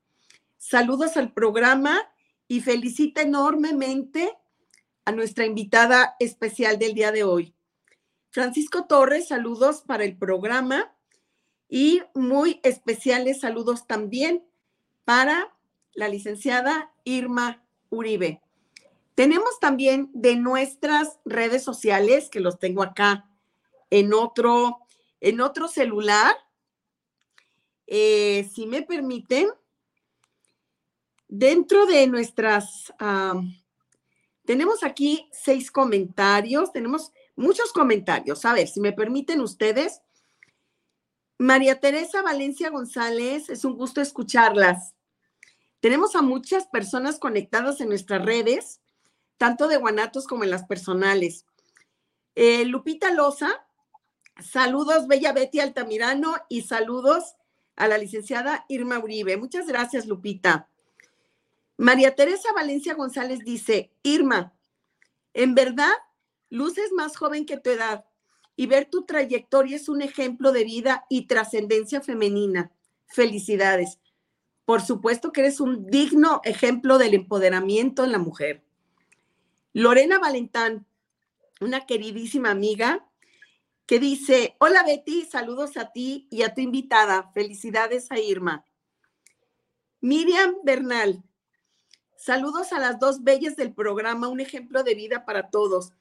saludos 0.56 1.16
al 1.16 1.32
programa 1.32 2.00
y 2.46 2.60
felicita 2.60 3.22
enormemente 3.22 4.32
a 5.04 5.12
nuestra 5.12 5.44
invitada 5.44 6.16
especial 6.20 6.78
del 6.78 6.94
día 6.94 7.12
de 7.12 7.24
hoy. 7.24 7.54
Francisco 8.30 8.86
Torres, 8.86 9.28
saludos 9.28 9.82
para 9.82 10.04
el 10.04 10.16
programa 10.16 10.94
y 11.68 12.02
muy 12.14 12.60
especiales 12.62 13.40
saludos 13.40 13.86
también 13.86 14.46
para 15.04 15.54
la 15.94 16.08
licenciada 16.08 16.92
Irma 17.04 17.64
Uribe. 17.90 18.40
Tenemos 19.16 19.58
también 19.58 20.10
de 20.14 20.36
nuestras 20.36 21.18
redes 21.24 21.64
sociales, 21.64 22.30
que 22.30 22.38
los 22.38 22.60
tengo 22.60 22.84
acá 22.84 23.28
en 23.90 24.14
otro, 24.14 24.78
en 25.20 25.40
otro 25.40 25.66
celular. 25.66 26.36
Eh, 27.90 28.46
si 28.54 28.66
me 28.66 28.82
permiten, 28.82 29.48
dentro 31.26 31.86
de 31.86 32.06
nuestras, 32.06 32.92
tenemos 34.44 34.84
aquí 34.84 35.26
seis 35.32 35.70
comentarios, 35.70 36.70
tenemos 36.70 37.12
muchos 37.34 37.72
comentarios. 37.72 38.44
A 38.44 38.52
ver, 38.52 38.68
si 38.68 38.80
me 38.80 38.92
permiten 38.92 39.40
ustedes. 39.40 40.02
María 41.38 41.80
Teresa 41.80 42.20
Valencia 42.20 42.68
González, 42.68 43.48
es 43.48 43.64
un 43.64 43.74
gusto 43.76 44.02
escucharlas. 44.02 44.94
Tenemos 45.80 46.14
a 46.14 46.20
muchas 46.20 46.66
personas 46.66 47.18
conectadas 47.18 47.80
en 47.80 47.88
nuestras 47.88 48.22
redes, 48.22 48.80
tanto 49.38 49.68
de 49.68 49.76
Guanatos 49.76 50.26
como 50.26 50.44
en 50.44 50.50
las 50.50 50.64
personales. 50.64 51.46
Eh, 52.34 52.64
Lupita 52.66 53.12
Loza, 53.12 53.64
saludos, 54.42 55.06
Bella 55.06 55.32
Betty 55.32 55.60
Altamirano, 55.60 56.34
y 56.48 56.62
saludos 56.62 57.37
a 57.78 57.86
la 57.88 57.96
licenciada 57.96 58.66
Irma 58.68 58.98
Uribe. 58.98 59.36
Muchas 59.36 59.66
gracias, 59.66 60.06
Lupita. 60.06 60.68
María 61.76 62.14
Teresa 62.16 62.52
Valencia 62.52 62.94
González 62.94 63.38
dice, 63.44 63.92
Irma, 64.02 64.52
en 65.32 65.54
verdad, 65.54 65.92
luces 66.50 66.90
más 66.92 67.16
joven 67.16 67.46
que 67.46 67.56
tu 67.56 67.70
edad 67.70 68.04
y 68.56 68.66
ver 68.66 68.90
tu 68.90 69.04
trayectoria 69.04 69.76
es 69.76 69.88
un 69.88 70.02
ejemplo 70.02 70.50
de 70.50 70.64
vida 70.64 71.06
y 71.08 71.28
trascendencia 71.28 72.00
femenina. 72.00 72.72
Felicidades. 73.06 74.00
Por 74.64 74.82
supuesto 74.82 75.30
que 75.30 75.42
eres 75.42 75.60
un 75.60 75.86
digno 75.86 76.40
ejemplo 76.44 76.98
del 76.98 77.14
empoderamiento 77.14 78.02
en 78.02 78.10
la 78.10 78.18
mujer. 78.18 78.64
Lorena 79.72 80.18
Valentán, 80.18 80.84
una 81.60 81.86
queridísima 81.86 82.50
amiga, 82.50 83.07
que 83.88 83.98
dice, 83.98 84.54
hola 84.58 84.84
Betty, 84.84 85.24
saludos 85.24 85.78
a 85.78 85.92
ti 85.92 86.28
y 86.30 86.42
a 86.42 86.52
tu 86.52 86.60
invitada. 86.60 87.30
Felicidades 87.32 88.12
a 88.12 88.20
Irma. 88.20 88.66
Miriam 90.02 90.56
Bernal, 90.62 91.24
saludos 92.14 92.74
a 92.74 92.80
las 92.80 93.00
dos 93.00 93.24
bellas 93.24 93.56
del 93.56 93.72
programa, 93.72 94.28
un 94.28 94.40
ejemplo 94.40 94.82
de 94.82 94.94
vida 94.94 95.24
para 95.24 95.48
todos. 95.48 95.94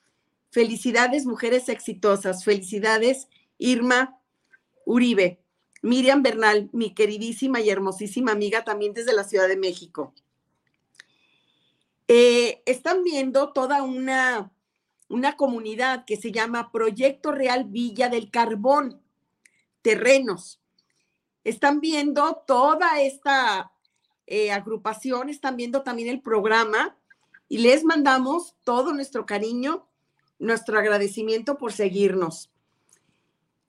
Felicidades, 0.51 1.25
mujeres 1.25 1.69
exitosas. 1.69 2.43
Felicidades, 2.43 3.29
Irma 3.57 4.19
Uribe. 4.85 5.39
Miriam 5.81 6.21
Bernal, 6.21 6.69
mi 6.73 6.93
queridísima 6.93 7.61
y 7.61 7.69
hermosísima 7.69 8.33
amiga 8.33 8.65
también 8.65 8.93
desde 8.93 9.13
la 9.13 9.23
Ciudad 9.23 9.47
de 9.47 9.55
México. 9.55 10.13
Eh, 12.09 12.61
están 12.65 13.05
viendo 13.05 13.53
toda 13.53 13.81
una, 13.81 14.51
una 15.09 15.35
comunidad 15.35 16.05
que 16.05 16.17
se 16.17 16.31
llama 16.31 16.71
Proyecto 16.71 17.31
Real 17.31 17.65
Villa 17.65 18.09
del 18.09 18.29
Carbón, 18.29 19.01
terrenos. 19.81 20.59
Están 21.43 21.79
viendo 21.79 22.43
toda 22.45 23.01
esta 23.01 23.71
eh, 24.25 24.51
agrupación, 24.51 25.29
están 25.29 25.55
viendo 25.55 25.83
también 25.83 26.09
el 26.09 26.21
programa 26.21 26.97
y 27.47 27.59
les 27.59 27.83
mandamos 27.85 28.55
todo 28.63 28.93
nuestro 28.93 29.25
cariño 29.25 29.87
nuestro 30.39 30.77
agradecimiento 30.77 31.57
por 31.57 31.73
seguirnos. 31.73 32.51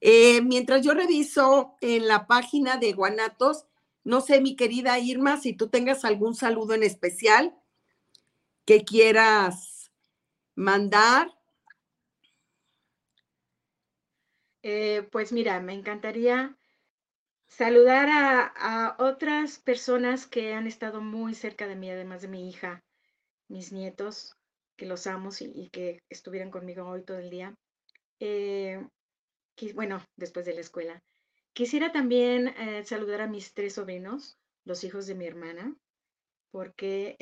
Eh, 0.01 0.41
mientras 0.41 0.81
yo 0.81 0.93
reviso 0.93 1.75
en 1.81 2.07
la 2.07 2.25
página 2.27 2.77
de 2.77 2.93
Guanatos, 2.93 3.65
no 4.03 4.21
sé, 4.21 4.39
mi 4.39 4.55
querida 4.55 4.97
Irma, 4.99 5.37
si 5.37 5.53
tú 5.53 5.67
tengas 5.67 6.05
algún 6.05 6.35
saludo 6.35 6.73
en 6.73 6.83
especial 6.83 7.55
que 8.65 8.85
quieras 8.85 9.78
mandar. 10.59 11.31
Eh, 14.61 15.07
pues 15.09 15.31
mira, 15.31 15.61
me 15.61 15.73
encantaría 15.73 16.57
saludar 17.47 18.09
a, 18.11 18.95
otras 18.99 19.59
personas 19.59 20.27
que 20.27 20.53
han 20.53 20.67
estado 20.67 20.99
muy 20.99 21.33
cerca 21.33 21.65
de 21.65 21.77
mí, 21.77 21.89
además 21.89 22.21
de 22.21 22.27
mi 22.27 22.49
hija, 22.49 22.83
mis 23.47 23.71
nietos, 23.71 24.35
que 24.75 24.85
los 24.85 25.07
amo 25.07 25.29
y, 25.39 25.69
que 25.69 26.03
estuvieran 26.09 26.51
conmigo 26.51 26.85
hoy 26.85 27.03
todo 27.03 27.19
el 27.19 27.29
día. 27.29 27.55
Eh, 28.19 28.85
bueno, 29.75 30.03
después 30.17 30.45
de 30.45 30.55
la 30.55 30.61
escuela. 30.61 31.01
Quisiera 31.53 31.93
también 31.93 32.49
eh, 32.49 32.83
saludar 32.83 33.21
a 33.21 33.27
mis 33.27 33.53
tres 33.53 33.75
sobrinos, 33.75 34.37
los 34.65 34.83
hijos 34.83 35.07
de 35.07 35.15
mi 35.15 35.25
hermana, 35.25 35.73
porque 36.51 37.15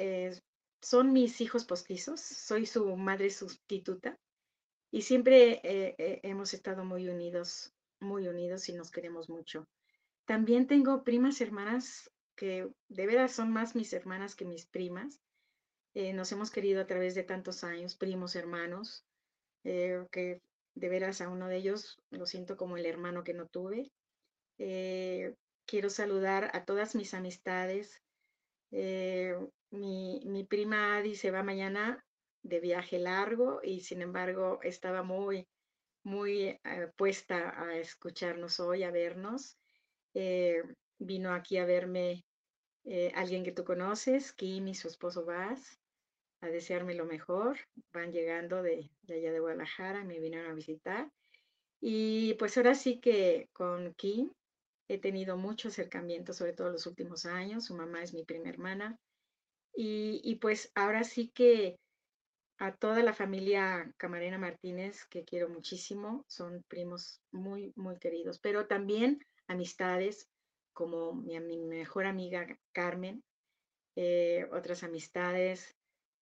son 0.82 1.13
mis 1.13 1.41
hijos 1.41 1.65
postizos, 1.65 2.21
soy 2.21 2.65
su 2.65 2.95
madre 2.95 3.30
sustituta 3.30 4.17
y 4.91 5.01
siempre 5.01 5.61
hemos 6.23 6.53
estado 6.53 6.86
muy 6.86 7.09
unidos, 7.09 7.73
muy 7.99 8.28
unidos 8.28 8.69
y 8.69 8.73
nos 8.73 8.91
queremos 8.91 9.30
mucho. 9.30 9.67
También 10.25 10.67
tengo 10.67 11.03
primas 11.03 11.41
hermanas 11.41 12.11
que 12.36 12.69
de 12.88 13.07
veras 13.07 13.32
son 13.32 13.51
más 13.51 13.75
mis 13.75 13.91
hermanas 13.93 14.36
que 14.36 14.45
mis 14.45 14.65
primas 14.65 15.19
eh, 15.99 16.13
nos 16.13 16.32
hemos 16.32 16.51
querido 16.51 16.80
a 16.80 16.86
través 16.86 17.15
de 17.15 17.23
tantos 17.23 17.63
años, 17.63 17.95
primos, 17.95 18.36
hermanos, 18.36 19.03
eh, 19.63 20.05
que 20.11 20.43
de 20.75 20.89
veras 20.89 21.21
a 21.21 21.28
uno 21.28 21.47
de 21.47 21.57
ellos 21.57 21.97
lo 22.11 22.28
siento 22.28 22.55
como 22.55 22.78
el 22.78 22.86
hermano 22.86 23.23
que 23.23 23.34
no 23.34 23.47
tuve. 23.47 23.91
Eh, 24.59 25.34
quiero 25.65 25.89
saludar 25.89 26.51
a 26.53 26.65
todas 26.65 26.93
mis 26.93 27.15
amistades. 27.15 28.03
Mi, 29.72 30.45
prima 30.49 30.97
Adi 30.97 31.15
se 31.15 31.32
va 31.32 31.43
mañana 31.43 32.03
de 32.43 32.59
viaje 32.59 32.99
largo 32.99 33.59
y 33.63 33.82
sin 33.82 34.01
embargo 34.01 34.59
estaba 34.63 35.03
muy, 35.03 35.47
muy 36.03 36.59
puesta 36.95 37.61
a 37.61 37.78
escucharnos 37.78 38.59
hoy, 38.59 38.84
a 38.84 38.91
vernos. 38.91 39.57
vino 40.99 41.34
aquí 41.34 41.57
a 41.57 41.65
verme 41.65 42.26
alguien 43.15 43.43
que 43.43 43.51
tú 43.51 43.63
conoces, 43.63 44.34
Kim 44.34 44.68
y 44.68 44.76
su 44.76 44.88
esposo 44.88 45.26
Vaz 45.26 45.80
a 46.41 46.47
desearme 46.47 46.93
lo 46.93 47.05
mejor. 47.05 47.57
Van 47.93 48.11
llegando 48.11 48.61
de, 48.61 48.89
allá 49.09 49.32
de 49.32 49.39
Guadalajara, 49.39 50.03
me 50.03 50.20
vinieron 50.20 50.51
a 50.51 50.55
visitar. 50.55 51.11
Y 51.80 52.34
pues 52.36 52.57
ahora 52.57 52.76
sí 52.76 52.99
que 52.99 53.49
con 53.53 53.93
Kim 53.95 54.32
he 54.88 54.97
tenido 54.97 55.38
mucho 55.38 55.68
acercamiento, 55.68 56.34
sobre 56.34 56.53
todo 56.53 56.72
los 56.72 56.88
últimos 56.88 57.26
años. 57.26 57.65
Su 57.65 57.76
mamá 57.76 58.03
es 58.03 58.13
mi 58.13 58.24
prima 58.24 58.49
hermana. 58.49 58.99
Y, 59.78 60.21
y 60.23 60.36
pues 60.38 60.71
ahora 60.73 61.03
sí 61.03 61.30
que 61.30 61.78
a 62.59 62.75
toda 62.75 63.03
la 63.03 63.13
familia 63.13 63.93
Camarena 63.97 64.38
Martínez, 64.38 65.05
que 65.05 65.23
quiero 65.23 65.49
muchísimo, 65.49 66.25
son 66.28 66.63
primos 66.67 67.21
muy, 67.32 67.71
muy 67.75 67.97
queridos, 67.99 68.39
pero 68.39 68.65
también 68.65 69.23
amistades 69.47 70.28
como 70.73 71.13
mi, 71.13 71.39
mejor 71.39 72.05
amiga 72.05 72.47
Carmen, 72.71 73.23
eh, 73.95 74.47
otras 74.51 74.84
amistades, 74.84 75.75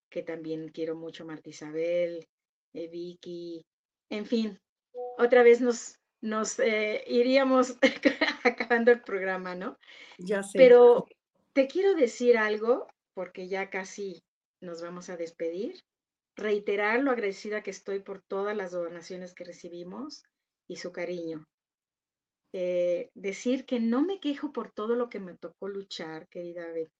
que 0.09 0.23
también 0.23 0.69
quiero 0.69 0.95
mucho, 0.95 1.25
Marta 1.25 1.49
Isabel, 1.49 2.25
eh, 2.73 2.87
Vicky, 2.87 3.65
en 4.09 4.25
fin, 4.25 4.59
otra 5.17 5.43
vez 5.43 5.61
nos, 5.61 5.99
nos 6.21 6.59
eh, 6.59 7.03
iríamos 7.07 7.77
acabando 8.43 8.91
el 8.91 9.01
programa, 9.01 9.55
¿no? 9.55 9.77
Ya 10.17 10.43
sé. 10.43 10.57
Pero 10.57 11.05
te 11.53 11.67
quiero 11.67 11.95
decir 11.95 12.37
algo, 12.37 12.87
porque 13.15 13.47
ya 13.47 13.71
casi 13.71 14.23
nos 14.61 14.83
vamos 14.83 15.09
a 15.09 15.17
despedir. 15.17 15.81
Reiterar 16.35 17.01
lo 17.01 17.11
agradecida 17.11 17.63
que 17.63 17.71
estoy 17.71 18.01
por 18.01 18.21
todas 18.21 18.55
las 18.55 18.71
donaciones 18.71 19.33
que 19.33 19.45
recibimos 19.45 20.23
y 20.67 20.75
su 20.75 20.91
cariño. 20.91 21.45
Eh, 22.53 23.09
decir 23.15 23.65
que 23.65 23.79
no 23.79 24.03
me 24.03 24.19
quejo 24.19 24.51
por 24.51 24.71
todo 24.71 24.95
lo 24.95 25.09
que 25.09 25.19
me 25.19 25.35
tocó 25.35 25.67
luchar, 25.67 26.27
querida 26.27 26.71
Beth, 26.71 26.91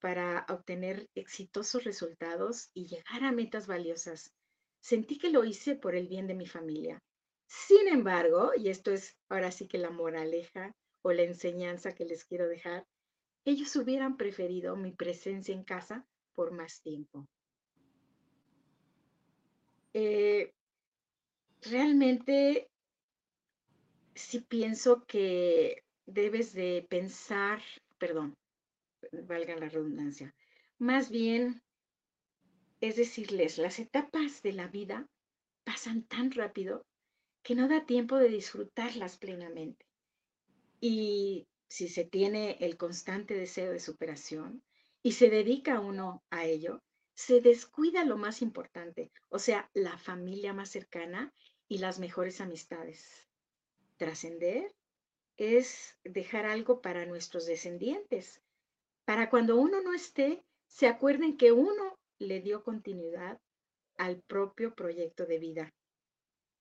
para 0.00 0.44
obtener 0.48 1.08
exitosos 1.14 1.84
resultados 1.84 2.70
y 2.74 2.86
llegar 2.86 3.24
a 3.24 3.32
metas 3.32 3.66
valiosas. 3.66 4.32
Sentí 4.80 5.18
que 5.18 5.30
lo 5.30 5.44
hice 5.44 5.76
por 5.76 5.94
el 5.94 6.08
bien 6.08 6.26
de 6.26 6.34
mi 6.34 6.46
familia. 6.46 6.98
Sin 7.46 7.88
embargo, 7.88 8.52
y 8.56 8.68
esto 8.68 8.90
es 8.90 9.16
ahora 9.30 9.50
sí 9.50 9.68
que 9.68 9.78
la 9.78 9.90
moraleja 9.90 10.72
o 11.02 11.12
la 11.12 11.22
enseñanza 11.22 11.94
que 11.94 12.04
les 12.04 12.24
quiero 12.24 12.48
dejar, 12.48 12.84
ellos 13.44 13.74
hubieran 13.76 14.16
preferido 14.16 14.76
mi 14.76 14.92
presencia 14.92 15.54
en 15.54 15.64
casa 15.64 16.06
por 16.34 16.52
más 16.52 16.80
tiempo. 16.82 17.26
Eh, 19.92 20.52
realmente 21.62 22.68
sí 24.14 24.40
pienso 24.40 25.04
que 25.06 25.84
debes 26.06 26.52
de 26.52 26.86
pensar, 26.88 27.62
perdón, 27.98 28.36
valga 29.12 29.56
la 29.56 29.68
redundancia, 29.68 30.34
más 30.78 31.10
bien 31.10 31.62
es 32.80 32.96
decirles, 32.96 33.56
las 33.58 33.78
etapas 33.78 34.42
de 34.42 34.52
la 34.52 34.68
vida 34.68 35.08
pasan 35.64 36.02
tan 36.02 36.30
rápido 36.30 36.84
que 37.42 37.54
no 37.54 37.68
da 37.68 37.86
tiempo 37.86 38.16
de 38.16 38.28
disfrutarlas 38.28 39.16
plenamente. 39.16 39.86
Y 40.80 41.46
si 41.68 41.88
se 41.88 42.04
tiene 42.04 42.56
el 42.60 42.76
constante 42.76 43.34
deseo 43.34 43.72
de 43.72 43.80
superación 43.80 44.62
y 45.02 45.12
se 45.12 45.30
dedica 45.30 45.80
uno 45.80 46.22
a 46.30 46.44
ello, 46.44 46.82
se 47.14 47.40
descuida 47.40 48.04
lo 48.04 48.16
más 48.16 48.42
importante, 48.42 49.12
o 49.28 49.38
sea, 49.38 49.70
la 49.72 49.98
familia 49.98 50.52
más 50.52 50.70
cercana 50.70 51.32
y 51.68 51.78
las 51.78 51.98
mejores 51.98 52.40
amistades. 52.40 53.26
Trascender 53.96 54.74
es 55.36 55.98
dejar 56.04 56.46
algo 56.46 56.80
para 56.80 57.06
nuestros 57.06 57.46
descendientes, 57.46 58.42
para 59.04 59.30
cuando 59.30 59.56
uno 59.56 59.80
no 59.82 59.94
esté, 59.94 60.44
se 60.66 60.86
acuerden 60.86 61.36
que 61.36 61.52
uno 61.52 61.98
le 62.18 62.40
dio 62.40 62.64
continuidad 62.64 63.40
al 63.96 64.20
propio 64.22 64.74
proyecto 64.74 65.26
de 65.26 65.38
vida, 65.38 65.74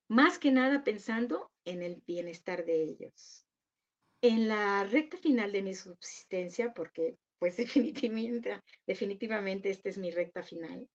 más 0.08 0.38
que 0.38 0.52
nada 0.52 0.84
pensando 0.84 1.52
en 1.66 1.82
el 1.82 2.04
bienestar 2.06 2.66
de 2.66 2.84
ellos. 2.84 3.46
En 4.24 4.48
la 4.48 4.86
recta 4.86 5.18
final 5.18 5.52
de 5.52 5.62
mi 5.62 5.76
subsistencia, 5.76 6.74
porque 6.74 7.18
pues 7.40 7.58
definitivamente, 7.58 8.62
definitivamente 8.88 9.70
esta 9.70 9.90
es 9.90 9.98
mi 9.98 10.12
recta 10.12 10.44
final, 10.44 10.88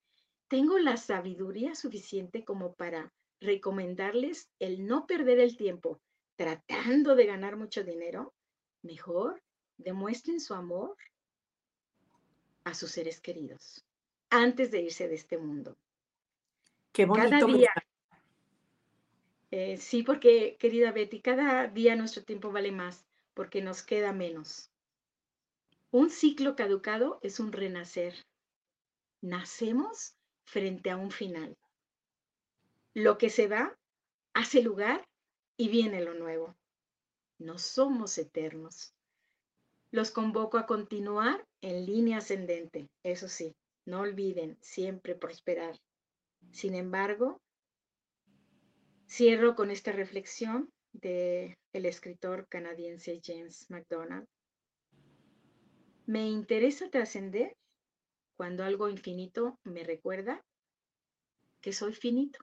tengo 0.49 0.79
la 0.79 0.97
sabiduría 0.97 1.75
suficiente 1.75 2.43
como 2.43 2.75
para 2.75 3.13
recomendarles 3.39 4.49
el 4.59 4.87
no 4.87 5.07
perder 5.07 5.41
el 5.41 5.59
tiempo 5.59 6.01
tratando 6.37 7.15
de 7.17 7.27
ganar 7.27 7.59
mucho 7.59 7.85
dinero, 7.85 8.33
mejor 8.83 9.43
demuestren 9.77 10.41
su 10.41 10.55
amor 10.55 10.97
a 12.65 12.73
sus 12.73 12.93
seres 12.93 13.21
queridos 13.21 13.85
antes 14.31 14.71
de 14.71 14.81
irse 14.81 15.07
de 15.07 15.17
este 15.17 15.37
mundo. 15.37 15.77
Qué 16.93 17.05
bonito. 17.05 17.29
Cada 17.29 17.45
día. 17.45 17.73
Eh, 19.51 19.77
sí, 19.77 20.03
porque, 20.03 20.57
querida 20.59 20.93
Betty, 20.93 21.21
cada 21.21 21.67
día 21.69 21.95
nuestro 21.95 22.25
tiempo 22.25 22.51
vale 22.51 22.73
más 22.73 23.08
porque 23.39 23.63
nos 23.63 23.85
queda 23.85 24.13
menos. 24.13 24.69
Un 25.93 26.11
ciclo 26.11 26.57
caducado 26.57 27.21
es 27.23 27.39
un 27.39 27.53
renacer. 27.53 28.27
Nacemos 29.21 30.17
frente 30.45 30.91
a 30.91 30.97
un 30.97 31.13
final. 31.13 31.57
Lo 32.95 33.17
que 33.17 33.31
se 33.31 33.47
va 33.47 33.79
hace 34.35 34.61
lugar 34.61 35.07
y 35.57 35.69
viene 35.69 36.03
lo 36.03 36.15
nuevo. 36.15 36.57
No 37.39 37.59
somos 37.59 38.19
eternos. 38.19 38.93
Los 39.93 40.11
convoco 40.11 40.59
a 40.59 40.67
continuar 40.67 41.47
en 41.61 41.87
línea 41.87 42.19
ascendente, 42.19 42.91
eso 43.05 43.29
sí, 43.29 43.55
no 43.85 44.01
olviden 44.01 44.59
siempre 44.63 45.15
prosperar. 45.15 45.79
Sin 46.51 46.75
embargo, 46.75 47.41
cierro 49.07 49.55
con 49.55 49.71
esta 49.71 49.93
reflexión 49.93 50.73
el 51.03 51.87
escritor 51.87 52.47
canadiense 52.49 53.21
James 53.23 53.67
MacDonald. 53.69 54.27
Me 56.07 56.29
interesa 56.29 56.91
trascender 56.91 57.57
cuando 58.37 58.65
algo 58.65 58.89
infinito 58.89 59.59
me 59.65 59.85
recuerda 59.85 60.43
que 61.61 61.73
soy 61.73 61.93
finito. 61.93 62.39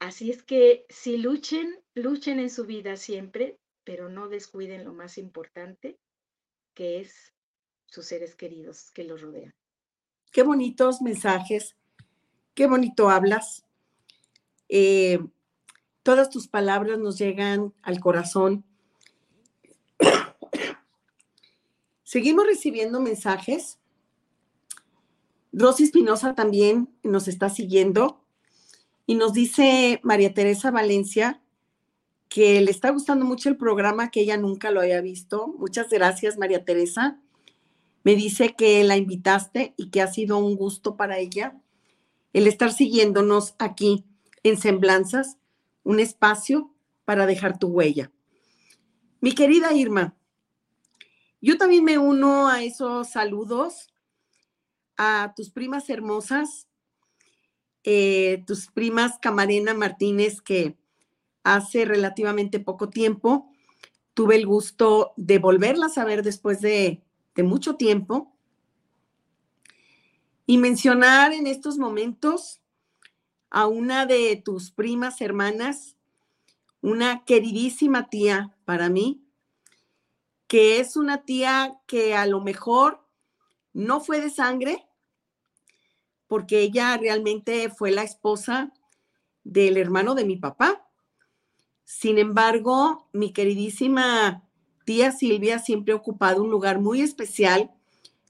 Así 0.00 0.30
es 0.30 0.42
que 0.42 0.84
si 0.88 1.16
luchen, 1.16 1.80
luchen 1.94 2.40
en 2.40 2.50
su 2.50 2.66
vida 2.66 2.96
siempre, 2.96 3.56
pero 3.84 4.08
no 4.08 4.28
descuiden 4.28 4.84
lo 4.84 4.92
más 4.92 5.16
importante, 5.16 5.96
que 6.74 7.00
es 7.00 7.32
sus 7.86 8.06
seres 8.06 8.34
queridos 8.34 8.90
que 8.90 9.04
los 9.04 9.20
rodean. 9.20 9.54
Qué 10.32 10.42
bonitos 10.42 11.02
mensajes, 11.02 11.76
qué 12.54 12.66
bonito 12.66 13.10
hablas. 13.10 13.64
Eh, 14.68 15.20
todas 16.02 16.30
tus 16.30 16.48
palabras 16.48 16.98
nos 16.98 17.18
llegan 17.18 17.72
al 17.82 18.00
corazón. 18.00 18.64
Seguimos 22.02 22.46
recibiendo 22.46 23.00
mensajes. 23.00 23.78
Rosy 25.52 25.84
Espinosa 25.84 26.34
también 26.34 26.88
nos 27.02 27.28
está 27.28 27.48
siguiendo 27.48 28.20
y 29.06 29.14
nos 29.14 29.32
dice 29.32 30.00
María 30.02 30.32
Teresa 30.34 30.70
Valencia 30.70 31.40
que 32.28 32.62
le 32.62 32.70
está 32.70 32.88
gustando 32.90 33.26
mucho 33.26 33.50
el 33.50 33.58
programa, 33.58 34.10
que 34.10 34.22
ella 34.22 34.38
nunca 34.38 34.70
lo 34.70 34.80
había 34.80 35.02
visto. 35.02 35.48
Muchas 35.58 35.90
gracias, 35.90 36.38
María 36.38 36.64
Teresa. 36.64 37.20
Me 38.04 38.14
dice 38.14 38.54
que 38.56 38.82
la 38.84 38.96
invitaste 38.96 39.74
y 39.76 39.90
que 39.90 40.00
ha 40.00 40.06
sido 40.06 40.38
un 40.38 40.56
gusto 40.56 40.96
para 40.96 41.18
ella 41.18 41.60
el 42.32 42.46
estar 42.46 42.72
siguiéndonos 42.72 43.54
aquí 43.58 44.06
en 44.42 44.56
Semblanzas, 44.56 45.36
un 45.82 46.00
espacio 46.00 46.74
para 47.04 47.26
dejar 47.26 47.58
tu 47.58 47.68
huella. 47.68 48.10
Mi 49.20 49.34
querida 49.34 49.72
Irma, 49.72 50.16
yo 51.40 51.58
también 51.58 51.84
me 51.84 51.98
uno 51.98 52.48
a 52.48 52.62
esos 52.62 53.10
saludos 53.10 53.92
a 54.96 55.32
tus 55.36 55.50
primas 55.50 55.90
hermosas, 55.90 56.68
eh, 57.84 58.44
tus 58.46 58.68
primas 58.68 59.18
Camarena 59.18 59.74
Martínez, 59.74 60.40
que 60.40 60.76
hace 61.42 61.84
relativamente 61.84 62.60
poco 62.60 62.88
tiempo 62.88 63.50
tuve 64.14 64.36
el 64.36 64.46
gusto 64.46 65.12
de 65.16 65.38
volverlas 65.38 65.98
a 65.98 66.04
ver 66.04 66.22
después 66.22 66.60
de 66.60 67.02
de 67.34 67.42
mucho 67.42 67.76
tiempo 67.76 68.32
y 70.46 70.58
mencionar 70.58 71.32
en 71.32 71.46
estos 71.46 71.78
momentos 71.78 72.60
a 73.52 73.66
una 73.66 74.06
de 74.06 74.40
tus 74.42 74.70
primas 74.70 75.20
hermanas, 75.20 75.94
una 76.80 77.22
queridísima 77.26 78.08
tía 78.08 78.56
para 78.64 78.88
mí, 78.88 79.22
que 80.46 80.80
es 80.80 80.96
una 80.96 81.26
tía 81.26 81.78
que 81.86 82.16
a 82.16 82.24
lo 82.24 82.40
mejor 82.40 83.06
no 83.74 84.00
fue 84.00 84.22
de 84.22 84.30
sangre, 84.30 84.88
porque 86.28 86.60
ella 86.60 86.96
realmente 86.96 87.68
fue 87.68 87.90
la 87.90 88.02
esposa 88.02 88.72
del 89.44 89.76
hermano 89.76 90.14
de 90.14 90.24
mi 90.24 90.36
papá. 90.36 90.88
Sin 91.84 92.16
embargo, 92.16 93.10
mi 93.12 93.34
queridísima 93.34 94.48
tía 94.86 95.12
Silvia 95.12 95.58
siempre 95.58 95.92
ha 95.92 95.96
ocupado 95.96 96.42
un 96.42 96.50
lugar 96.50 96.80
muy 96.80 97.02
especial 97.02 97.70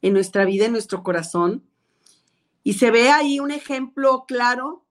en 0.01 0.15
nuestra 0.15 0.45
vida, 0.45 0.67
en 0.67 0.73
nuestro 0.73 1.05
corazón. 1.05 1.65
Y 2.65 2.73
se 2.73 2.91
ve 2.91 3.11
ahí 3.11 3.39
un 3.39 3.53
ejemplo 3.53 4.25
claro 4.27 4.82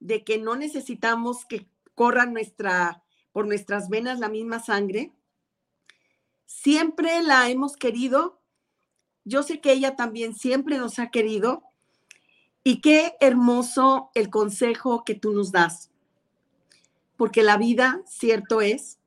de 0.00 0.24
que 0.24 0.38
no 0.38 0.56
necesitamos 0.56 1.44
que 1.44 1.68
corra 1.94 2.26
nuestra, 2.26 3.02
por 3.32 3.46
nuestras 3.46 3.88
venas 3.88 4.18
la 4.18 4.28
misma 4.28 4.58
sangre. 4.58 5.12
Siempre 6.46 7.22
la 7.22 7.48
hemos 7.48 7.76
querido. 7.76 8.40
Yo 9.24 9.42
sé 9.42 9.60
que 9.60 9.72
ella 9.72 9.96
también 9.96 10.34
siempre 10.34 10.78
nos 10.78 10.98
ha 10.98 11.10
querido. 11.10 11.62
Y 12.64 12.80
qué 12.80 13.14
hermoso 13.20 14.10
el 14.14 14.30
consejo 14.30 15.04
que 15.04 15.14
tú 15.14 15.32
nos 15.32 15.52
das. 15.52 15.90
Porque 17.16 17.42
la 17.42 17.56
vida, 17.56 18.00
cierto 18.06 18.60
es, 18.60 18.98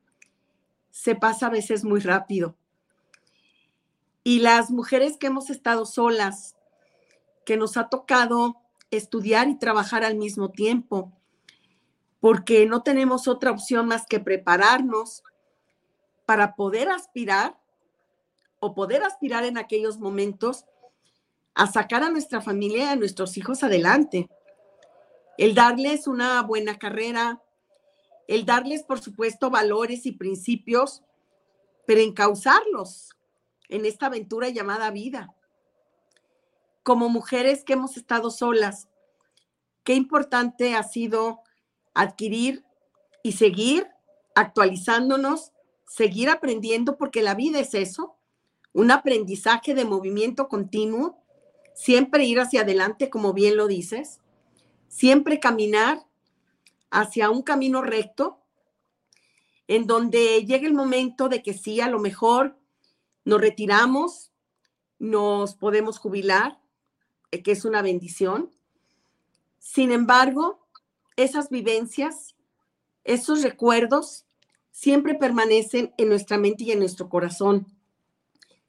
se 0.91 1.15
pasa 1.15 1.47
a 1.47 1.49
veces 1.49 1.83
muy 1.83 1.99
rápido. 1.99 2.55
Y 4.23 4.39
las 4.39 4.71
mujeres 4.71 5.17
que 5.17 5.27
hemos 5.27 5.49
estado 5.49 5.85
solas, 5.85 6.55
que 7.45 7.57
nos 7.57 7.75
ha 7.75 7.89
tocado 7.89 8.62
estudiar 8.97 9.47
y 9.47 9.57
trabajar 9.57 10.03
al 10.03 10.15
mismo 10.15 10.51
tiempo, 10.51 11.11
porque 12.19 12.65
no 12.65 12.83
tenemos 12.83 13.27
otra 13.27 13.51
opción 13.51 13.87
más 13.87 14.05
que 14.05 14.19
prepararnos 14.19 15.23
para 16.25 16.55
poder 16.55 16.89
aspirar 16.89 17.59
o 18.59 18.73
poder 18.73 19.03
aspirar 19.03 19.43
en 19.43 19.57
aquellos 19.57 19.99
momentos 19.99 20.65
a 21.53 21.67
sacar 21.67 22.03
a 22.03 22.09
nuestra 22.09 22.41
familia 22.41 22.85
y 22.85 22.87
a 22.87 22.95
nuestros 22.95 23.37
hijos 23.37 23.63
adelante. 23.63 24.29
El 25.37 25.53
darles 25.53 26.07
una 26.07 26.41
buena 26.43 26.77
carrera, 26.79 27.41
el 28.27 28.45
darles, 28.45 28.83
por 28.83 29.01
supuesto, 29.01 29.49
valores 29.49 30.05
y 30.05 30.13
principios, 30.13 31.03
pero 31.85 32.01
encauzarlos 32.01 33.09
en 33.69 33.85
esta 33.85 34.05
aventura 34.05 34.49
llamada 34.49 34.91
vida. 34.91 35.35
Como 36.83 37.09
mujeres 37.09 37.63
que 37.63 37.73
hemos 37.73 37.97
estado 37.97 38.29
solas, 38.29 38.87
qué 39.83 39.93
importante 39.93 40.75
ha 40.75 40.83
sido 40.83 41.41
adquirir 41.93 42.65
y 43.23 43.33
seguir 43.33 43.87
actualizándonos, 44.35 45.51
seguir 45.87 46.29
aprendiendo, 46.29 46.97
porque 46.97 47.21
la 47.21 47.35
vida 47.35 47.59
es 47.59 47.73
eso, 47.73 48.15
un 48.73 48.91
aprendizaje 48.91 49.73
de 49.73 49.85
movimiento 49.85 50.47
continuo, 50.49 51.23
siempre 51.75 52.25
ir 52.25 52.39
hacia 52.39 52.61
adelante, 52.61 53.09
como 53.09 53.33
bien 53.33 53.55
lo 53.55 53.67
dices, 53.67 54.19
siempre 54.87 55.39
caminar 55.39 56.05
hacia 56.89 57.29
un 57.29 57.41
camino 57.41 57.81
recto 57.81 58.39
en 59.67 59.87
donde 59.87 60.43
llega 60.45 60.67
el 60.67 60.73
momento 60.73 61.29
de 61.29 61.41
que 61.41 61.53
sí, 61.53 61.81
a 61.81 61.89
lo 61.89 61.99
mejor 61.99 62.57
nos 63.25 63.39
retiramos, 63.39 64.31
nos 64.99 65.55
podemos 65.55 65.97
jubilar, 65.97 66.59
que 67.41 67.53
es 67.53 67.65
una 67.65 67.81
bendición. 67.81 68.51
Sin 69.59 69.91
embargo, 69.91 70.67
esas 71.15 71.49
vivencias, 71.49 72.35
esos 73.03 73.41
recuerdos, 73.41 74.25
siempre 74.71 75.15
permanecen 75.15 75.93
en 75.97 76.09
nuestra 76.09 76.37
mente 76.37 76.65
y 76.65 76.71
en 76.71 76.79
nuestro 76.79 77.09
corazón. 77.09 77.67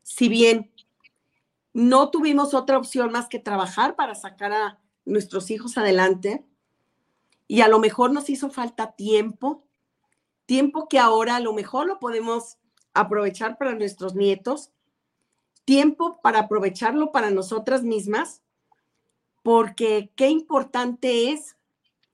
Si 0.02 0.28
bien 0.28 0.72
no 1.72 2.10
tuvimos 2.10 2.54
otra 2.54 2.78
opción 2.78 3.10
más 3.10 3.28
que 3.28 3.38
trabajar 3.38 3.96
para 3.96 4.14
sacar 4.14 4.52
a 4.52 4.78
nuestros 5.04 5.50
hijos 5.50 5.76
adelante, 5.76 6.44
y 7.46 7.60
a 7.60 7.68
lo 7.68 7.78
mejor 7.78 8.12
nos 8.12 8.30
hizo 8.30 8.50
falta 8.50 8.92
tiempo, 8.92 9.66
tiempo 10.46 10.88
que 10.88 10.98
ahora 10.98 11.36
a 11.36 11.40
lo 11.40 11.52
mejor 11.52 11.86
lo 11.86 11.98
podemos 11.98 12.58
aprovechar 12.94 13.58
para 13.58 13.74
nuestros 13.74 14.14
nietos, 14.14 14.70
tiempo 15.64 16.20
para 16.22 16.40
aprovecharlo 16.40 17.12
para 17.12 17.30
nosotras 17.30 17.82
mismas, 17.82 18.42
porque 19.44 20.10
qué 20.16 20.30
importante 20.30 21.30
es 21.30 21.58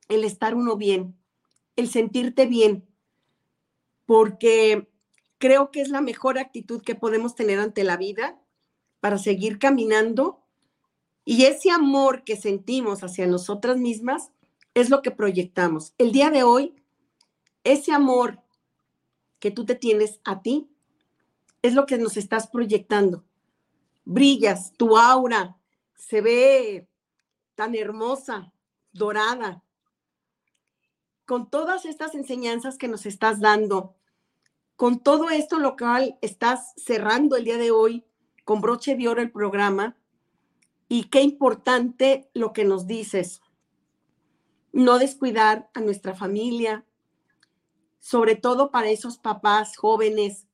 el 0.09 0.25
estar 0.25 0.57
uno 0.57 0.77
bien, 0.77 1.17
el 1.77 1.89
sentirte 1.89 2.47
bien, 2.47 2.85
porque 4.05 4.91
creo 5.39 5.71
que 5.71 5.81
es 5.81 5.91
la 5.91 6.01
mejor 6.01 6.41
actitud 6.41 6.83
que 6.83 6.97
podemos 6.97 7.37
tener 7.37 7.61
ante 7.61 7.85
la 7.85 7.97
vida 7.97 8.37
para 8.99 9.17
seguir 9.17 9.61
caminando 9.61 10.43
y 11.25 11.45
ese 11.45 11.71
amor 11.71 12.25
que 12.25 12.35
sentimos 12.35 13.05
hacia 13.05 13.29
nosotras 13.29 13.77
mismas 13.77 14.33
es 14.75 14.91
lo 14.91 15.01
que 15.01 15.13
proyectamos. 15.13 15.95
El 15.99 16.11
día 16.11 16.31
de 16.31 16.43
hoy, 16.43 16.75
ese 17.63 17.93
amor 17.93 18.43
que 19.39 19.53
tú 19.53 19.65
te 19.65 19.77
tienes 19.77 20.19
a 20.25 20.43
ti 20.43 20.69
es 21.63 21.75
lo 21.75 21.87
que 21.87 21.97
nos 21.97 22.17
estás 22.17 22.49
proyectando. 22.49 23.25
Brillas, 24.05 24.73
tu 24.73 24.99
aura 24.99 25.57
se 25.95 26.23
ve 26.23 26.90
tan 27.61 27.75
hermosa, 27.75 28.55
dorada. 28.91 29.63
Con 31.27 31.51
todas 31.51 31.85
estas 31.85 32.15
enseñanzas 32.15 32.79
que 32.79 32.89
nos 32.89 33.05
estás 33.05 33.39
dando, 33.39 33.97
con 34.77 35.01
todo 35.01 35.29
esto 35.29 35.59
lo 35.59 35.77
cual 35.77 36.17
estás 36.23 36.73
cerrando 36.79 37.37
el 37.37 37.45
día 37.45 37.59
de 37.59 37.71
hoy 37.71 38.07
con 38.45 38.63
broche 38.63 38.97
de 38.97 39.09
oro 39.09 39.21
el 39.21 39.31
programa, 39.31 39.99
y 40.89 41.11
qué 41.11 41.21
importante 41.21 42.31
lo 42.33 42.55
que 42.55 42.65
nos 42.65 42.87
dices. 42.87 43.43
No 44.73 44.99
descuidar 44.99 45.69
a 45.75 45.83
nuestra 45.83 46.15
familia, 46.15 46.87
sobre 47.99 48.37
todo 48.37 48.71
para 48.71 48.89
esos 48.89 49.19
papás 49.19 49.77
jóvenes 49.77 50.47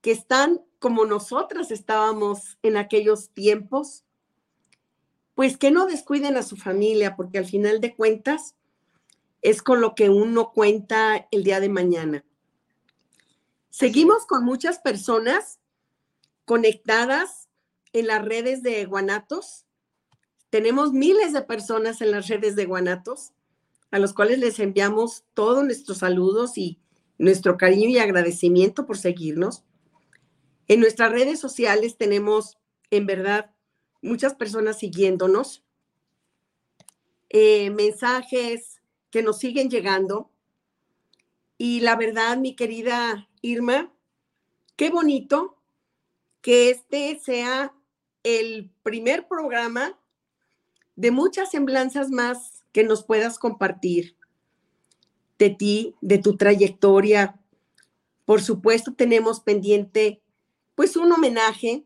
que 0.00 0.12
están 0.12 0.62
como 0.78 1.04
nosotras 1.04 1.70
estábamos 1.70 2.58
en 2.62 2.78
aquellos 2.78 3.28
tiempos, 3.34 4.06
pues 5.42 5.56
que 5.56 5.72
no 5.72 5.86
descuiden 5.86 6.36
a 6.36 6.44
su 6.44 6.56
familia, 6.56 7.16
porque 7.16 7.38
al 7.38 7.44
final 7.44 7.80
de 7.80 7.96
cuentas 7.96 8.54
es 9.40 9.60
con 9.60 9.80
lo 9.80 9.96
que 9.96 10.08
uno 10.08 10.52
cuenta 10.52 11.26
el 11.32 11.42
día 11.42 11.58
de 11.58 11.68
mañana. 11.68 12.24
Seguimos 13.68 14.24
con 14.24 14.44
muchas 14.44 14.78
personas 14.78 15.58
conectadas 16.44 17.48
en 17.92 18.06
las 18.06 18.24
redes 18.24 18.62
de 18.62 18.84
Guanatos. 18.84 19.66
Tenemos 20.48 20.92
miles 20.92 21.32
de 21.32 21.42
personas 21.42 22.00
en 22.02 22.12
las 22.12 22.28
redes 22.28 22.54
de 22.54 22.66
Guanatos, 22.66 23.32
a 23.90 23.98
los 23.98 24.14
cuales 24.14 24.38
les 24.38 24.60
enviamos 24.60 25.24
todos 25.34 25.64
nuestros 25.64 25.98
saludos 25.98 26.56
y 26.56 26.78
nuestro 27.18 27.56
cariño 27.56 27.88
y 27.88 27.98
agradecimiento 27.98 28.86
por 28.86 28.96
seguirnos. 28.96 29.64
En 30.68 30.78
nuestras 30.78 31.10
redes 31.10 31.40
sociales 31.40 31.96
tenemos, 31.96 32.58
en 32.92 33.06
verdad, 33.06 33.51
muchas 34.02 34.34
personas 34.34 34.78
siguiéndonos, 34.78 35.64
eh, 37.30 37.70
mensajes 37.70 38.82
que 39.10 39.22
nos 39.22 39.38
siguen 39.38 39.70
llegando. 39.70 40.30
Y 41.56 41.80
la 41.80 41.96
verdad, 41.96 42.36
mi 42.36 42.54
querida 42.54 43.28
Irma, 43.40 43.92
qué 44.76 44.90
bonito 44.90 45.56
que 46.42 46.70
este 46.70 47.18
sea 47.20 47.72
el 48.24 48.70
primer 48.82 49.28
programa 49.28 49.98
de 50.96 51.10
muchas 51.10 51.50
semblanzas 51.50 52.10
más 52.10 52.64
que 52.72 52.84
nos 52.84 53.04
puedas 53.04 53.38
compartir 53.38 54.16
de 55.38 55.50
ti, 55.50 55.94
de 56.00 56.18
tu 56.18 56.36
trayectoria. 56.36 57.40
Por 58.24 58.42
supuesto, 58.42 58.92
tenemos 58.94 59.40
pendiente 59.40 60.20
pues 60.74 60.96
un 60.96 61.12
homenaje, 61.12 61.84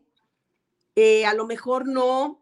eh, 0.97 1.27
a 1.27 1.35
lo 1.35 1.45
mejor 1.45 1.87
no 1.87 2.41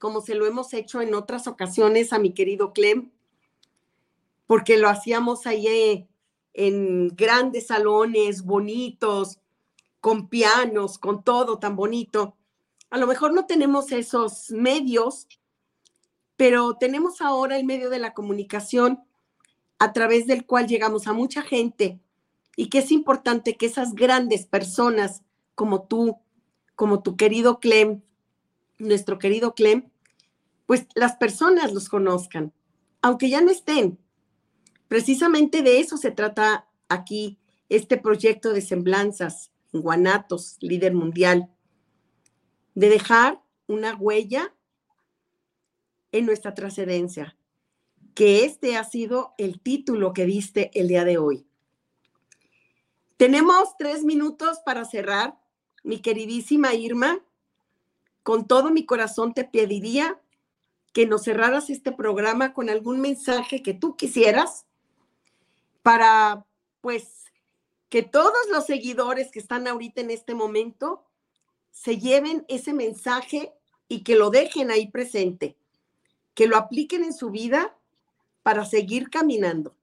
como 0.00 0.20
se 0.20 0.34
lo 0.34 0.44
hemos 0.44 0.74
hecho 0.74 1.00
en 1.00 1.14
otras 1.14 1.46
ocasiones 1.46 2.12
a 2.12 2.18
mi 2.18 2.32
querido 2.32 2.72
Clem, 2.72 3.12
porque 4.48 4.76
lo 4.76 4.88
hacíamos 4.88 5.46
ahí 5.46 5.68
eh, 5.68 6.08
en 6.52 7.08
grandes 7.10 7.68
salones 7.68 8.42
bonitos, 8.42 9.38
con 10.00 10.28
pianos, 10.28 10.98
con 10.98 11.22
todo 11.22 11.60
tan 11.60 11.76
bonito. 11.76 12.36
A 12.90 12.98
lo 12.98 13.06
mejor 13.06 13.32
no 13.32 13.46
tenemos 13.46 13.92
esos 13.92 14.50
medios, 14.50 15.28
pero 16.36 16.76
tenemos 16.76 17.20
ahora 17.20 17.56
el 17.56 17.64
medio 17.64 17.88
de 17.88 18.00
la 18.00 18.14
comunicación 18.14 19.04
a 19.78 19.92
través 19.92 20.26
del 20.26 20.44
cual 20.44 20.66
llegamos 20.66 21.06
a 21.06 21.12
mucha 21.12 21.42
gente 21.42 22.00
y 22.56 22.68
que 22.68 22.78
es 22.78 22.90
importante 22.90 23.56
que 23.56 23.66
esas 23.66 23.94
grandes 23.94 24.44
personas 24.44 25.22
como 25.54 25.84
tú, 25.84 26.18
como 26.76 27.02
tu 27.02 27.16
querido 27.16 27.58
Clem, 27.58 28.02
nuestro 28.78 29.18
querido 29.18 29.54
Clem, 29.54 29.90
pues 30.66 30.86
las 30.94 31.16
personas 31.16 31.72
los 31.72 31.88
conozcan, 31.88 32.52
aunque 33.02 33.28
ya 33.28 33.40
no 33.40 33.50
estén. 33.50 33.98
Precisamente 34.88 35.62
de 35.62 35.80
eso 35.80 35.96
se 35.96 36.12
trata 36.12 36.68
aquí 36.88 37.38
este 37.68 37.96
proyecto 37.96 38.52
de 38.52 38.60
semblanzas, 38.60 39.50
Guanatos, 39.72 40.56
líder 40.60 40.94
mundial, 40.94 41.50
de 42.74 42.88
dejar 42.88 43.42
una 43.66 43.96
huella 43.96 44.54
en 46.12 46.26
nuestra 46.26 46.54
trascendencia, 46.54 47.36
que 48.14 48.44
este 48.44 48.76
ha 48.76 48.84
sido 48.84 49.34
el 49.38 49.60
título 49.60 50.12
que 50.12 50.24
diste 50.24 50.70
el 50.74 50.88
día 50.88 51.04
de 51.04 51.18
hoy. 51.18 51.46
Tenemos 53.16 53.76
tres 53.78 54.04
minutos 54.04 54.60
para 54.64 54.84
cerrar. 54.84 55.38
Mi 55.86 56.00
queridísima 56.00 56.74
Irma, 56.74 57.20
con 58.24 58.48
todo 58.48 58.72
mi 58.72 58.84
corazón 58.84 59.34
te 59.34 59.44
pediría 59.44 60.20
que 60.92 61.06
nos 61.06 61.22
cerraras 61.22 61.70
este 61.70 61.92
programa 61.92 62.52
con 62.54 62.70
algún 62.70 63.00
mensaje 63.00 63.62
que 63.62 63.72
tú 63.72 63.94
quisieras 63.94 64.66
para, 65.84 66.44
pues, 66.80 67.26
que 67.88 68.02
todos 68.02 68.48
los 68.50 68.66
seguidores 68.66 69.30
que 69.30 69.38
están 69.38 69.68
ahorita 69.68 70.00
en 70.00 70.10
este 70.10 70.34
momento 70.34 71.04
se 71.70 71.98
lleven 71.98 72.44
ese 72.48 72.72
mensaje 72.72 73.52
y 73.86 74.02
que 74.02 74.16
lo 74.16 74.30
dejen 74.30 74.72
ahí 74.72 74.90
presente, 74.90 75.56
que 76.34 76.48
lo 76.48 76.56
apliquen 76.56 77.04
en 77.04 77.12
su 77.12 77.30
vida 77.30 77.78
para 78.42 78.64
seguir 78.64 79.08
caminando. 79.08 79.75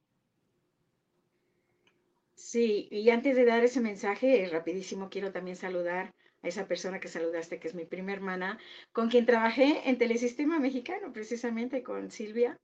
Sí, 2.44 2.90
y 2.92 3.10
antes 3.10 3.38
de 3.38 3.46
dar 3.46 3.64
ese 3.64 3.80
mensaje, 3.80 4.50
rapidísimo 4.52 5.10
quiero 5.10 5.32
también 5.32 5.56
saludar 5.56 6.14
a 6.42 6.48
esa 6.50 6.68
persona 6.68 7.00
que 7.00 7.08
saludaste, 7.08 7.58
que 7.58 7.70
es 7.70 7.74
mi 7.74 7.86
prima 7.86 8.12
hermana, 8.12 8.60
con 8.92 9.10
quien 9.10 9.26
trabajé 9.26 9.90
en 9.90 9.98
Telesistema 9.98 10.60
Mexicano, 10.60 11.14
precisamente 11.14 11.84
con 11.84 12.12
Silvia, 12.12 12.60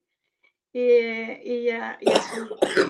eh, 0.73 1.41
y, 1.45 1.69
a, 1.69 1.97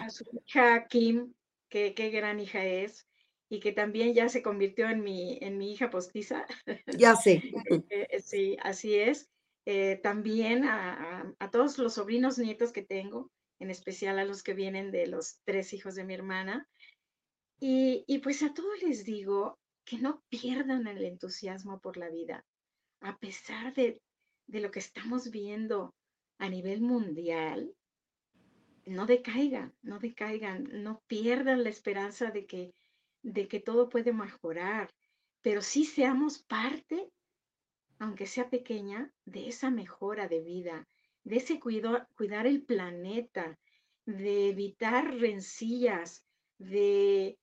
su, 0.09 0.25
hija 0.47 0.87
Kim, 0.87 1.31
que 1.69 1.93
qué 1.93 2.09
gran 2.09 2.39
hija 2.39 2.65
es, 2.65 3.05
y 3.49 3.59
que 3.59 3.71
también 3.71 4.15
ya 4.15 4.27
se 4.27 4.41
convirtió 4.41 4.89
en 4.89 5.03
mi, 5.03 5.37
en 5.41 5.59
mi 5.59 5.71
hija 5.71 5.91
postiza. 5.91 6.47
Ya 6.87 7.15
sé. 7.15 7.43
Eh, 7.91 8.07
eh, 8.09 8.19
sí, 8.19 8.57
así 8.63 8.95
es. 8.95 9.29
también 10.01 10.63
a, 10.65 11.35
a, 11.37 11.51
todos 11.51 11.77
los 11.77 11.93
sobrinos 11.93 12.39
nietos 12.39 12.71
que 12.71 12.81
tengo, 12.81 13.29
en 13.59 13.69
especial 13.69 14.17
a 14.17 14.25
los 14.25 14.41
que 14.41 14.55
vienen 14.55 14.89
de 14.89 15.05
los 15.05 15.39
tres 15.45 15.71
hijos 15.73 15.93
de 15.93 16.03
mi 16.03 16.15
hermana. 16.15 16.67
Y, 17.61 18.19
pues 18.19 18.41
a 18.43 18.53
todos 18.53 18.81
les 18.81 19.03
digo 19.03 19.59
que 19.83 19.97
no 19.97 20.23
pierdan 20.29 20.87
el 20.87 21.03
entusiasmo 21.03 21.79
por 21.79 21.97
la 21.97 22.09
vida, 22.09 22.45
a 23.01 23.17
pesar 23.17 23.73
de, 23.73 24.01
de 24.47 24.59
lo 24.61 24.71
que 24.71 24.79
estamos 24.79 25.29
viendo 25.29 25.93
a 26.37 26.47
nivel 26.47 26.81
mundial, 26.81 27.75
no 28.85 29.05
decaigan, 29.05 29.73
no 29.81 29.99
decaigan, 29.99 30.69
no 30.83 31.03
pierdan 31.07 31.63
la 31.63 31.69
esperanza 31.69 32.31
de 32.31 32.45
que, 32.45 32.73
de 33.21 33.47
que 33.47 33.59
todo 33.59 33.89
puede 33.89 34.13
mejorar, 34.13 34.93
pero 35.41 35.61
sí 35.61 35.85
seamos 35.85 36.39
parte, 36.39 37.11
aunque 37.99 38.25
sea 38.25 38.49
pequeña, 38.49 39.11
de 39.25 39.49
esa 39.49 39.69
mejora 39.69 40.27
de 40.27 40.41
vida, 40.41 40.87
de 41.23 41.37
ese 41.37 41.59
cuidar 41.59 42.47
el 42.47 42.63
planeta, 42.63 43.59
de 44.05 44.49
evitar 44.49 45.13
rencillas, 45.15 46.25
de, 46.57 47.37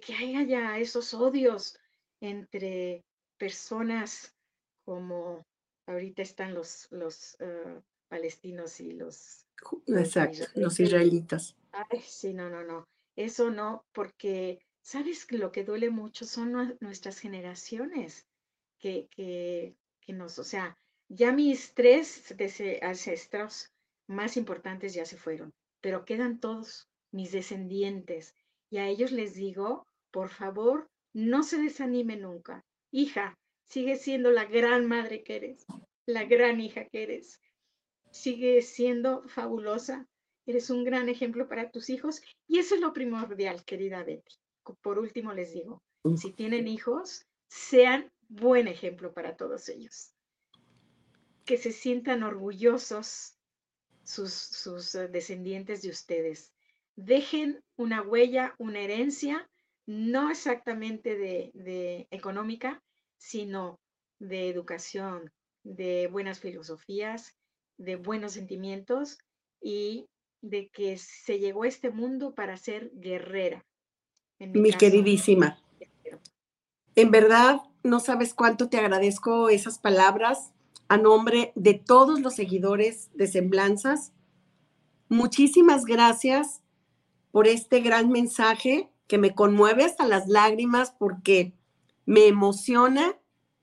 que 0.00 0.14
haya 0.14 0.78
esos 0.78 1.14
odios 1.14 1.78
entre 2.20 3.04
personas 3.38 4.34
como 4.84 5.46
ahorita 5.86 6.22
están 6.22 6.54
los, 6.54 6.88
los 6.90 7.36
eh, 7.40 7.80
palestinos 8.08 8.80
y 8.80 8.92
los... 8.92 9.46
Exacto, 9.86 10.44
los 10.54 10.78
israelitas. 10.80 11.56
Ay, 11.72 12.00
sí, 12.06 12.34
no, 12.34 12.50
no, 12.50 12.62
no. 12.62 12.88
Eso 13.16 13.50
no, 13.50 13.84
porque, 13.92 14.60
¿sabes? 14.80 15.30
Lo 15.30 15.52
que 15.52 15.64
duele 15.64 15.90
mucho 15.90 16.24
son 16.24 16.76
nuestras 16.80 17.18
generaciones 17.18 18.26
que, 18.78 19.08
que, 19.10 19.76
que 20.00 20.12
nos, 20.12 20.38
o 20.38 20.44
sea, 20.44 20.76
ya 21.08 21.32
mis 21.32 21.74
tres 21.74 22.34
ancestros 22.80 23.70
más 24.08 24.36
importantes 24.36 24.94
ya 24.94 25.04
se 25.04 25.16
fueron, 25.16 25.52
pero 25.80 26.04
quedan 26.04 26.40
todos 26.40 26.88
mis 27.10 27.32
descendientes 27.32 28.34
y 28.72 28.78
a 28.78 28.88
ellos 28.88 29.12
les 29.12 29.34
digo, 29.34 29.86
por 30.10 30.30
favor, 30.30 30.88
no 31.12 31.42
se 31.42 31.58
desanime 31.58 32.16
nunca. 32.16 32.64
Hija, 32.90 33.38
sigue 33.68 33.96
siendo 33.96 34.30
la 34.30 34.46
gran 34.46 34.86
madre 34.86 35.22
que 35.22 35.36
eres, 35.36 35.66
la 36.06 36.24
gran 36.24 36.58
hija 36.58 36.86
que 36.86 37.02
eres. 37.02 37.38
Sigue 38.10 38.62
siendo 38.62 39.28
fabulosa, 39.28 40.08
eres 40.46 40.70
un 40.70 40.84
gran 40.84 41.10
ejemplo 41.10 41.48
para 41.48 41.70
tus 41.70 41.90
hijos 41.90 42.22
y 42.48 42.60
eso 42.60 42.74
es 42.74 42.80
lo 42.80 42.94
primordial, 42.94 43.62
querida 43.66 44.04
Betty. 44.04 44.36
Por 44.80 44.98
último 44.98 45.34
les 45.34 45.52
digo, 45.52 45.82
si 46.16 46.32
tienen 46.32 46.66
hijos, 46.66 47.26
sean 47.48 48.10
buen 48.28 48.68
ejemplo 48.68 49.12
para 49.12 49.36
todos 49.36 49.68
ellos. 49.68 50.14
Que 51.44 51.58
se 51.58 51.72
sientan 51.72 52.22
orgullosos 52.22 53.36
sus, 54.02 54.32
sus 54.32 54.94
eh, 54.94 55.08
descendientes 55.08 55.82
de 55.82 55.90
ustedes. 55.90 56.51
Dejen 56.96 57.62
una 57.76 58.02
huella, 58.02 58.54
una 58.58 58.80
herencia, 58.80 59.48
no 59.86 60.30
exactamente 60.30 61.16
de, 61.16 61.50
de 61.54 62.06
económica, 62.10 62.82
sino 63.18 63.80
de 64.18 64.48
educación, 64.48 65.32
de 65.64 66.08
buenas 66.08 66.40
filosofías, 66.40 67.36
de 67.76 67.96
buenos 67.96 68.32
sentimientos 68.32 69.18
y 69.60 70.06
de 70.40 70.68
que 70.68 70.98
se 70.98 71.38
llegó 71.38 71.62
a 71.62 71.68
este 71.68 71.90
mundo 71.90 72.34
para 72.34 72.56
ser 72.56 72.90
guerrera. 72.94 73.64
mi 74.38 74.72
queridísima, 74.72 75.58
en 76.94 77.10
verdad 77.10 77.60
no 77.82 78.00
sabes 78.00 78.34
cuánto 78.34 78.68
te 78.68 78.78
agradezco 78.78 79.48
esas 79.48 79.78
palabras 79.78 80.52
a 80.88 80.96
nombre 80.98 81.52
de 81.54 81.74
todos 81.74 82.20
los 82.20 82.34
seguidores 82.34 83.10
de 83.14 83.26
Semblanzas. 83.26 84.12
Muchísimas 85.08 85.84
gracias 85.84 86.61
por 87.32 87.48
este 87.48 87.80
gran 87.80 88.10
mensaje 88.10 88.88
que 89.08 89.18
me 89.18 89.34
conmueve 89.34 89.84
hasta 89.84 90.06
las 90.06 90.28
lágrimas 90.28 90.94
porque 90.96 91.52
me 92.06 92.28
emociona 92.28 93.18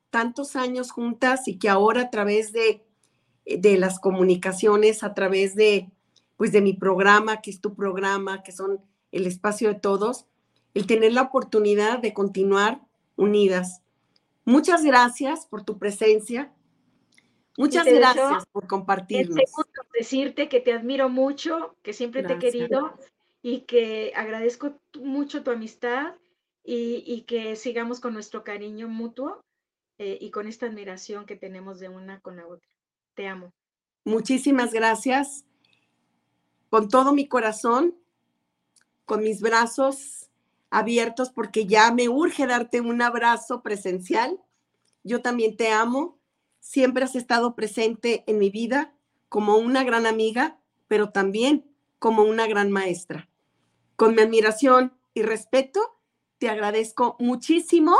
tantos 0.09 0.55
años 0.55 0.91
juntas 0.91 1.47
y 1.47 1.57
que 1.57 1.69
ahora 1.69 2.01
a 2.01 2.09
través 2.09 2.51
de, 2.51 2.83
de 3.45 3.77
las 3.77 3.99
comunicaciones, 3.99 5.03
a 5.03 5.13
través 5.13 5.55
de, 5.55 5.89
pues 6.35 6.51
de 6.51 6.61
mi 6.61 6.73
programa, 6.73 7.41
que 7.41 7.51
es 7.51 7.61
tu 7.61 7.75
programa, 7.75 8.43
que 8.43 8.51
son 8.51 8.81
el 9.11 9.27
espacio 9.27 9.69
de 9.69 9.79
todos, 9.79 10.25
el 10.73 10.87
tener 10.87 11.13
la 11.13 11.23
oportunidad 11.23 11.99
de 11.99 12.13
continuar 12.13 12.81
unidas. 13.15 13.81
Muchas 14.45 14.83
gracias 14.83 15.45
por 15.45 15.63
tu 15.63 15.77
presencia. 15.77 16.51
Muchas 17.57 17.85
gracias 17.85 18.45
por 18.51 18.67
compartirnos. 18.67 19.37
decirte 19.93 20.47
que 20.47 20.59
te 20.59 20.73
admiro 20.73 21.09
mucho, 21.09 21.75
que 21.83 21.93
siempre 21.93 22.23
te 22.23 22.33
he 22.33 22.39
querido 22.39 22.93
y 23.41 23.61
que 23.61 24.11
agradezco 24.15 24.79
mucho 24.99 25.43
tu 25.43 25.51
amistad 25.51 26.15
y, 26.63 27.21
que 27.21 27.55
sigamos 27.55 27.99
con 27.99 28.13
nuestro 28.13 28.43
cariño 28.43 28.87
mutuo 28.87 29.43
eh, 29.97 30.17
y 30.21 30.29
con 30.29 30.47
esta 30.47 30.67
admiración 30.67 31.25
que 31.25 31.35
tenemos 31.35 31.79
de 31.79 31.89
una 31.89 32.19
con 32.19 32.35
la 32.35 32.45
otra. 32.45 32.67
Te 33.15 33.27
amo. 33.27 33.51
Muchísimas 34.05 34.71
gracias. 34.71 35.45
Con 36.69 36.89
todo 36.89 37.13
mi 37.13 37.27
corazón, 37.27 37.95
con 39.05 39.23
mis 39.23 39.41
brazos 39.41 40.29
abiertos, 40.69 41.31
porque 41.31 41.65
ya 41.65 41.91
me 41.91 42.07
urge 42.07 42.45
darte 42.45 42.81
un 42.81 43.01
abrazo 43.01 43.63
presencial. 43.63 44.39
Yo 45.03 45.21
también 45.21 45.57
te 45.57 45.69
amo 45.69 46.19
Siempre 46.59 47.03
has 47.03 47.15
estado 47.15 47.55
presente 47.55 48.23
en 48.27 48.37
mi 48.37 48.49
vida 48.49 48.93
como 49.29 49.57
una 49.57 49.83
gran 49.83 50.05
amiga, 50.05 50.59
pero 50.87 51.09
también 51.11 51.65
como 51.99 52.23
una 52.23 52.47
gran 52.47 52.71
maestra. 52.71 53.28
Con 53.99 54.15
mi 54.15 54.21
admiración 54.21 54.97
y 55.13 55.23
respeto, 55.23 55.81
te 56.37 56.47
agradezco 56.47 57.17
muchísimo 57.19 57.97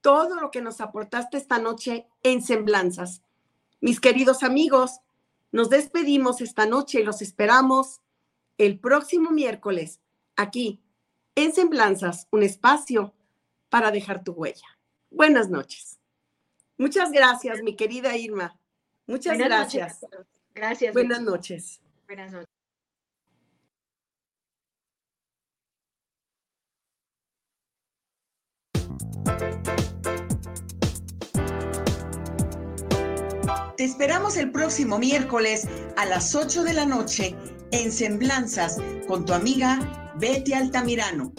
todo 0.00 0.40
lo 0.40 0.50
que 0.50 0.62
nos 0.62 0.80
aportaste 0.80 1.36
esta 1.36 1.58
noche 1.58 2.08
en 2.22 2.40
Semblanzas. 2.40 3.20
Mis 3.82 4.00
queridos 4.00 4.42
amigos, 4.42 5.00
nos 5.52 5.68
despedimos 5.68 6.40
esta 6.40 6.64
noche 6.64 7.00
y 7.00 7.04
los 7.04 7.20
esperamos 7.20 8.00
el 8.56 8.80
próximo 8.80 9.30
miércoles 9.30 10.00
aquí 10.36 10.80
en 11.34 11.52
Semblanzas, 11.52 12.26
un 12.30 12.42
espacio 12.42 13.12
para 13.68 13.90
dejar 13.90 14.24
tu 14.24 14.32
huella. 14.32 14.78
Buenas 15.10 15.50
noches. 15.50 15.98
Muchas 16.78 17.12
gracias, 17.12 17.62
mi 17.62 17.76
querida 17.76 18.16
Irma. 18.16 18.58
Muchas 19.06 19.36
gracias. 19.36 20.00
gracias. 20.54 20.94
Buenas 20.94 21.20
noches. 21.20 21.82
Buenas 22.06 22.32
noches. 22.32 22.59
Te 33.76 33.84
esperamos 33.84 34.36
el 34.36 34.50
próximo 34.52 34.98
miércoles 34.98 35.66
a 35.96 36.04
las 36.04 36.34
8 36.34 36.64
de 36.64 36.74
la 36.74 36.84
noche 36.84 37.34
en 37.70 37.92
Semblanzas 37.92 38.76
con 39.08 39.24
tu 39.24 39.32
amiga 39.32 40.12
Betty 40.18 40.52
Altamirano. 40.52 41.32